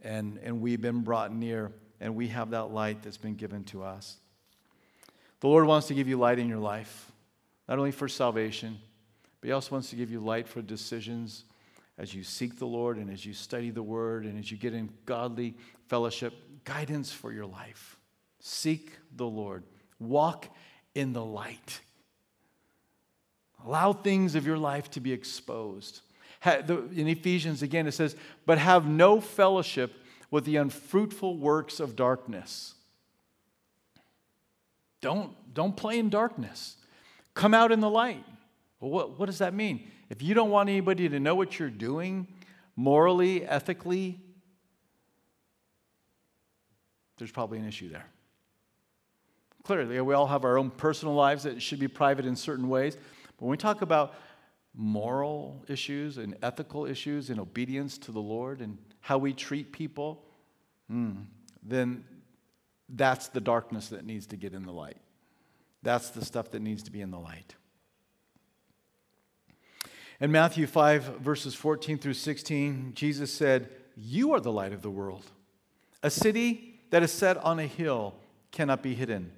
And, 0.02 0.39
and 0.43 0.62
we've 0.62 0.80
been 0.80 1.02
brought 1.02 1.34
near, 1.34 1.72
and 2.00 2.16
we 2.16 2.28
have 2.30 2.52
that 2.52 2.66
light 2.66 3.02
that's 3.04 3.18
been 3.18 3.36
given 3.36 3.64
to 3.66 3.84
us. 3.84 4.18
The 5.39 5.48
Lord 5.48 5.66
wants 5.66 5.88
to 5.88 5.93
give 5.93 6.08
you 6.08 6.18
light 6.18 6.39
in 6.39 6.48
your 6.48 6.60
life, 6.60 7.12
not 7.68 7.78
only 7.78 7.91
for 7.91 8.08
salvation, 8.08 8.80
but 9.41 9.48
He 9.48 9.52
also 9.52 9.76
wants 9.76 9.89
to 9.89 9.96
give 9.96 10.12
you 10.12 10.20
light 10.20 10.48
for 10.48 10.62
decisions 10.62 11.43
as 11.98 12.14
you 12.14 12.24
seek 12.24 12.60
the 12.60 12.66
Lord 12.66 12.98
and 12.98 13.10
as 13.10 13.26
you 13.26 13.34
study 13.34 13.70
the 13.70 13.84
Word 13.84 14.26
and 14.26 14.38
as 14.38 14.52
you 14.52 14.58
get 14.58 14.74
in 14.74 14.89
godly 15.06 15.56
fellowship, 15.88 16.34
guidance 16.64 17.12
for 17.12 17.32
your 17.32 17.46
life. 17.46 17.98
Seek 18.39 18.91
the 19.16 19.26
Lord, 19.26 19.64
walk 20.00 20.48
in 20.93 21.14
the 21.14 21.24
light. 21.24 21.80
Allow 23.66 23.93
things 23.93 24.36
of 24.36 24.46
your 24.46 24.58
life 24.58 24.91
to 24.91 25.00
be 25.00 25.12
exposed. 25.12 26.02
In 26.46 27.08
Ephesians, 27.08 27.64
again, 27.64 27.88
it 27.88 27.93
says, 27.93 28.16
but 28.46 28.58
have 28.60 28.88
no 28.88 29.20
fellowship 29.20 29.93
with 30.36 30.44
the 30.44 30.58
unfruitful 30.58 31.38
works 31.38 31.80
of 31.80 31.96
darkness. 31.96 32.74
Don't, 35.00 35.32
don't 35.54 35.78
play 35.78 35.98
in 35.98 36.10
darkness. 36.10 36.76
Come 37.34 37.54
out 37.54 37.72
in 37.72 37.80
the 37.80 37.90
light. 37.90 38.26
Well, 38.82 38.92
what, 38.92 39.18
what 39.18 39.28
does 39.28 39.38
that 39.38 39.54
mean? 39.54 39.90
If 40.10 40.22
you 40.22 40.34
don't 40.34 40.50
want 40.50 40.68
anybody 40.68 41.08
to 41.08 41.22
know 41.22 41.36
what 41.36 41.58
you're 41.58 41.70
doing 41.70 42.28
morally, 42.76 43.46
ethically, 43.46 44.20
there's 47.18 47.32
probably 47.32 47.60
an 47.60 47.66
issue 47.66 47.88
there. 47.88 48.08
Clearly, 49.64 50.02
we 50.02 50.14
all 50.14 50.28
have 50.28 50.44
our 50.44 50.58
own 50.58 50.70
personal 50.70 51.16
lives 51.16 51.44
that 51.44 51.62
should 51.62 51.80
be 51.80 51.88
private 51.88 52.26
in 52.26 52.36
certain 52.36 52.68
ways. 52.68 52.98
But 52.98 53.46
when 53.46 53.52
we 53.52 53.58
talk 53.58 53.82
about 53.82 54.16
moral 54.74 55.64
issues 55.70 56.18
and 56.18 56.36
ethical 56.44 56.86
issues 56.86 57.30
and 57.30 57.40
obedience 57.40 57.98
to 58.00 58.12
the 58.12 58.20
Lord 58.20 58.60
and 58.60 58.78
how 59.00 59.18
we 59.18 59.32
treat 59.32 59.72
people, 59.72 60.24
mm, 60.92 61.26
then 61.64 62.06
that's 62.90 63.30
the 63.30 63.42
darkness 63.42 63.90
that 63.90 64.06
needs 64.06 64.28
to 64.28 64.38
get 64.38 64.54
in 64.54 64.64
the 64.64 64.72
light. 64.72 64.98
That's 65.82 66.10
the 66.10 66.24
stuff 66.24 66.52
that 66.52 66.62
needs 66.62 66.84
to 66.84 66.92
be 66.92 67.02
in 67.02 67.12
the 67.12 67.20
light. 67.20 67.56
In 70.20 70.32
Matthew 70.32 70.66
5, 70.66 71.20
verses 71.20 71.56
14 71.56 71.98
through 71.98 72.14
16, 72.14 72.94
Jesus 72.96 73.34
said, 73.34 73.70
You 73.96 74.34
are 74.34 74.40
the 74.40 74.52
light 74.52 74.74
of 74.74 74.82
the 74.82 74.90
world. 74.90 75.26
A 76.02 76.10
city 76.10 76.80
that 76.92 77.04
is 77.04 77.12
set 77.12 77.38
on 77.38 77.60
a 77.60 77.68
hill 77.68 78.16
cannot 78.52 78.82
be 78.82 78.96
hidden. 78.96 79.32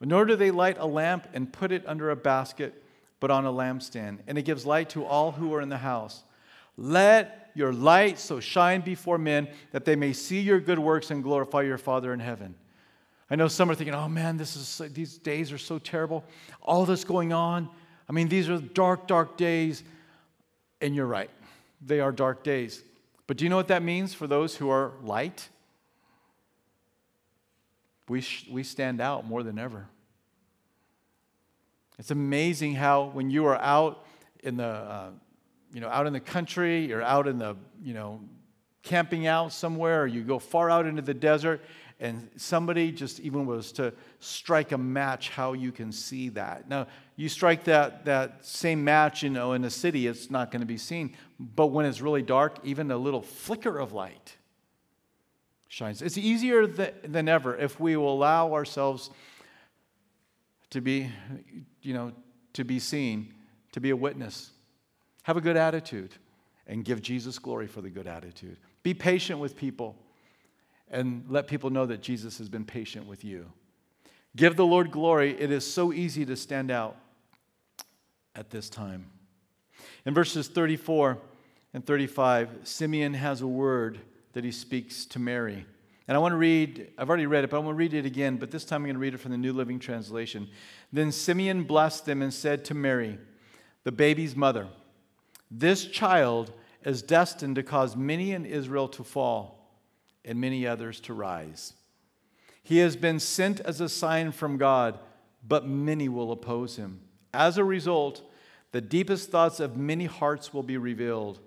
Nor 0.00 0.24
do 0.24 0.36
they 0.36 0.50
light 0.50 0.76
a 0.78 0.86
lamp 0.86 1.26
and 1.32 1.52
put 1.52 1.72
it 1.72 1.84
under 1.86 2.10
a 2.10 2.16
basket 2.16 2.82
but 3.20 3.30
on 3.30 3.46
a 3.46 3.52
lampstand, 3.52 4.18
and 4.26 4.36
it 4.36 4.42
gives 4.42 4.66
light 4.66 4.90
to 4.90 5.04
all 5.04 5.30
who 5.30 5.54
are 5.54 5.60
in 5.60 5.68
the 5.68 5.78
house. 5.78 6.24
Let 6.76 7.41
your 7.54 7.72
light 7.72 8.18
so 8.18 8.40
shine 8.40 8.80
before 8.80 9.18
men 9.18 9.48
that 9.72 9.84
they 9.84 9.96
may 9.96 10.12
see 10.12 10.40
your 10.40 10.60
good 10.60 10.78
works 10.78 11.10
and 11.10 11.22
glorify 11.22 11.62
your 11.62 11.78
Father 11.78 12.12
in 12.12 12.20
heaven. 12.20 12.54
I 13.30 13.36
know 13.36 13.48
some 13.48 13.70
are 13.70 13.74
thinking, 13.74 13.94
oh 13.94 14.08
man, 14.08 14.36
this 14.36 14.56
is, 14.56 14.92
these 14.92 15.16
days 15.18 15.52
are 15.52 15.58
so 15.58 15.78
terrible. 15.78 16.24
All 16.60 16.84
this 16.84 17.04
going 17.04 17.32
on. 17.32 17.68
I 18.08 18.12
mean, 18.12 18.28
these 18.28 18.50
are 18.50 18.58
dark, 18.58 19.06
dark 19.06 19.36
days. 19.36 19.82
And 20.80 20.94
you're 20.94 21.06
right, 21.06 21.30
they 21.80 22.00
are 22.00 22.12
dark 22.12 22.42
days. 22.42 22.82
But 23.26 23.36
do 23.36 23.44
you 23.44 23.48
know 23.48 23.56
what 23.56 23.68
that 23.68 23.82
means 23.82 24.12
for 24.12 24.26
those 24.26 24.56
who 24.56 24.68
are 24.68 24.92
light? 25.02 25.48
We, 28.08 28.20
sh- 28.20 28.46
we 28.50 28.64
stand 28.64 29.00
out 29.00 29.24
more 29.24 29.42
than 29.42 29.58
ever. 29.58 29.86
It's 31.98 32.10
amazing 32.10 32.74
how 32.74 33.04
when 33.04 33.30
you 33.30 33.46
are 33.46 33.56
out 33.56 34.04
in 34.42 34.56
the, 34.56 34.66
uh, 34.66 35.10
you 35.72 35.80
know, 35.80 35.88
out 35.88 36.06
in 36.06 36.12
the 36.12 36.20
country 36.20 36.92
or 36.92 37.02
out 37.02 37.26
in 37.26 37.38
the, 37.38 37.56
you 37.82 37.94
know, 37.94 38.20
camping 38.82 39.26
out 39.26 39.52
somewhere 39.52 40.02
or 40.02 40.06
you 40.06 40.22
go 40.22 40.38
far 40.38 40.68
out 40.70 40.86
into 40.86 41.02
the 41.02 41.14
desert 41.14 41.62
and 42.00 42.28
somebody 42.36 42.90
just 42.90 43.20
even 43.20 43.46
was 43.46 43.70
to 43.70 43.92
strike 44.18 44.72
a 44.72 44.78
match 44.78 45.28
how 45.30 45.52
you 45.52 45.70
can 45.70 45.92
see 45.92 46.28
that. 46.30 46.68
Now 46.68 46.88
you 47.14 47.28
strike 47.28 47.64
that, 47.64 48.04
that 48.06 48.44
same 48.44 48.82
match 48.82 49.22
you 49.22 49.30
know 49.30 49.52
in 49.52 49.64
a 49.64 49.70
city 49.70 50.08
it's 50.08 50.30
not 50.30 50.50
going 50.50 50.60
to 50.60 50.66
be 50.66 50.78
seen. 50.78 51.16
But 51.38 51.68
when 51.68 51.86
it's 51.86 52.00
really 52.00 52.22
dark 52.22 52.58
even 52.64 52.90
a 52.90 52.96
little 52.96 53.22
flicker 53.22 53.78
of 53.78 53.92
light 53.92 54.36
shines. 55.68 56.02
It's 56.02 56.18
easier 56.18 56.66
than 56.66 57.28
ever 57.28 57.56
if 57.56 57.80
we 57.80 57.96
will 57.96 58.12
allow 58.12 58.52
ourselves 58.52 59.10
to 60.70 60.80
be, 60.80 61.10
you 61.80 61.94
know, 61.94 62.12
to 62.54 62.64
be 62.64 62.78
seen, 62.78 63.32
to 63.72 63.80
be 63.80 63.90
a 63.90 63.96
witness. 63.96 64.50
Have 65.22 65.36
a 65.36 65.40
good 65.40 65.56
attitude 65.56 66.14
and 66.66 66.84
give 66.84 67.02
Jesus 67.02 67.38
glory 67.38 67.66
for 67.66 67.80
the 67.80 67.90
good 67.90 68.06
attitude. 68.06 68.56
Be 68.82 68.94
patient 68.94 69.38
with 69.38 69.56
people 69.56 69.96
and 70.90 71.24
let 71.28 71.46
people 71.46 71.70
know 71.70 71.86
that 71.86 72.02
Jesus 72.02 72.38
has 72.38 72.48
been 72.48 72.64
patient 72.64 73.06
with 73.06 73.24
you. 73.24 73.46
Give 74.36 74.56
the 74.56 74.66
Lord 74.66 74.90
glory. 74.90 75.38
It 75.38 75.50
is 75.50 75.70
so 75.70 75.92
easy 75.92 76.24
to 76.26 76.36
stand 76.36 76.70
out 76.70 76.96
at 78.34 78.50
this 78.50 78.68
time. 78.68 79.06
In 80.04 80.14
verses 80.14 80.48
34 80.48 81.18
and 81.74 81.84
35, 81.84 82.50
Simeon 82.64 83.14
has 83.14 83.40
a 83.40 83.46
word 83.46 83.98
that 84.32 84.44
he 84.44 84.52
speaks 84.52 85.04
to 85.06 85.18
Mary. 85.18 85.66
And 86.08 86.16
I 86.16 86.18
want 86.18 86.32
to 86.32 86.36
read, 86.36 86.90
I've 86.98 87.08
already 87.08 87.26
read 87.26 87.44
it, 87.44 87.50
but 87.50 87.56
I 87.56 87.60
want 87.60 87.74
to 87.74 87.78
read 87.78 87.94
it 87.94 88.04
again, 88.04 88.36
but 88.36 88.50
this 88.50 88.64
time 88.64 88.82
I'm 88.82 88.86
going 88.86 88.94
to 88.94 89.00
read 89.00 89.14
it 89.14 89.18
from 89.18 89.30
the 89.30 89.38
New 89.38 89.52
Living 89.52 89.78
Translation. 89.78 90.48
Then 90.92 91.12
Simeon 91.12 91.64
blessed 91.64 92.06
them 92.06 92.22
and 92.22 92.32
said 92.34 92.64
to 92.66 92.74
Mary, 92.74 93.18
the 93.84 93.92
baby's 93.92 94.34
mother, 94.34 94.68
This 95.54 95.84
child 95.84 96.52
is 96.82 97.02
destined 97.02 97.56
to 97.56 97.62
cause 97.62 97.94
many 97.94 98.32
in 98.32 98.46
Israel 98.46 98.88
to 98.88 99.04
fall 99.04 99.76
and 100.24 100.40
many 100.40 100.66
others 100.66 100.98
to 101.00 101.14
rise. 101.14 101.74
He 102.62 102.78
has 102.78 102.96
been 102.96 103.20
sent 103.20 103.60
as 103.60 103.80
a 103.80 103.88
sign 103.88 104.32
from 104.32 104.56
God, 104.56 104.98
but 105.46 105.66
many 105.66 106.08
will 106.08 106.32
oppose 106.32 106.76
him. 106.76 107.00
As 107.34 107.58
a 107.58 107.64
result, 107.64 108.22
the 108.70 108.80
deepest 108.80 109.30
thoughts 109.30 109.60
of 109.60 109.76
many 109.76 110.06
hearts 110.06 110.54
will 110.54 110.62
be 110.62 110.78
revealed, 110.78 111.40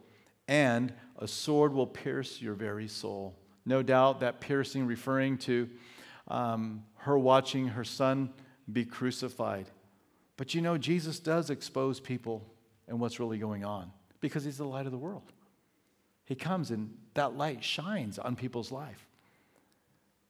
and 0.47 0.93
a 1.17 1.27
sword 1.27 1.73
will 1.73 1.87
pierce 1.87 2.41
your 2.41 2.53
very 2.53 2.87
soul 2.87 3.35
no 3.65 3.81
doubt 3.81 4.19
that 4.19 4.39
piercing 4.39 4.85
referring 4.85 5.37
to 5.39 5.69
um, 6.27 6.83
her 6.97 7.17
watching 7.17 7.67
her 7.69 7.83
son 7.83 8.31
be 8.71 8.85
crucified. 8.85 9.69
But 10.37 10.53
you 10.53 10.61
know, 10.61 10.77
Jesus 10.77 11.19
does 11.19 11.49
expose 11.49 11.99
people 11.99 12.45
and 12.87 12.99
what's 12.99 13.19
really 13.19 13.37
going 13.37 13.65
on 13.65 13.91
because 14.21 14.43
he's 14.43 14.57
the 14.57 14.65
light 14.65 14.85
of 14.85 14.91
the 14.91 14.97
world. 14.97 15.31
He 16.25 16.35
comes 16.35 16.71
and 16.71 16.95
that 17.13 17.37
light 17.37 17.63
shines 17.63 18.17
on 18.17 18.35
people's 18.35 18.71
life. 18.71 19.05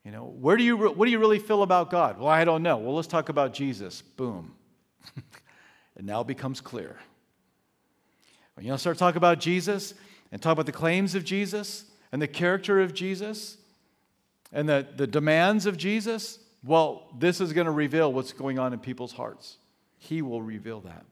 You 0.04 0.12
know, 0.12 0.24
where 0.24 0.56
do 0.56 0.62
you, 0.62 0.76
what 0.76 1.04
do 1.04 1.10
you 1.10 1.18
really 1.18 1.38
feel 1.38 1.62
about 1.62 1.90
God? 1.90 2.18
Well, 2.18 2.28
I 2.28 2.44
don't 2.44 2.62
know. 2.62 2.76
Well, 2.76 2.94
let's 2.94 3.08
talk 3.08 3.28
about 3.28 3.52
Jesus. 3.52 4.02
Boom. 4.02 4.54
it 5.16 6.04
now 6.04 6.22
becomes 6.22 6.60
clear. 6.60 6.96
When 8.54 8.64
you 8.64 8.76
start 8.78 8.98
talking 8.98 9.16
about 9.16 9.40
Jesus 9.40 9.94
and 10.30 10.40
talk 10.40 10.52
about 10.52 10.66
the 10.66 10.72
claims 10.72 11.14
of 11.14 11.24
Jesus, 11.24 11.86
and 12.12 12.22
the 12.22 12.28
character 12.28 12.80
of 12.80 12.94
Jesus 12.94 13.58
and 14.52 14.68
the, 14.68 14.86
the 14.96 15.06
demands 15.06 15.66
of 15.66 15.76
Jesus, 15.76 16.38
well, 16.64 17.08
this 17.18 17.40
is 17.40 17.52
going 17.52 17.66
to 17.66 17.70
reveal 17.70 18.12
what's 18.12 18.32
going 18.32 18.58
on 18.58 18.72
in 18.72 18.78
people's 18.78 19.12
hearts. 19.12 19.58
He 19.98 20.22
will 20.22 20.42
reveal 20.42 20.80
that. 20.80 21.04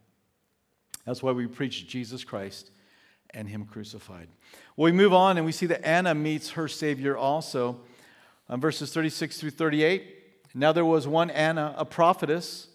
That's 1.05 1.23
why 1.23 1.33
we 1.33 1.47
preach 1.47 1.87
Jesus 1.87 2.25
Christ 2.25 2.71
and 3.31 3.49
Him 3.49 3.65
crucified. 3.65 4.29
Well, 4.77 4.85
we 4.85 4.93
move 4.93 5.13
on 5.13 5.37
and 5.37 5.45
we 5.45 5.53
see 5.53 5.67
that 5.67 5.87
Anna 5.87 6.15
meets 6.15 6.51
her 6.51 6.69
Savior 6.69 7.17
also. 7.17 7.81
Um, 8.49 8.61
verses 8.61 8.93
36 8.93 9.39
through 9.39 9.51
38. 9.51 10.15
Now 10.55 10.73
there 10.73 10.85
was 10.85 11.09
one 11.09 11.31
Anna, 11.31 11.75
a 11.77 11.85
prophetess, 11.85 12.69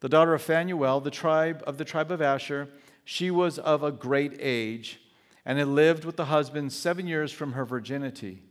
the 0.00 0.08
daughter 0.08 0.34
of 0.34 0.42
Phanuel, 0.42 1.00
the 1.00 1.10
tribe 1.10 1.62
of 1.66 1.78
the 1.78 1.84
tribe 1.84 2.10
of 2.10 2.20
Asher. 2.20 2.68
She 3.04 3.30
was 3.30 3.58
of 3.58 3.82
a 3.82 3.92
great 3.92 4.36
age 4.40 5.00
and 5.44 5.58
had 5.58 5.68
lived 5.68 6.04
with 6.04 6.16
the 6.16 6.26
husband 6.26 6.72
seven 6.72 7.06
years 7.06 7.32
from 7.32 7.52
her 7.52 7.64
virginity. 7.64 8.42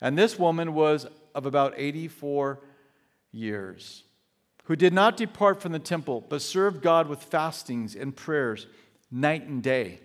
And 0.00 0.18
this 0.18 0.38
woman 0.38 0.74
was 0.74 1.06
of 1.34 1.46
about 1.46 1.74
84 1.76 2.60
years, 3.32 4.02
who 4.70 4.76
did 4.76 4.92
not 4.92 5.16
depart 5.16 5.60
from 5.60 5.72
the 5.72 5.80
temple, 5.80 6.24
but 6.28 6.40
served 6.40 6.80
God 6.80 7.08
with 7.08 7.24
fastings 7.24 7.96
and 7.96 8.14
prayers 8.14 8.68
night 9.10 9.44
and 9.48 9.64
day. 9.64 9.98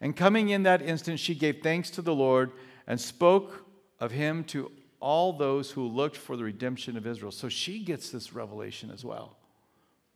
And 0.00 0.16
coming 0.16 0.48
in 0.48 0.62
that 0.62 0.80
instant, 0.80 1.20
she 1.20 1.34
gave 1.34 1.60
thanks 1.62 1.90
to 1.90 2.00
the 2.00 2.14
Lord 2.14 2.52
and 2.86 2.98
spoke 2.98 3.66
of 4.00 4.10
him 4.10 4.44
to 4.44 4.72
all 4.98 5.34
those 5.34 5.70
who 5.70 5.86
looked 5.86 6.16
for 6.16 6.38
the 6.38 6.44
redemption 6.44 6.96
of 6.96 7.06
Israel. 7.06 7.30
So 7.32 7.50
she 7.50 7.80
gets 7.80 8.08
this 8.08 8.32
revelation 8.32 8.90
as 8.90 9.04
well. 9.04 9.36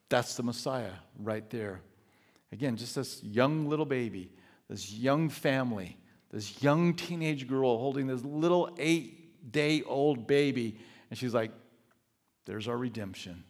That's 0.09 0.37
the 0.37 0.43
Messiah 0.43 0.95
right 1.19 1.49
there. 1.51 1.83
Again, 2.53 2.77
just 2.77 2.95
this 2.95 3.23
young 3.23 3.69
little 3.69 3.85
baby, 3.85 4.33
this 4.71 4.91
young 4.91 5.29
family, 5.29 5.99
this 6.31 6.63
young 6.63 6.95
teenage 6.95 7.47
girl 7.47 7.77
holding 7.77 8.07
this 8.07 8.25
little 8.25 8.75
eight 8.79 9.53
day 9.53 9.83
old 9.83 10.27
baby. 10.27 10.79
And 11.11 11.19
she's 11.19 11.35
like, 11.35 11.51
there's 12.47 12.69
our 12.69 12.79
redemption. 12.79 13.45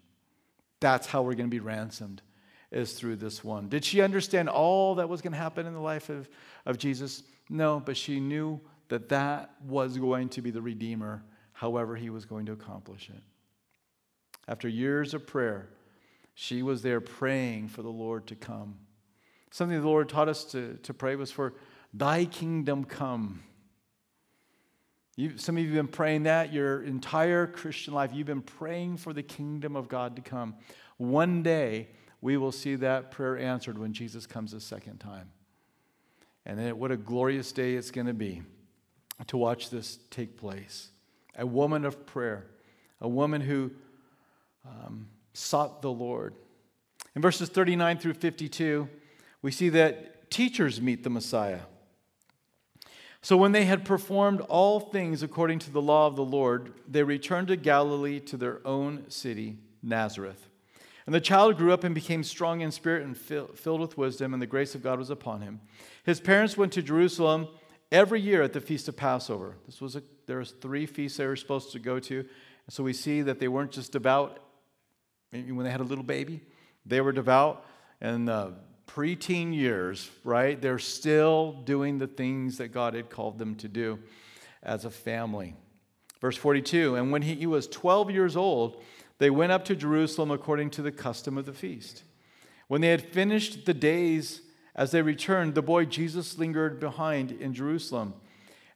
That's 0.81 1.07
how 1.07 1.23
we're 1.23 1.35
going 1.35 1.49
to 1.49 1.55
be 1.55 1.61
ransomed, 1.61 2.23
is 2.71 2.93
through 2.93 3.17
this 3.17 3.43
one. 3.43 3.69
Did 3.69 3.85
she 3.85 4.01
understand 4.01 4.49
all 4.49 4.97
that 4.97 5.09
was 5.09 5.23
going 5.23 5.33
to 5.33 5.39
happen 5.39 5.67
in 5.67 5.73
the 5.73 5.81
life 5.81 6.09
of, 6.09 6.29
of 6.65 6.79
Jesus? 6.79 7.23
No, 7.49 7.81
but 7.81 7.97
she 7.97 8.21
knew 8.21 8.61
that 8.89 9.09
that 9.09 9.51
was 9.65 9.99
going 9.99 10.29
to 10.31 10.43
be 10.43 10.51
the 10.51 10.63
Redeemer, 10.63 11.23
however, 11.53 11.97
he 11.97 12.11
was 12.11 12.25
going 12.25 12.47
to 12.47 12.53
accomplish 12.53 13.09
it. 13.09 13.23
After 14.49 14.69
years 14.69 15.15
of 15.15 15.27
prayer, 15.27 15.69
she 16.35 16.63
was 16.63 16.83
there 16.83 17.01
praying 17.01 17.69
for 17.69 17.83
the 17.83 17.89
Lord 17.89 18.27
to 18.29 18.37
come. 18.37 18.77
Something 19.51 19.81
the 19.81 19.87
Lord 19.87 20.09
taught 20.09 20.29
us 20.29 20.45
to, 20.53 20.79
to 20.83 20.93
pray 20.93 21.17
was 21.17 21.31
for 21.31 21.55
thy 21.95 22.27
kingdom 22.27 22.85
come. 22.85 23.43
You, 25.17 25.39
some 25.39 25.57
of 25.57 25.63
you 25.63 25.71
have 25.71 25.77
been 25.77 25.93
praying 25.93 26.25
that 26.25 26.53
your 26.53 26.83
entire 26.83 27.47
Christian 27.47 27.95
life. 27.95 28.11
You've 28.13 28.27
been 28.27 28.43
praying 28.43 28.99
for 28.99 29.15
the 29.15 29.23
kingdom 29.23 29.75
of 29.75 29.89
God 29.89 30.15
to 30.17 30.23
come. 30.23 30.55
One 30.99 31.43
day, 31.43 31.89
we 32.21 32.37
will 32.37 32.53
see 32.53 32.77
that 32.77 33.11
prayer 33.11 33.39
answered 33.39 33.79
when 33.79 33.95
Jesus 33.95 34.27
comes 34.27 34.53
a 34.53 34.61
second 34.61 34.99
time. 34.99 35.31
And 36.45 36.59
then, 36.59 36.79
what 36.79 36.91
a 36.93 36.97
glorious 36.97 37.51
day 37.51 37.75
it's 37.75 37.91
going 37.91 38.07
to 38.07 38.15
be 38.15 38.43
to 39.27 39.39
watch 39.39 39.71
this 39.71 39.99
take 40.11 40.37
place. 40.37 40.91
A 41.39 41.47
woman 41.47 41.87
of 41.87 42.05
prayer, 42.05 42.47
a 43.01 43.09
woman 43.09 43.41
who 43.41 43.71
um, 44.67 45.09
sought 45.33 45.81
the 45.81 45.91
Lord. 45.91 46.35
In 47.15 47.23
verses 47.23 47.49
39 47.49 47.99
through 47.99 48.15
52, 48.15 48.89
we 49.41 49.51
see 49.51 49.71
that 49.71 50.31
teachers 50.31 50.81
meet 50.81 51.05
the 51.05 51.11
Messiah. 51.11 51.61
So 53.27 53.37
when 53.37 53.51
they 53.51 53.65
had 53.65 53.85
performed 53.85 54.41
all 54.43 54.79
things 54.79 55.25
according 55.25 55.59
to 55.59 55.73
the 55.73 55.83
law 55.83 56.07
of 56.07 56.15
the 56.15 56.25
Lord, 56.25 56.73
they 56.87 57.03
returned 57.03 57.49
to 57.49 57.57
Galilee 57.57 58.21
to 58.21 58.37
their 58.37 58.65
own 58.65 59.11
city, 59.11 59.57
Nazareth. 59.83 60.49
And 61.07 61.13
the 61.13 61.21
child 61.21 61.57
grew 61.57 61.73
up 61.73 61.83
and 61.83 61.93
became 61.93 62.23
strong 62.23 62.61
in 62.61 62.71
spirit 62.71 63.03
and 63.03 63.17
filled 63.17 63.81
with 63.81 63.99
wisdom, 63.99 64.33
and 64.33 64.41
the 64.41 64.47
grace 64.47 64.77
of 64.77 64.83
God 64.85 65.01
was 65.01 65.11
upon 65.11 65.41
him. 65.41 65.61
His 66.05 66.21
parents 66.21 66.57
went 66.57 66.73
to 66.75 66.83
Jerusalem 66.83 67.49
every 67.91 68.21
year 68.21 68.43
at 68.43 68.53
the 68.53 68.61
feast 68.61 68.87
of 68.87 68.97
Passover. 68.97 69.57
This 69.67 69.81
was 69.81 69.97
a, 69.97 70.05
there 70.27 70.39
was 70.39 70.53
three 70.53 70.87
feasts 70.87 71.19
they 71.19 71.27
were 71.27 71.35
supposed 71.35 71.73
to 71.73 71.81
go 71.81 71.99
to. 71.99 72.25
So 72.69 72.85
we 72.85 72.93
see 72.93 73.23
that 73.23 73.41
they 73.41 73.49
weren't 73.49 73.73
just 73.73 73.91
devout 73.91 74.39
when 75.33 75.65
they 75.65 75.71
had 75.73 75.81
a 75.81 75.83
little 75.83 76.05
baby. 76.05 76.43
They 76.85 77.01
were 77.01 77.11
devout 77.11 77.67
and 78.01 78.29
the 78.29 78.55
preteen 78.87 79.55
years, 79.55 80.11
right? 80.25 80.61
They're 80.61 80.79
still 80.79 81.53
doing 81.65 81.99
the 81.99 82.07
things 82.07 82.59
that 82.59 82.69
God 82.69 82.95
had 82.95 83.11
called 83.11 83.39
them 83.39 83.55
to 83.57 83.69
do 83.69 83.99
as 84.63 84.85
a 84.85 84.91
family. 84.91 85.55
Verse 86.21 86.37
42 86.37 86.97
And 86.97 87.13
when 87.13 87.23
he, 87.23 87.47
was 87.47 87.67
12 87.67 88.11
years 88.11 88.37
old, 88.37 88.83
they 89.19 89.31
went 89.31 89.53
up 89.53 89.65
to 89.67 89.77
Jerusalem 89.77 90.31
according 90.31 90.71
to 90.71 90.83
the 90.83 90.93
custom 90.93 91.39
of 91.39 91.47
the 91.47 91.53
feast. 91.53 92.03
When 92.69 92.81
they 92.81 92.89
had 92.89 93.03
finished 93.03 93.65
the 93.65 93.75
days 93.75 94.43
as 94.75 94.91
they 94.91 95.03
returned, 95.03 95.55
the 95.55 95.63
boy 95.63 95.85
Jesus 95.85 96.39
lingered 96.39 96.81
behind 96.81 97.33
in 97.33 97.55
Jerusalem. 97.55 98.15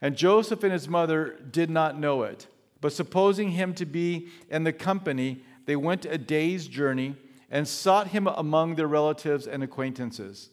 And 0.00 0.16
Joseph 0.16 0.62
and 0.62 0.72
his 0.72 0.88
mother 0.88 1.38
did 1.50 1.68
not 1.70 1.98
know 1.98 2.22
it. 2.22 2.46
But 2.80 2.92
supposing 2.92 3.50
him 3.50 3.74
to 3.74 3.84
be 3.84 4.28
in 4.48 4.64
the 4.64 4.72
company, 4.72 5.42
they 5.66 5.76
went 5.76 6.06
a 6.06 6.16
day's 6.16 6.66
journey 6.66 7.16
and 7.50 7.66
sought 7.66 8.08
him 8.08 8.26
among 8.26 8.76
their 8.76 8.86
relatives 8.86 9.46
and 9.46 9.62
acquaintances. 9.62 10.50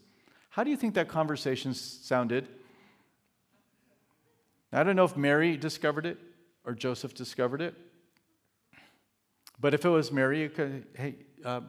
How 0.50 0.64
do 0.64 0.72
you 0.72 0.78
think 0.78 0.96
that 0.96 1.08
conversation 1.08 1.74
sounded? 1.74 2.48
I 4.74 4.84
don't 4.84 4.96
know 4.96 5.06
if 5.06 5.16
Mary 5.16 5.56
discovered 5.58 6.06
it 6.06 6.18
or 6.66 6.74
Joseph 6.74 7.14
discovered 7.14 7.62
it. 7.62 7.76
But 9.60 9.74
if 9.74 9.86
it 9.86 9.90
was 9.90 10.12
Mary, 10.12 10.50
could, 10.50 10.86
hey, 10.96 11.16
uh, 11.44 11.62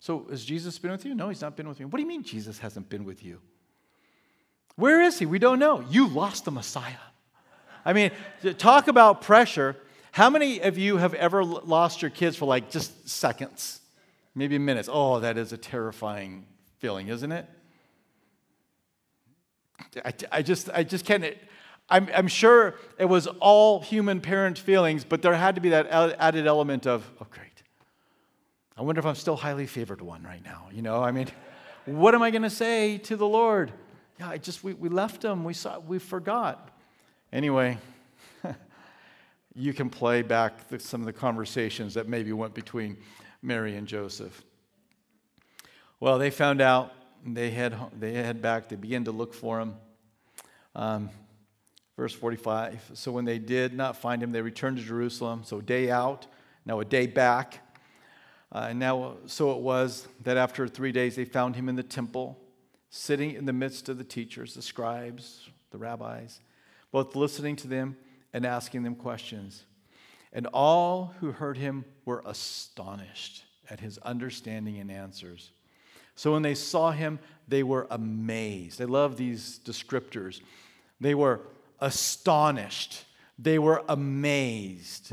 so 0.00 0.26
has 0.30 0.44
Jesus 0.44 0.78
been 0.78 0.92
with 0.92 1.04
you? 1.04 1.14
No, 1.14 1.28
he's 1.28 1.40
not 1.40 1.56
been 1.56 1.68
with 1.68 1.78
me. 1.78 1.86
What 1.86 1.96
do 1.96 2.02
you 2.02 2.08
mean 2.08 2.22
Jesus 2.22 2.58
hasn't 2.58 2.88
been 2.88 3.04
with 3.04 3.24
you? 3.24 3.40
Where 4.76 5.02
is 5.02 5.18
he? 5.18 5.26
We 5.26 5.38
don't 5.38 5.58
know. 5.58 5.84
You 5.88 6.08
lost 6.08 6.44
the 6.44 6.50
Messiah. 6.50 6.92
I 7.84 7.92
mean, 7.92 8.10
talk 8.58 8.88
about 8.88 9.22
pressure. 9.22 9.76
How 10.12 10.30
many 10.30 10.60
of 10.60 10.78
you 10.78 10.96
have 10.96 11.14
ever 11.14 11.44
lost 11.44 12.02
your 12.02 12.10
kids 12.10 12.36
for 12.36 12.46
like 12.46 12.70
just 12.70 13.08
seconds, 13.08 13.80
maybe 14.34 14.58
minutes? 14.58 14.88
Oh, 14.90 15.20
that 15.20 15.38
is 15.38 15.52
a 15.52 15.58
terrifying 15.58 16.46
feeling, 16.78 17.08
isn't 17.08 17.32
it? 17.32 17.48
I, 20.04 20.12
I 20.32 20.42
just, 20.42 20.70
I 20.72 20.82
just 20.82 21.04
can't. 21.04 21.24
I'm, 21.88 22.08
I'm 22.14 22.28
sure 22.28 22.76
it 22.98 23.04
was 23.04 23.26
all 23.26 23.80
human 23.80 24.20
parent 24.20 24.58
feelings, 24.58 25.04
but 25.04 25.22
there 25.22 25.34
had 25.34 25.54
to 25.56 25.60
be 25.60 25.70
that 25.70 25.86
added 25.90 26.46
element 26.46 26.86
of, 26.86 27.10
oh, 27.20 27.26
great. 27.30 27.62
I 28.76 28.82
wonder 28.82 28.98
if 28.98 29.06
I'm 29.06 29.14
still 29.14 29.36
highly 29.36 29.66
favored 29.66 30.00
one 30.00 30.22
right 30.22 30.42
now. 30.44 30.68
You 30.72 30.82
know, 30.82 31.02
I 31.02 31.10
mean, 31.10 31.28
what 31.84 32.14
am 32.14 32.22
I 32.22 32.30
going 32.30 32.42
to 32.42 32.50
say 32.50 32.98
to 32.98 33.16
the 33.16 33.26
Lord? 33.26 33.72
Yeah, 34.18 34.30
I 34.30 34.38
just, 34.38 34.64
we, 34.64 34.74
we 34.74 34.88
left 34.88 35.24
him. 35.24 35.44
We, 35.44 35.54
saw, 35.54 35.78
we 35.78 35.98
forgot. 35.98 36.70
Anyway, 37.32 37.78
you 39.54 39.74
can 39.74 39.90
play 39.90 40.22
back 40.22 40.68
the, 40.68 40.78
some 40.78 41.00
of 41.00 41.06
the 41.06 41.12
conversations 41.12 41.94
that 41.94 42.08
maybe 42.08 42.32
went 42.32 42.54
between 42.54 42.96
Mary 43.44 43.76
and 43.76 43.86
Joseph. 43.86 44.42
Well, 46.00 46.18
they 46.18 46.30
found 46.30 46.62
out. 46.62 46.92
They 47.26 47.50
head, 47.50 47.76
they 47.98 48.14
head 48.14 48.40
back. 48.40 48.70
They 48.70 48.76
begin 48.76 49.04
to 49.04 49.12
look 49.12 49.34
for 49.34 49.60
him. 49.60 49.74
Um, 50.74 51.10
verse 51.96 52.14
45. 52.14 52.92
So 52.94 53.12
when 53.12 53.26
they 53.26 53.38
did 53.38 53.74
not 53.74 53.98
find 53.98 54.22
him, 54.22 54.32
they 54.32 54.40
returned 54.40 54.78
to 54.78 54.82
Jerusalem. 54.82 55.42
So, 55.44 55.60
day 55.60 55.90
out, 55.90 56.26
now 56.64 56.80
a 56.80 56.84
day 56.84 57.06
back. 57.06 57.60
Uh, 58.50 58.68
and 58.70 58.78
now, 58.78 59.16
so 59.26 59.52
it 59.52 59.58
was 59.58 60.08
that 60.22 60.36
after 60.36 60.66
three 60.66 60.92
days 60.92 61.16
they 61.16 61.24
found 61.26 61.54
him 61.54 61.68
in 61.68 61.76
the 61.76 61.82
temple, 61.82 62.38
sitting 62.88 63.34
in 63.34 63.44
the 63.44 63.52
midst 63.52 63.88
of 63.90 63.98
the 63.98 64.04
teachers, 64.04 64.54
the 64.54 64.62
scribes, 64.62 65.50
the 65.70 65.78
rabbis, 65.78 66.40
both 66.92 67.14
listening 67.14 67.56
to 67.56 67.68
them 67.68 67.96
and 68.32 68.46
asking 68.46 68.84
them 68.84 68.94
questions. 68.94 69.64
And 70.34 70.48
all 70.48 71.14
who 71.20 71.30
heard 71.30 71.56
him 71.56 71.84
were 72.04 72.22
astonished 72.26 73.44
at 73.70 73.80
his 73.80 73.98
understanding 73.98 74.78
and 74.80 74.90
answers. 74.90 75.52
So 76.16 76.32
when 76.32 76.42
they 76.42 76.56
saw 76.56 76.90
him, 76.90 77.20
they 77.46 77.62
were 77.62 77.86
amazed. 77.90 78.80
I 78.80 78.84
love 78.84 79.16
these 79.16 79.60
descriptors. 79.64 80.40
They 81.00 81.14
were 81.14 81.40
astonished, 81.80 83.04
they 83.38 83.58
were 83.58 83.82
amazed. 83.88 85.12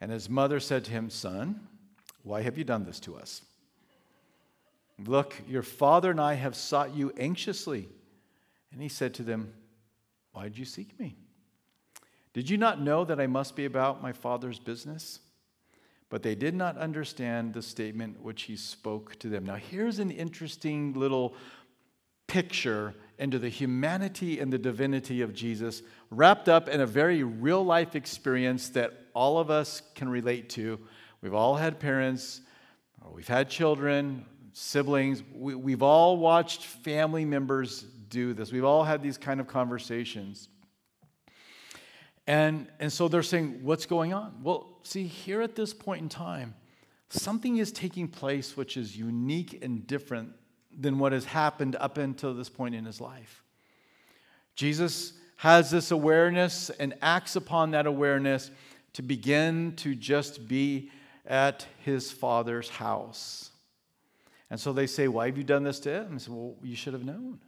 And 0.00 0.10
his 0.10 0.28
mother 0.28 0.60
said 0.60 0.84
to 0.84 0.90
him, 0.90 1.08
Son, 1.10 1.66
why 2.22 2.42
have 2.42 2.58
you 2.58 2.64
done 2.64 2.84
this 2.84 3.00
to 3.00 3.16
us? 3.16 3.42
Look, 5.04 5.34
your 5.48 5.62
father 5.62 6.10
and 6.10 6.20
I 6.20 6.34
have 6.34 6.54
sought 6.54 6.94
you 6.94 7.12
anxiously. 7.16 7.88
And 8.72 8.82
he 8.82 8.88
said 8.88 9.14
to 9.14 9.22
them, 9.22 9.52
Why 10.32 10.44
did 10.44 10.58
you 10.58 10.64
seek 10.64 10.98
me? 10.98 11.16
Did 12.34 12.50
you 12.50 12.58
not 12.58 12.80
know 12.80 13.04
that 13.04 13.18
I 13.18 13.26
must 13.26 13.56
be 13.56 13.64
about 13.64 14.02
my 14.02 14.12
father's 14.12 14.58
business? 14.58 15.20
But 16.10 16.22
they 16.22 16.34
did 16.34 16.54
not 16.54 16.76
understand 16.76 17.54
the 17.54 17.62
statement 17.62 18.22
which 18.22 18.42
he 18.42 18.56
spoke 18.56 19.18
to 19.20 19.28
them. 19.28 19.44
Now, 19.44 19.56
here's 19.56 19.98
an 19.98 20.10
interesting 20.10 20.92
little 20.92 21.34
picture 22.26 22.94
into 23.18 23.38
the 23.38 23.48
humanity 23.48 24.40
and 24.40 24.52
the 24.52 24.58
divinity 24.58 25.22
of 25.22 25.32
Jesus, 25.32 25.82
wrapped 26.10 26.48
up 26.48 26.68
in 26.68 26.80
a 26.80 26.86
very 26.86 27.22
real 27.22 27.64
life 27.64 27.96
experience 27.96 28.68
that 28.70 28.92
all 29.14 29.38
of 29.38 29.50
us 29.50 29.82
can 29.94 30.08
relate 30.08 30.50
to 30.50 30.78
We've 31.24 31.32
all 31.32 31.56
had 31.56 31.80
parents, 31.80 32.42
we've 33.10 33.26
had 33.26 33.48
children, 33.48 34.26
siblings. 34.52 35.22
We, 35.34 35.54
we've 35.54 35.82
all 35.82 36.18
watched 36.18 36.66
family 36.66 37.24
members 37.24 37.80
do 38.10 38.34
this. 38.34 38.52
We've 38.52 38.66
all 38.66 38.84
had 38.84 39.02
these 39.02 39.16
kind 39.16 39.40
of 39.40 39.46
conversations. 39.46 40.50
And, 42.26 42.68
and 42.80 42.92
so 42.92 43.08
they're 43.08 43.22
saying, 43.22 43.60
What's 43.62 43.86
going 43.86 44.12
on? 44.12 44.40
Well, 44.42 44.78
see, 44.82 45.06
here 45.06 45.42
at 45.42 45.54
this 45.56 45.74
point 45.74 46.02
in 46.02 46.08
time, 46.08 46.54
something 47.10 47.58
is 47.58 47.72
taking 47.72 48.08
place 48.08 48.56
which 48.56 48.76
is 48.76 48.96
unique 48.96 49.58
and 49.62 49.86
different 49.86 50.32
than 50.76 50.98
what 50.98 51.12
has 51.12 51.24
happened 51.24 51.76
up 51.76 51.98
until 51.98 52.34
this 52.34 52.48
point 52.48 52.74
in 52.74 52.84
his 52.84 53.00
life. 53.00 53.42
Jesus 54.56 55.14
has 55.36 55.70
this 55.70 55.90
awareness 55.90 56.70
and 56.70 56.94
acts 57.02 57.36
upon 57.36 57.72
that 57.72 57.86
awareness 57.86 58.50
to 58.94 59.02
begin 59.02 59.74
to 59.76 59.94
just 59.94 60.48
be 60.48 60.90
at 61.26 61.66
his 61.84 62.10
father's 62.12 62.68
house. 62.68 63.50
And 64.50 64.60
so 64.60 64.72
they 64.72 64.86
say, 64.86 65.08
Why 65.08 65.26
have 65.26 65.36
you 65.36 65.44
done 65.44 65.64
this 65.64 65.80
to 65.80 65.90
him? 65.90 66.12
I 66.14 66.18
said, 66.18 66.32
Well, 66.32 66.54
you 66.62 66.76
should 66.76 66.92
have 66.92 67.04
known. 67.04 67.40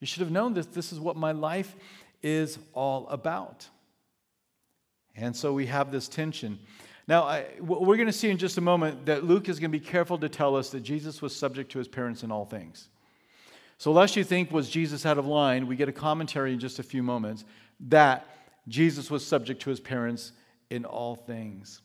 You 0.00 0.06
should 0.06 0.20
have 0.20 0.32
known 0.32 0.54
that 0.54 0.72
this 0.72 0.92
is 0.92 0.98
what 0.98 1.16
my 1.16 1.32
life 1.32 1.76
is 2.22 2.58
all 2.72 3.06
about. 3.08 3.68
And 5.14 5.36
so 5.36 5.52
we 5.52 5.66
have 5.66 5.92
this 5.92 6.08
tension. 6.08 6.58
Now, 7.08 7.24
I, 7.24 7.46
we're 7.60 7.96
going 7.96 8.06
to 8.06 8.12
see 8.12 8.30
in 8.30 8.38
just 8.38 8.58
a 8.58 8.62
moment 8.62 9.06
that 9.06 9.24
Luke 9.24 9.48
is 9.48 9.58
going 9.58 9.70
to 9.72 9.78
be 9.78 9.84
careful 9.84 10.18
to 10.18 10.28
tell 10.28 10.56
us 10.56 10.70
that 10.70 10.80
Jesus 10.80 11.20
was 11.20 11.34
subject 11.34 11.72
to 11.72 11.78
his 11.78 11.88
parents 11.88 12.22
in 12.22 12.30
all 12.30 12.44
things. 12.44 12.88
So, 13.78 13.90
lest 13.90 14.14
you 14.14 14.22
think, 14.22 14.52
was 14.52 14.70
Jesus 14.70 15.04
out 15.04 15.18
of 15.18 15.26
line, 15.26 15.66
we 15.66 15.74
get 15.74 15.88
a 15.88 15.92
commentary 15.92 16.52
in 16.52 16.60
just 16.60 16.78
a 16.78 16.84
few 16.84 17.02
moments 17.02 17.44
that 17.88 18.26
Jesus 18.68 19.10
was 19.10 19.26
subject 19.26 19.60
to 19.62 19.70
his 19.70 19.80
parents 19.80 20.32
in 20.70 20.84
all 20.84 21.16
things. 21.16 21.82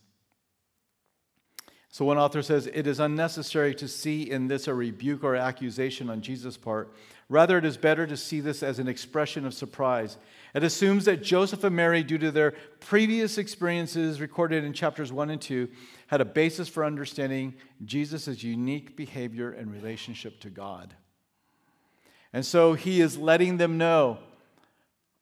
So, 1.89 2.05
one 2.05 2.19
author 2.19 2.43
says, 2.43 2.67
It 2.71 2.85
is 2.85 2.99
unnecessary 2.99 3.73
to 3.75 3.88
see 3.88 4.29
in 4.29 4.47
this 4.47 4.67
a 4.67 4.73
rebuke 4.75 5.23
or 5.23 5.35
accusation 5.35 6.11
on 6.11 6.21
Jesus' 6.21 6.55
part. 6.55 6.93
Rather, 7.30 7.57
it 7.57 7.65
is 7.65 7.75
better 7.75 8.07
to 8.07 8.15
see 8.15 8.39
this 8.39 8.63
as 8.63 8.80
an 8.80 8.88
expression 8.88 9.45
of 9.45 9.53
surprise. 9.53 10.17
It 10.55 10.63
assumes 10.63 11.05
that 11.05 11.21
Joseph 11.21 11.63
and 11.65 11.75
Mary, 11.75 12.01
due 12.01 12.17
to 12.19 12.32
their 12.32 12.51
previous 12.80 13.38
experiences 13.38 14.21
recorded 14.21 14.63
in 14.63 14.71
chapters 14.71 15.11
1 15.11 15.30
and 15.30 15.41
2, 15.41 15.67
had 16.07 16.21
a 16.21 16.25
basis 16.25 16.69
for 16.69 16.86
understanding 16.86 17.53
Jesus' 17.84 18.43
unique 18.43 18.95
behavior 18.95 19.51
and 19.51 19.71
relationship 19.73 20.39
to 20.39 20.49
God. 20.49 20.95
And 22.32 22.45
so 22.45 22.73
he 22.73 23.01
is 23.01 23.17
letting 23.17 23.57
them 23.57 23.78
know 23.78 24.19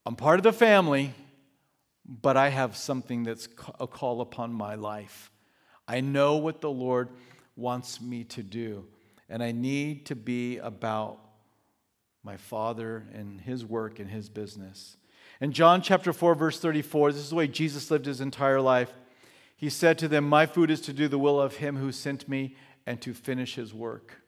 I'm 0.05 0.15
part 0.15 0.37
of 0.37 0.43
the 0.43 0.53
family, 0.53 1.15
but 2.05 2.37
I 2.37 2.49
have 2.49 2.77
something 2.77 3.23
that's 3.23 3.47
a 3.79 3.87
call 3.87 4.21
upon 4.21 4.53
my 4.53 4.75
life. 4.75 5.31
I 5.87 6.01
know 6.01 6.37
what 6.37 6.61
the 6.61 6.69
Lord 6.69 7.09
wants 7.55 7.99
me 7.99 8.23
to 8.25 8.43
do, 8.43 8.85
and 9.27 9.41
I 9.41 9.51
need 9.51 10.05
to 10.07 10.15
be 10.15 10.59
about 10.59 11.19
my 12.25 12.37
Father 12.37 13.05
and 13.13 13.39
His 13.39 13.63
work 13.63 13.99
and 13.99 14.09
His 14.09 14.27
business. 14.29 14.97
In 15.39 15.51
John 15.51 15.81
chapter 15.81 16.11
4, 16.11 16.33
verse 16.33 16.59
34, 16.59 17.11
this 17.11 17.21
is 17.21 17.29
the 17.29 17.35
way 17.35 17.47
Jesus 17.47 17.91
lived 17.91 18.07
his 18.07 18.19
entire 18.19 18.59
life. 18.59 18.91
He 19.55 19.69
said 19.69 19.97
to 19.99 20.07
them, 20.07 20.27
My 20.27 20.45
food 20.45 20.71
is 20.71 20.81
to 20.81 20.93
do 20.93 21.07
the 21.07 21.19
will 21.19 21.39
of 21.39 21.57
Him 21.57 21.77
who 21.77 21.91
sent 21.91 22.27
me 22.27 22.55
and 22.85 22.99
to 23.01 23.13
finish 23.13 23.55
His 23.55 23.73
work. 23.73 24.21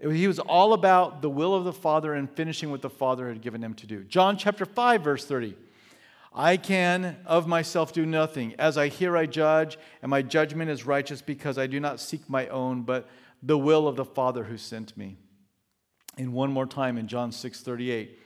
He 0.00 0.26
was 0.26 0.38
all 0.38 0.72
about 0.72 1.22
the 1.22 1.30
will 1.30 1.54
of 1.54 1.64
the 1.64 1.72
Father 1.72 2.12
and 2.12 2.30
finishing 2.30 2.70
what 2.70 2.82
the 2.82 2.90
Father 2.90 3.28
had 3.28 3.40
given 3.40 3.62
him 3.62 3.72
to 3.74 3.86
do. 3.86 4.04
John 4.04 4.36
chapter 4.36 4.66
5, 4.66 5.02
verse 5.02 5.24
30. 5.24 5.56
I 6.34 6.58
can 6.58 7.16
of 7.24 7.46
myself 7.46 7.94
do 7.94 8.04
nothing. 8.04 8.54
As 8.58 8.76
I 8.76 8.88
hear, 8.88 9.16
I 9.16 9.24
judge, 9.24 9.78
and 10.02 10.10
my 10.10 10.20
judgment 10.20 10.70
is 10.70 10.84
righteous 10.84 11.22
because 11.22 11.56
I 11.56 11.66
do 11.66 11.80
not 11.80 11.98
seek 11.98 12.28
my 12.28 12.46
own, 12.48 12.82
but 12.82 13.08
the 13.42 13.56
will 13.56 13.88
of 13.88 13.96
the 13.96 14.04
Father 14.04 14.44
who 14.44 14.58
sent 14.58 14.94
me. 14.98 15.16
And 16.16 16.32
one 16.32 16.50
more 16.50 16.66
time 16.66 16.96
in 16.96 17.08
John 17.08 17.32
6 17.32 17.60
38. 17.60 18.08
It 18.08 18.18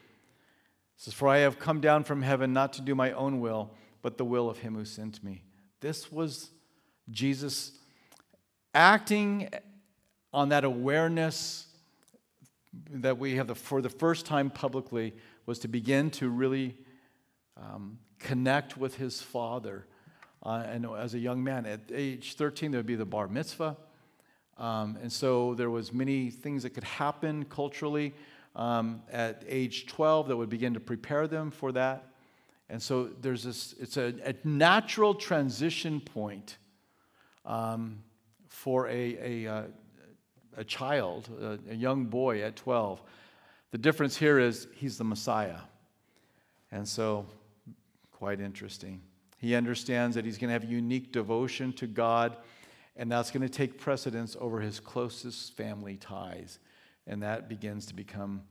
says, 0.97 1.15
For 1.15 1.29
I 1.29 1.39
have 1.39 1.59
come 1.59 1.81
down 1.81 2.05
from 2.05 2.23
heaven 2.23 2.53
not 2.53 2.73
to 2.75 2.83
do 2.83 2.95
my 2.95 3.13
own 3.13 3.41
will, 3.41 3.71
but 4.03 4.19
the 4.19 4.25
will 4.25 4.49
of 4.49 4.59
him 4.59 4.75
who 4.75 4.85
sent 4.85 5.23
me. 5.25 5.43
This 5.81 6.13
was 6.13 6.51
Jesus 7.11 7.73
acting 8.75 9.49
on 10.33 10.51
that 10.51 10.65
awareness 10.65 11.67
that 12.91 13.19
we 13.19 13.37
have 13.37 13.49
the, 13.49 13.55
for 13.55 13.83
the 13.83 13.89
first 13.89 14.27
time 14.27 14.51
publicly 14.51 15.15
was 15.47 15.59
to 15.59 15.69
begin 15.69 16.11
to 16.11 16.29
really 16.29 16.77
um, 17.57 17.99
connect 18.19 18.77
with 18.77 18.97
his 18.97 19.21
father. 19.21 19.87
Uh, 20.45 20.63
and 20.67 20.87
as 20.87 21.15
a 21.15 21.19
young 21.19 21.43
man, 21.43 21.67
at 21.67 21.81
age 21.93 22.35
13, 22.35 22.71
there 22.71 22.79
would 22.79 22.87
be 22.87 22.95
the 22.95 23.05
bar 23.05 23.27
mitzvah. 23.27 23.77
Um, 24.61 24.97
and 25.03 25.11
so 25.11 25.55
there 25.55 25.71
was 25.71 25.93
many 25.93 26.31
things 26.31 26.63
that 26.63 26.71
could 26.71 26.85
happen 26.85 27.45
culturally 27.47 28.15
um, 28.55 29.03
at 29.11 29.43
age 29.49 29.87
12 29.87 30.29
that 30.29 30.37
would 30.37 30.51
begin 30.51 30.75
to 30.75 30.81
prepare 30.81 31.27
them 31.27 31.51
for 31.51 31.73
that. 31.73 32.07
And 32.69 32.81
so 32.81 33.11
there's 33.21 33.43
this, 33.43 33.75
it's 33.81 33.97
a, 33.97 34.15
a 34.25 34.35
natural 34.47 35.15
transition 35.15 36.01
point 36.01 36.59
um, 37.45 37.99
for 38.49 38.87
a, 38.87 39.47
a, 39.47 39.47
uh, 39.53 39.63
a 40.57 40.65
child, 40.65 41.29
a, 41.41 41.59
a 41.73 41.75
young 41.75 42.05
boy 42.05 42.43
at 42.43 42.55
12. 42.55 43.03
The 43.73 43.79
difference 43.79 44.17
here 44.17 44.39
is 44.39 44.69
he's 44.75 44.99
the 44.99 45.05
Messiah. 45.05 45.59
And 46.71 46.87
so 46.87 47.27
Quite 48.21 48.43
interesting. 48.43 49.01
He 49.39 49.55
understands 49.55 50.15
that 50.15 50.27
he's 50.27 50.37
going 50.37 50.49
to 50.49 50.53
have 50.53 50.71
unique 50.71 51.11
devotion 51.11 51.73
to 51.73 51.87
God, 51.87 52.37
and 53.01 53.11
that's 53.11 53.31
going 53.31 53.41
to 53.41 53.49
take 53.49 53.81
precedence 53.81 54.37
over 54.39 54.61
his 54.61 54.79
closest 54.79 55.57
family 55.57 55.97
ties. 55.97 56.59
And 57.07 57.23
that 57.23 57.49
begins 57.49 57.87
to 57.87 57.95
become 57.95 58.43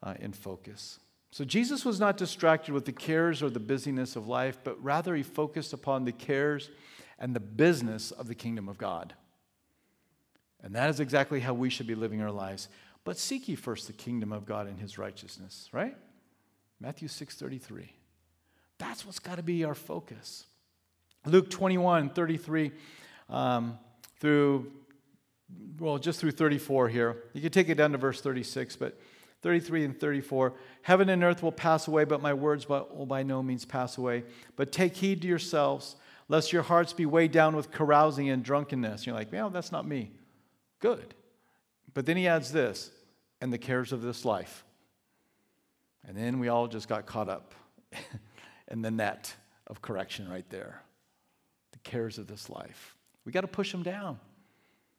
uh, 0.00 0.14
in 0.20 0.32
focus. 0.32 1.00
So 1.32 1.44
Jesus 1.44 1.84
was 1.84 1.98
not 1.98 2.16
distracted 2.16 2.72
with 2.72 2.84
the 2.84 2.92
cares 2.92 3.42
or 3.42 3.50
the 3.50 3.58
busyness 3.58 4.14
of 4.14 4.28
life, 4.28 4.58
but 4.62 4.80
rather 4.80 5.16
he 5.16 5.24
focused 5.24 5.72
upon 5.72 6.04
the 6.04 6.12
cares 6.12 6.70
and 7.18 7.34
the 7.34 7.40
business 7.40 8.12
of 8.12 8.28
the 8.28 8.34
kingdom 8.36 8.68
of 8.68 8.78
God. 8.78 9.14
And 10.62 10.72
that 10.76 10.88
is 10.88 11.00
exactly 11.00 11.40
how 11.40 11.52
we 11.52 11.68
should 11.68 11.88
be 11.88 11.96
living 11.96 12.22
our 12.22 12.30
lives. 12.30 12.68
But 13.02 13.18
seek 13.18 13.48
ye 13.48 13.56
first 13.56 13.88
the 13.88 13.92
kingdom 13.92 14.32
of 14.32 14.46
God 14.46 14.68
and 14.68 14.78
his 14.78 14.98
righteousness, 14.98 15.68
right? 15.72 15.96
Matthew 16.78 17.08
6:33. 17.08 17.88
That's 18.78 19.04
what's 19.04 19.18
got 19.18 19.34
to 19.34 19.42
be 19.42 19.64
our 19.64 19.74
focus. 19.74 20.46
Luke 21.26 21.50
21, 21.50 22.10
33 22.10 22.70
um, 23.28 23.78
through, 24.20 24.72
well, 25.78 25.98
just 25.98 26.20
through 26.20 26.32
34 26.32 26.88
here. 26.88 27.24
You 27.32 27.40
can 27.40 27.50
take 27.50 27.68
it 27.68 27.76
down 27.76 27.92
to 27.92 27.98
verse 27.98 28.20
36, 28.20 28.76
but 28.76 28.98
33 29.42 29.84
and 29.84 30.00
34. 30.00 30.54
Heaven 30.82 31.08
and 31.08 31.22
earth 31.22 31.42
will 31.42 31.52
pass 31.52 31.88
away, 31.88 32.04
but 32.04 32.20
my 32.20 32.34
words 32.34 32.68
will 32.68 33.06
by 33.06 33.22
no 33.22 33.42
means 33.42 33.64
pass 33.64 33.98
away. 33.98 34.24
But 34.56 34.72
take 34.72 34.96
heed 34.96 35.22
to 35.22 35.28
yourselves, 35.28 35.96
lest 36.28 36.52
your 36.52 36.62
hearts 36.62 36.92
be 36.92 37.06
weighed 37.06 37.32
down 37.32 37.54
with 37.54 37.70
carousing 37.70 38.30
and 38.30 38.42
drunkenness. 38.42 39.06
You're 39.06 39.14
like, 39.14 39.32
well, 39.32 39.50
that's 39.50 39.72
not 39.72 39.86
me. 39.86 40.10
Good. 40.80 41.14
But 41.94 42.06
then 42.06 42.16
he 42.16 42.28
adds 42.28 42.52
this, 42.52 42.90
and 43.40 43.52
the 43.52 43.58
cares 43.58 43.92
of 43.92 44.02
this 44.02 44.24
life. 44.24 44.64
And 46.06 46.16
then 46.16 46.38
we 46.38 46.48
all 46.48 46.68
just 46.68 46.88
got 46.88 47.06
caught 47.06 47.28
up. 47.28 47.54
in 48.70 48.82
the 48.82 48.90
net 48.90 49.34
of 49.66 49.82
correction 49.82 50.28
right 50.28 50.48
there. 50.50 50.82
The 51.72 51.78
cares 51.78 52.18
of 52.18 52.26
this 52.26 52.48
life. 52.48 52.96
We 53.28 53.32
got 53.32 53.42
to 53.42 53.46
push 53.46 53.72
them 53.72 53.82
down. 53.82 54.18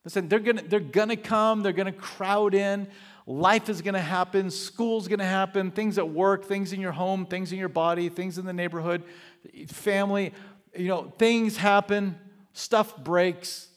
Listen, 0.06 0.30
they're 0.30 0.38
gonna, 0.38 0.62
they're 0.62 0.80
gonna 0.80 1.18
come, 1.18 1.64
they're 1.64 1.74
gonna 1.74 1.92
crowd 1.92 2.54
in, 2.54 2.88
life 3.26 3.70
is 3.70 3.82
gonna 3.82 4.00
happen, 4.00 4.52
school's 4.52 5.08
gonna 5.08 5.26
happen, 5.26 5.72
things 5.72 5.98
at 5.98 6.08
work, 6.08 6.46
things 6.46 6.72
in 6.72 6.80
your 6.80 6.92
home, 6.92 7.26
things 7.26 7.52
in 7.52 7.58
your 7.58 7.70
body, 7.70 8.08
things 8.08 8.38
in 8.38 8.46
the 8.46 8.54
neighborhood, 8.54 9.04
family, 9.70 10.32
you 10.78 10.90
know, 10.90 11.12
things 11.18 11.58
happen, 11.58 12.20
stuff 12.54 12.96
breaks. 12.98 13.70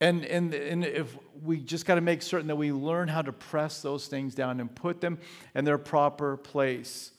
And, 0.00 0.24
and, 0.24 0.52
and 0.52 0.84
if 0.84 1.16
we 1.40 1.60
just 1.60 1.86
got 1.86 1.94
to 1.94 2.00
make 2.00 2.22
certain 2.22 2.48
that 2.48 2.56
we 2.56 2.72
learn 2.72 3.06
how 3.06 3.22
to 3.22 3.32
press 3.32 3.80
those 3.80 4.08
things 4.08 4.34
down 4.34 4.58
and 4.58 4.74
put 4.74 5.00
them 5.00 5.20
in 5.54 5.64
their 5.64 5.78
proper 5.78 6.36
place 6.36 7.12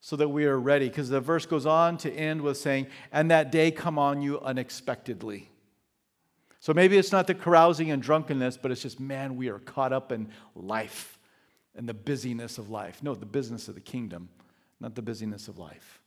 so 0.00 0.16
that 0.16 0.30
we 0.30 0.46
are 0.46 0.58
ready. 0.58 0.88
Because 0.88 1.10
the 1.10 1.20
verse 1.20 1.44
goes 1.44 1.66
on 1.66 1.98
to 1.98 2.10
end 2.10 2.40
with 2.40 2.56
saying, 2.56 2.86
and 3.12 3.30
that 3.30 3.52
day 3.52 3.70
come 3.70 3.98
on 3.98 4.22
you 4.22 4.40
unexpectedly. 4.40 5.51
So 6.62 6.72
maybe 6.72 6.96
it's 6.96 7.10
not 7.10 7.26
the 7.26 7.34
carousing 7.34 7.90
and 7.90 8.00
drunkenness, 8.00 8.56
but 8.56 8.70
it's 8.70 8.82
just, 8.82 9.00
man, 9.00 9.34
we 9.34 9.48
are 9.48 9.58
caught 9.58 9.92
up 9.92 10.12
in 10.12 10.28
life 10.54 11.18
and 11.74 11.88
the 11.88 11.92
busyness 11.92 12.56
of 12.56 12.70
life. 12.70 13.02
No, 13.02 13.16
the 13.16 13.26
business 13.26 13.66
of 13.66 13.74
the 13.74 13.80
kingdom, 13.80 14.28
not 14.78 14.94
the 14.94 15.02
busyness 15.02 15.48
of 15.48 15.58
life. 15.58 16.00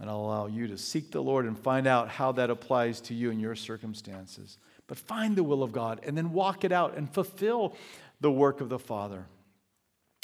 And 0.00 0.10
I'll 0.10 0.18
allow 0.18 0.46
you 0.48 0.66
to 0.66 0.76
seek 0.78 1.12
the 1.12 1.22
Lord 1.22 1.46
and 1.46 1.56
find 1.56 1.86
out 1.86 2.08
how 2.08 2.32
that 2.32 2.50
applies 2.50 3.00
to 3.02 3.14
you 3.14 3.30
in 3.30 3.38
your 3.38 3.54
circumstances. 3.54 4.58
But 4.88 4.98
find 4.98 5.36
the 5.36 5.44
will 5.44 5.62
of 5.62 5.70
God 5.70 6.00
and 6.02 6.18
then 6.18 6.32
walk 6.32 6.64
it 6.64 6.72
out 6.72 6.96
and 6.96 7.08
fulfill 7.08 7.76
the 8.20 8.32
work 8.32 8.60
of 8.60 8.68
the 8.68 8.80
Father. 8.80 9.26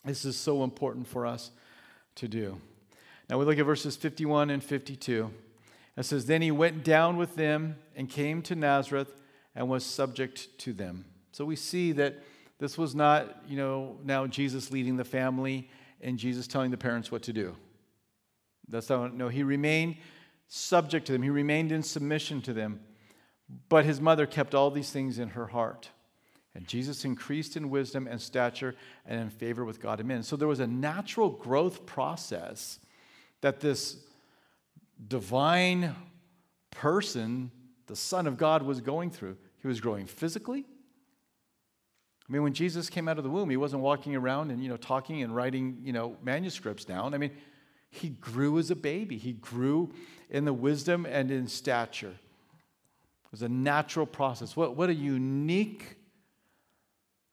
This 0.04 0.24
is 0.24 0.34
so 0.34 0.64
important 0.64 1.06
for 1.06 1.26
us 1.26 1.52
to 2.16 2.26
do. 2.26 2.60
Now 3.30 3.38
we 3.38 3.44
look 3.44 3.60
at 3.60 3.66
verses 3.66 3.94
51 3.94 4.50
and 4.50 4.64
52. 4.64 5.30
It 5.96 6.04
says, 6.04 6.26
Then 6.26 6.42
he 6.42 6.50
went 6.50 6.84
down 6.84 7.16
with 7.16 7.36
them 7.36 7.76
and 7.94 8.08
came 8.08 8.42
to 8.42 8.54
Nazareth, 8.54 9.14
and 9.54 9.68
was 9.68 9.84
subject 9.84 10.58
to 10.58 10.72
them. 10.72 11.04
So 11.32 11.44
we 11.44 11.56
see 11.56 11.92
that 11.92 12.18
this 12.58 12.78
was 12.78 12.94
not, 12.94 13.42
you 13.48 13.56
know, 13.56 13.98
now 14.04 14.26
Jesus 14.26 14.70
leading 14.70 14.96
the 14.96 15.04
family 15.04 15.68
and 16.00 16.18
Jesus 16.18 16.46
telling 16.46 16.70
the 16.70 16.76
parents 16.76 17.10
what 17.10 17.22
to 17.24 17.32
do. 17.32 17.56
That's 18.68 18.88
not, 18.88 19.14
no, 19.14 19.28
he 19.28 19.42
remained 19.42 19.96
subject 20.48 21.06
to 21.06 21.12
them, 21.12 21.22
he 21.22 21.30
remained 21.30 21.72
in 21.72 21.82
submission 21.82 22.40
to 22.42 22.52
them. 22.52 22.80
But 23.68 23.84
his 23.84 24.00
mother 24.00 24.26
kept 24.26 24.54
all 24.54 24.70
these 24.70 24.90
things 24.90 25.18
in 25.18 25.30
her 25.30 25.46
heart. 25.46 25.90
And 26.54 26.66
Jesus 26.66 27.04
increased 27.04 27.56
in 27.56 27.70
wisdom 27.70 28.06
and 28.06 28.20
stature 28.20 28.74
and 29.06 29.20
in 29.20 29.30
favor 29.30 29.64
with 29.64 29.80
God 29.80 30.00
and 30.00 30.08
men. 30.08 30.22
So 30.22 30.36
there 30.36 30.48
was 30.48 30.60
a 30.60 30.66
natural 30.66 31.30
growth 31.30 31.86
process 31.86 32.78
that 33.40 33.60
this 33.60 33.96
divine 35.08 35.94
person, 36.70 37.50
the 37.86 37.96
Son 37.96 38.26
of 38.26 38.36
God, 38.36 38.62
was 38.62 38.80
going 38.80 39.10
through. 39.10 39.36
He 39.60 39.68
was 39.68 39.80
growing 39.80 40.06
physically. 40.06 40.64
I 42.28 42.32
mean, 42.32 42.42
when 42.42 42.54
Jesus 42.54 42.88
came 42.88 43.08
out 43.08 43.18
of 43.18 43.24
the 43.24 43.30
womb, 43.30 43.50
he 43.50 43.56
wasn't 43.56 43.82
walking 43.82 44.16
around 44.16 44.50
and, 44.50 44.62
you 44.62 44.68
know, 44.68 44.76
talking 44.76 45.22
and 45.22 45.34
writing, 45.34 45.78
you 45.82 45.92
know, 45.92 46.16
manuscripts 46.22 46.84
down. 46.84 47.14
I 47.14 47.18
mean, 47.18 47.32
he 47.90 48.08
grew 48.08 48.58
as 48.58 48.70
a 48.70 48.76
baby. 48.76 49.18
He 49.18 49.34
grew 49.34 49.92
in 50.30 50.44
the 50.44 50.52
wisdom 50.52 51.04
and 51.04 51.30
in 51.30 51.46
stature. 51.46 52.14
It 52.14 53.30
was 53.30 53.42
a 53.42 53.48
natural 53.48 54.06
process. 54.06 54.56
What, 54.56 54.76
what 54.76 54.88
a 54.88 54.94
unique 54.94 55.96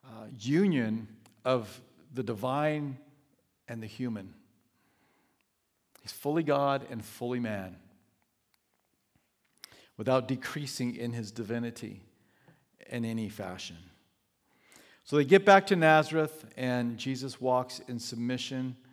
uh, 0.04 0.26
union 0.38 1.08
of 1.46 1.82
the 2.14 2.24
divine 2.24 2.98
and 3.68 3.82
the 3.82 3.88
human. 3.88 4.34
He's 6.02 6.12
fully 6.12 6.44
God 6.44 6.86
and 6.90 7.04
fully 7.04 7.40
man 7.40 7.76
without 9.98 10.28
decreasing 10.28 10.96
in 10.96 11.12
his 11.12 11.32
divinity 11.32 12.02
in 12.90 13.04
any 13.04 13.28
fashion. 13.28 13.78
So 15.04 15.18
they 15.18 15.26
get 15.26 15.44
back 15.44 15.68
to 15.68 15.76
Nazareth, 15.76 16.46
and 16.56 16.98
Jesus 16.98 17.42
walks 17.42 17.80
in 17.88 18.00
submission. 18.00 18.76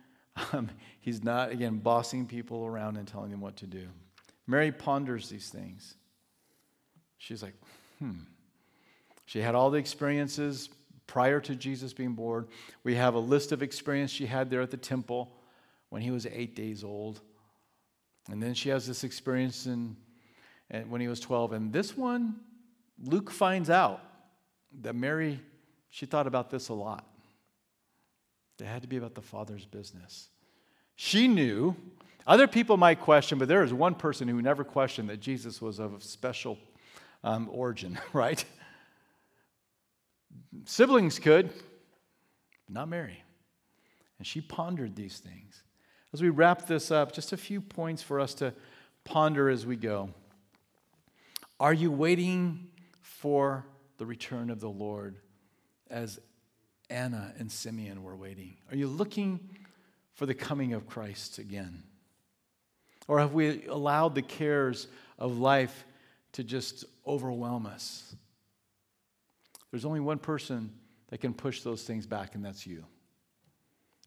Um, 0.53 0.69
he's 0.99 1.23
not, 1.23 1.49
again, 1.49 1.77
bossing 1.79 2.27
people 2.27 2.63
around 2.63 2.97
and 2.97 3.07
telling 3.07 3.31
them 3.31 3.41
what 3.41 3.55
to 3.55 3.65
do. 3.65 3.87
Mary 4.45 4.71
ponders 4.71 5.29
these 5.29 5.49
things. 5.49 5.95
She's 7.17 7.41
like, 7.41 7.55
hmm. 7.97 8.19
She 9.25 9.41
had 9.41 9.55
all 9.55 9.71
the 9.71 9.79
experiences 9.79 10.69
prior 11.07 11.39
to 11.39 11.55
Jesus 11.55 11.91
being 11.91 12.13
born. 12.13 12.47
We 12.83 12.93
have 12.93 13.15
a 13.15 13.19
list 13.19 13.51
of 13.51 13.63
experience 13.63 14.11
she 14.11 14.27
had 14.27 14.51
there 14.51 14.61
at 14.61 14.69
the 14.69 14.77
temple 14.77 15.36
when 15.89 16.01
he 16.01 16.11
was 16.11 16.25
eight 16.25 16.55
days 16.55 16.83
old. 16.83 17.21
And 18.29 18.41
then 18.41 18.53
she 18.53 18.69
has 18.69 18.85
this 18.85 19.03
experience 19.03 19.65
in, 19.65 19.95
when 20.87 21.01
he 21.01 21.07
was 21.07 21.19
12. 21.19 21.53
And 21.53 21.71
this 21.71 21.95
one, 21.95 22.35
Luke 23.03 23.31
finds 23.31 23.69
out 23.69 24.01
that 24.81 24.95
Mary, 24.95 25.39
she 25.89 26.05
thought 26.05 26.27
about 26.27 26.49
this 26.49 26.69
a 26.69 26.73
lot. 26.73 27.05
It 28.59 28.65
had 28.65 28.81
to 28.81 28.87
be 28.87 28.97
about 28.97 29.15
the 29.15 29.21
Father's 29.21 29.65
business. 29.65 30.29
She 30.95 31.27
knew. 31.27 31.75
Other 32.25 32.47
people 32.47 32.75
might 32.75 32.99
question, 32.99 33.37
but 33.37 33.47
there 33.47 33.63
is 33.63 33.71
one 33.71 33.95
person 33.95 34.27
who 34.27 34.41
never 34.41 34.63
questioned 34.63 35.09
that 35.09 35.21
Jesus 35.21 35.61
was 35.61 35.79
of 35.79 36.03
special 36.03 36.57
um, 37.23 37.47
origin, 37.51 37.97
right? 38.13 38.43
Siblings 40.65 41.19
could, 41.19 41.51
not 42.67 42.89
Mary. 42.89 43.23
And 44.17 44.27
she 44.27 44.41
pondered 44.41 44.95
these 44.95 45.19
things. 45.19 45.63
As 46.17 46.23
we 46.23 46.29
wrap 46.29 46.65
this 46.65 46.89
up, 46.89 47.11
just 47.11 47.31
a 47.31 47.37
few 47.37 47.61
points 47.61 48.01
for 48.01 48.19
us 48.19 48.33
to 48.33 48.51
ponder 49.03 49.49
as 49.49 49.67
we 49.67 49.75
go. 49.75 50.09
Are 51.59 51.75
you 51.75 51.91
waiting 51.91 52.69
for 53.01 53.67
the 53.99 54.05
return 54.07 54.49
of 54.49 54.59
the 54.59 54.67
Lord 54.67 55.17
as 55.91 56.19
Anna 56.89 57.35
and 57.37 57.51
Simeon 57.51 58.01
were 58.01 58.15
waiting? 58.15 58.57
Are 58.71 58.75
you 58.75 58.87
looking 58.87 59.47
for 60.15 60.25
the 60.25 60.33
coming 60.33 60.73
of 60.73 60.87
Christ 60.87 61.37
again? 61.37 61.83
Or 63.07 63.19
have 63.19 63.33
we 63.33 63.67
allowed 63.67 64.15
the 64.15 64.23
cares 64.23 64.87
of 65.19 65.37
life 65.37 65.85
to 66.31 66.43
just 66.43 66.83
overwhelm 67.05 67.67
us? 67.67 68.15
There's 69.69 69.85
only 69.85 69.99
one 69.99 70.17
person 70.17 70.73
that 71.09 71.19
can 71.19 71.35
push 71.35 71.61
those 71.61 71.83
things 71.83 72.07
back, 72.07 72.33
and 72.33 72.43
that's 72.43 72.65
you. 72.65 72.85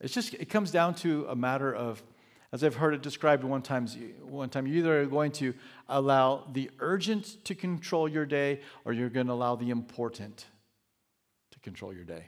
It's 0.00 0.14
just, 0.14 0.34
it 0.34 0.48
comes 0.48 0.70
down 0.70 0.94
to 0.96 1.26
a 1.28 1.36
matter 1.36 1.74
of, 1.74 2.02
as 2.52 2.64
I've 2.64 2.76
heard 2.76 2.94
it 2.94 3.02
described 3.02 3.44
one 3.44 3.62
time, 3.62 3.86
one 4.22 4.48
time 4.48 4.66
you 4.66 4.78
either 4.78 5.02
are 5.02 5.06
going 5.06 5.32
to 5.32 5.54
allow 5.88 6.48
the 6.52 6.70
urgent 6.78 7.44
to 7.44 7.54
control 7.54 8.08
your 8.08 8.26
day 8.26 8.60
or 8.84 8.92
you're 8.92 9.10
going 9.10 9.26
to 9.26 9.32
allow 9.32 9.56
the 9.56 9.70
important 9.70 10.46
to 11.50 11.58
control 11.60 11.92
your 11.92 12.04
day. 12.04 12.24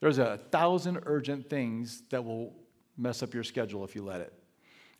There's 0.00 0.18
a 0.18 0.40
thousand 0.50 1.00
urgent 1.06 1.50
things 1.50 2.02
that 2.10 2.24
will 2.24 2.54
mess 2.96 3.22
up 3.22 3.34
your 3.34 3.44
schedule 3.44 3.84
if 3.84 3.94
you 3.94 4.02
let 4.02 4.20
it. 4.20 4.32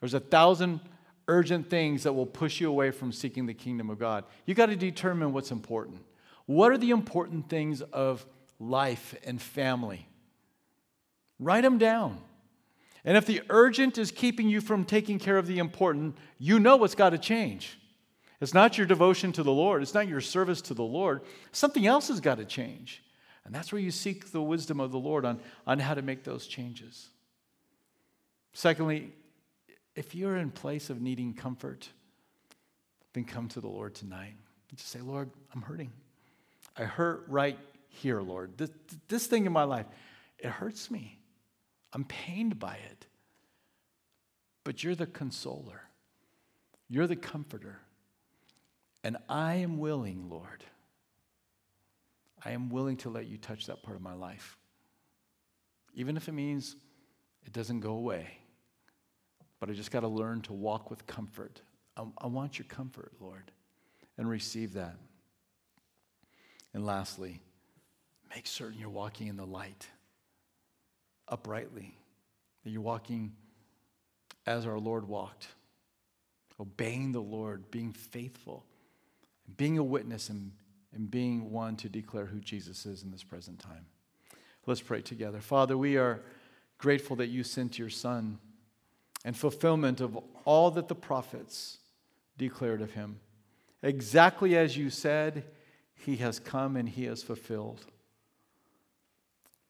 There's 0.00 0.14
a 0.14 0.20
thousand 0.20 0.80
urgent 1.28 1.70
things 1.70 2.02
that 2.02 2.12
will 2.12 2.26
push 2.26 2.60
you 2.60 2.68
away 2.68 2.90
from 2.90 3.12
seeking 3.12 3.46
the 3.46 3.54
kingdom 3.54 3.90
of 3.90 3.98
God. 3.98 4.24
You 4.44 4.54
got 4.54 4.66
to 4.66 4.76
determine 4.76 5.32
what's 5.32 5.50
important. 5.50 6.04
What 6.46 6.72
are 6.72 6.78
the 6.78 6.90
important 6.90 7.48
things 7.48 7.80
of 7.80 8.26
life 8.58 9.14
and 9.24 9.40
family? 9.40 10.08
Write 11.42 11.62
them 11.62 11.78
down. 11.78 12.18
And 13.04 13.16
if 13.16 13.26
the 13.26 13.42
urgent 13.50 13.98
is 13.98 14.10
keeping 14.10 14.48
you 14.48 14.60
from 14.60 14.84
taking 14.84 15.18
care 15.18 15.36
of 15.36 15.46
the 15.46 15.58
important, 15.58 16.16
you 16.38 16.60
know 16.60 16.76
what's 16.76 16.94
got 16.94 17.10
to 17.10 17.18
change. 17.18 17.78
It's 18.40 18.54
not 18.54 18.78
your 18.78 18.86
devotion 18.86 19.32
to 19.32 19.42
the 19.42 19.52
Lord, 19.52 19.82
it's 19.82 19.94
not 19.94 20.08
your 20.08 20.20
service 20.20 20.60
to 20.62 20.74
the 20.74 20.82
Lord. 20.82 21.22
Something 21.52 21.86
else 21.86 22.08
has 22.08 22.20
got 22.20 22.36
to 22.36 22.44
change. 22.44 23.02
And 23.44 23.54
that's 23.54 23.72
where 23.72 23.80
you 23.80 23.90
seek 23.90 24.30
the 24.30 24.42
wisdom 24.42 24.78
of 24.78 24.92
the 24.92 24.98
Lord 24.98 25.24
on, 25.24 25.40
on 25.66 25.80
how 25.80 25.94
to 25.94 26.02
make 26.02 26.22
those 26.22 26.46
changes. 26.46 27.08
Secondly, 28.52 29.12
if 29.96 30.14
you're 30.14 30.36
in 30.36 30.50
place 30.50 30.90
of 30.90 31.00
needing 31.00 31.34
comfort, 31.34 31.88
then 33.14 33.24
come 33.24 33.48
to 33.48 33.60
the 33.60 33.68
Lord 33.68 33.94
tonight. 33.94 34.34
And 34.70 34.78
just 34.78 34.90
say, 34.90 35.00
Lord, 35.00 35.30
I'm 35.54 35.62
hurting. 35.62 35.92
I 36.76 36.84
hurt 36.84 37.24
right 37.28 37.58
here, 37.88 38.20
Lord. 38.22 38.56
This, 38.56 38.70
this 39.08 39.26
thing 39.26 39.44
in 39.44 39.52
my 39.52 39.64
life, 39.64 39.86
it 40.38 40.48
hurts 40.48 40.90
me. 40.90 41.18
I'm 41.92 42.04
pained 42.04 42.58
by 42.58 42.74
it. 42.74 43.06
But 44.64 44.82
you're 44.84 44.94
the 44.94 45.06
consoler, 45.06 45.82
you're 46.88 47.06
the 47.06 47.16
comforter. 47.16 47.80
And 49.04 49.16
I 49.28 49.54
am 49.54 49.78
willing, 49.78 50.28
Lord, 50.30 50.62
I 52.44 52.52
am 52.52 52.70
willing 52.70 52.96
to 52.98 53.10
let 53.10 53.26
you 53.26 53.36
touch 53.36 53.66
that 53.66 53.82
part 53.82 53.96
of 53.96 54.02
my 54.02 54.14
life. 54.14 54.56
Even 55.94 56.16
if 56.16 56.28
it 56.28 56.32
means 56.32 56.76
it 57.44 57.52
doesn't 57.52 57.80
go 57.80 57.94
away. 57.94 58.28
But 59.58 59.70
I 59.70 59.72
just 59.72 59.90
got 59.90 60.00
to 60.00 60.08
learn 60.08 60.42
to 60.42 60.52
walk 60.52 60.88
with 60.88 61.04
comfort. 61.06 61.62
I, 61.96 62.04
I 62.18 62.28
want 62.28 62.58
your 62.60 62.66
comfort, 62.66 63.12
Lord, 63.20 63.50
and 64.16 64.28
receive 64.28 64.74
that. 64.74 64.96
And 66.74 66.86
lastly, 66.86 67.42
make 68.30 68.46
certain 68.46 68.78
you're 68.78 68.88
walking 68.88 69.26
in 69.26 69.36
the 69.36 69.44
light 69.46 69.88
uprightly, 71.32 71.96
that 72.62 72.70
you're 72.70 72.82
walking 72.82 73.32
as 74.46 74.66
our 74.66 74.78
Lord 74.78 75.08
walked, 75.08 75.48
obeying 76.60 77.10
the 77.10 77.22
Lord, 77.22 77.70
being 77.70 77.92
faithful, 77.92 78.64
being 79.56 79.78
a 79.78 79.82
witness, 79.82 80.28
and, 80.28 80.52
and 80.94 81.10
being 81.10 81.50
one 81.50 81.76
to 81.76 81.88
declare 81.88 82.26
who 82.26 82.38
Jesus 82.38 82.86
is 82.86 83.02
in 83.02 83.10
this 83.10 83.24
present 83.24 83.58
time. 83.58 83.86
Let's 84.66 84.82
pray 84.82 85.00
together. 85.00 85.40
Father, 85.40 85.76
we 85.76 85.96
are 85.96 86.20
grateful 86.78 87.16
that 87.16 87.28
you 87.28 87.42
sent 87.42 87.78
your 87.78 87.90
Son 87.90 88.38
and 89.24 89.36
fulfillment 89.36 90.00
of 90.00 90.18
all 90.44 90.70
that 90.72 90.88
the 90.88 90.94
prophets 90.94 91.78
declared 92.36 92.82
of 92.82 92.92
him. 92.92 93.18
Exactly 93.82 94.56
as 94.56 94.76
you 94.76 94.90
said, 94.90 95.44
he 95.94 96.16
has 96.16 96.38
come 96.38 96.76
and 96.76 96.88
he 96.88 97.04
has 97.04 97.22
fulfilled. 97.22 97.84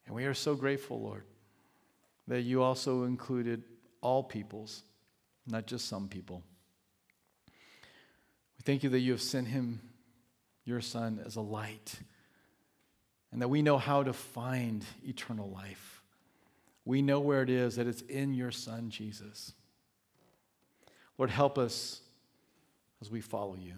And 0.07 0.15
we 0.15 0.25
are 0.25 0.35
so 0.35 0.55
grateful, 0.55 1.01
Lord, 1.01 1.25
that 2.29 2.43
you 2.43 2.63
also 2.63 3.05
included 3.05 3.63
all 4.01 4.23
peoples, 4.23 4.83
not 5.47 5.67
just 5.67 5.89
some 5.89 6.09
people. 6.09 6.43
We 7.49 8.63
thank 8.65 8.83
you 8.83 8.91
that 8.91 9.01
you 9.01 9.13
have 9.13 9.23
sent 9.23 9.49
him, 9.49 9.81
your 10.65 10.81
son, 10.81 11.21
as 11.25 11.37
a 11.37 11.41
light, 11.41 11.95
and 13.33 13.43
that 13.43 13.49
we 13.49 13.63
know 13.63 13.79
how 13.79 14.03
to 14.03 14.13
find 14.13 14.85
eternal 15.05 15.51
life. 15.51 16.03
We 16.85 17.03
know 17.03 17.21
where 17.21 17.43
it 17.43 17.51
is, 17.51 17.77
that 17.77 17.87
it's 17.87 18.03
in 18.03 18.35
your 18.35 18.51
son, 18.51 18.91
Jesus. 18.91 19.53
Lord, 21.19 21.31
help 21.31 21.59
us 21.59 22.01
as 23.01 23.11
we 23.11 23.21
follow 23.21 23.57
you. 23.57 23.75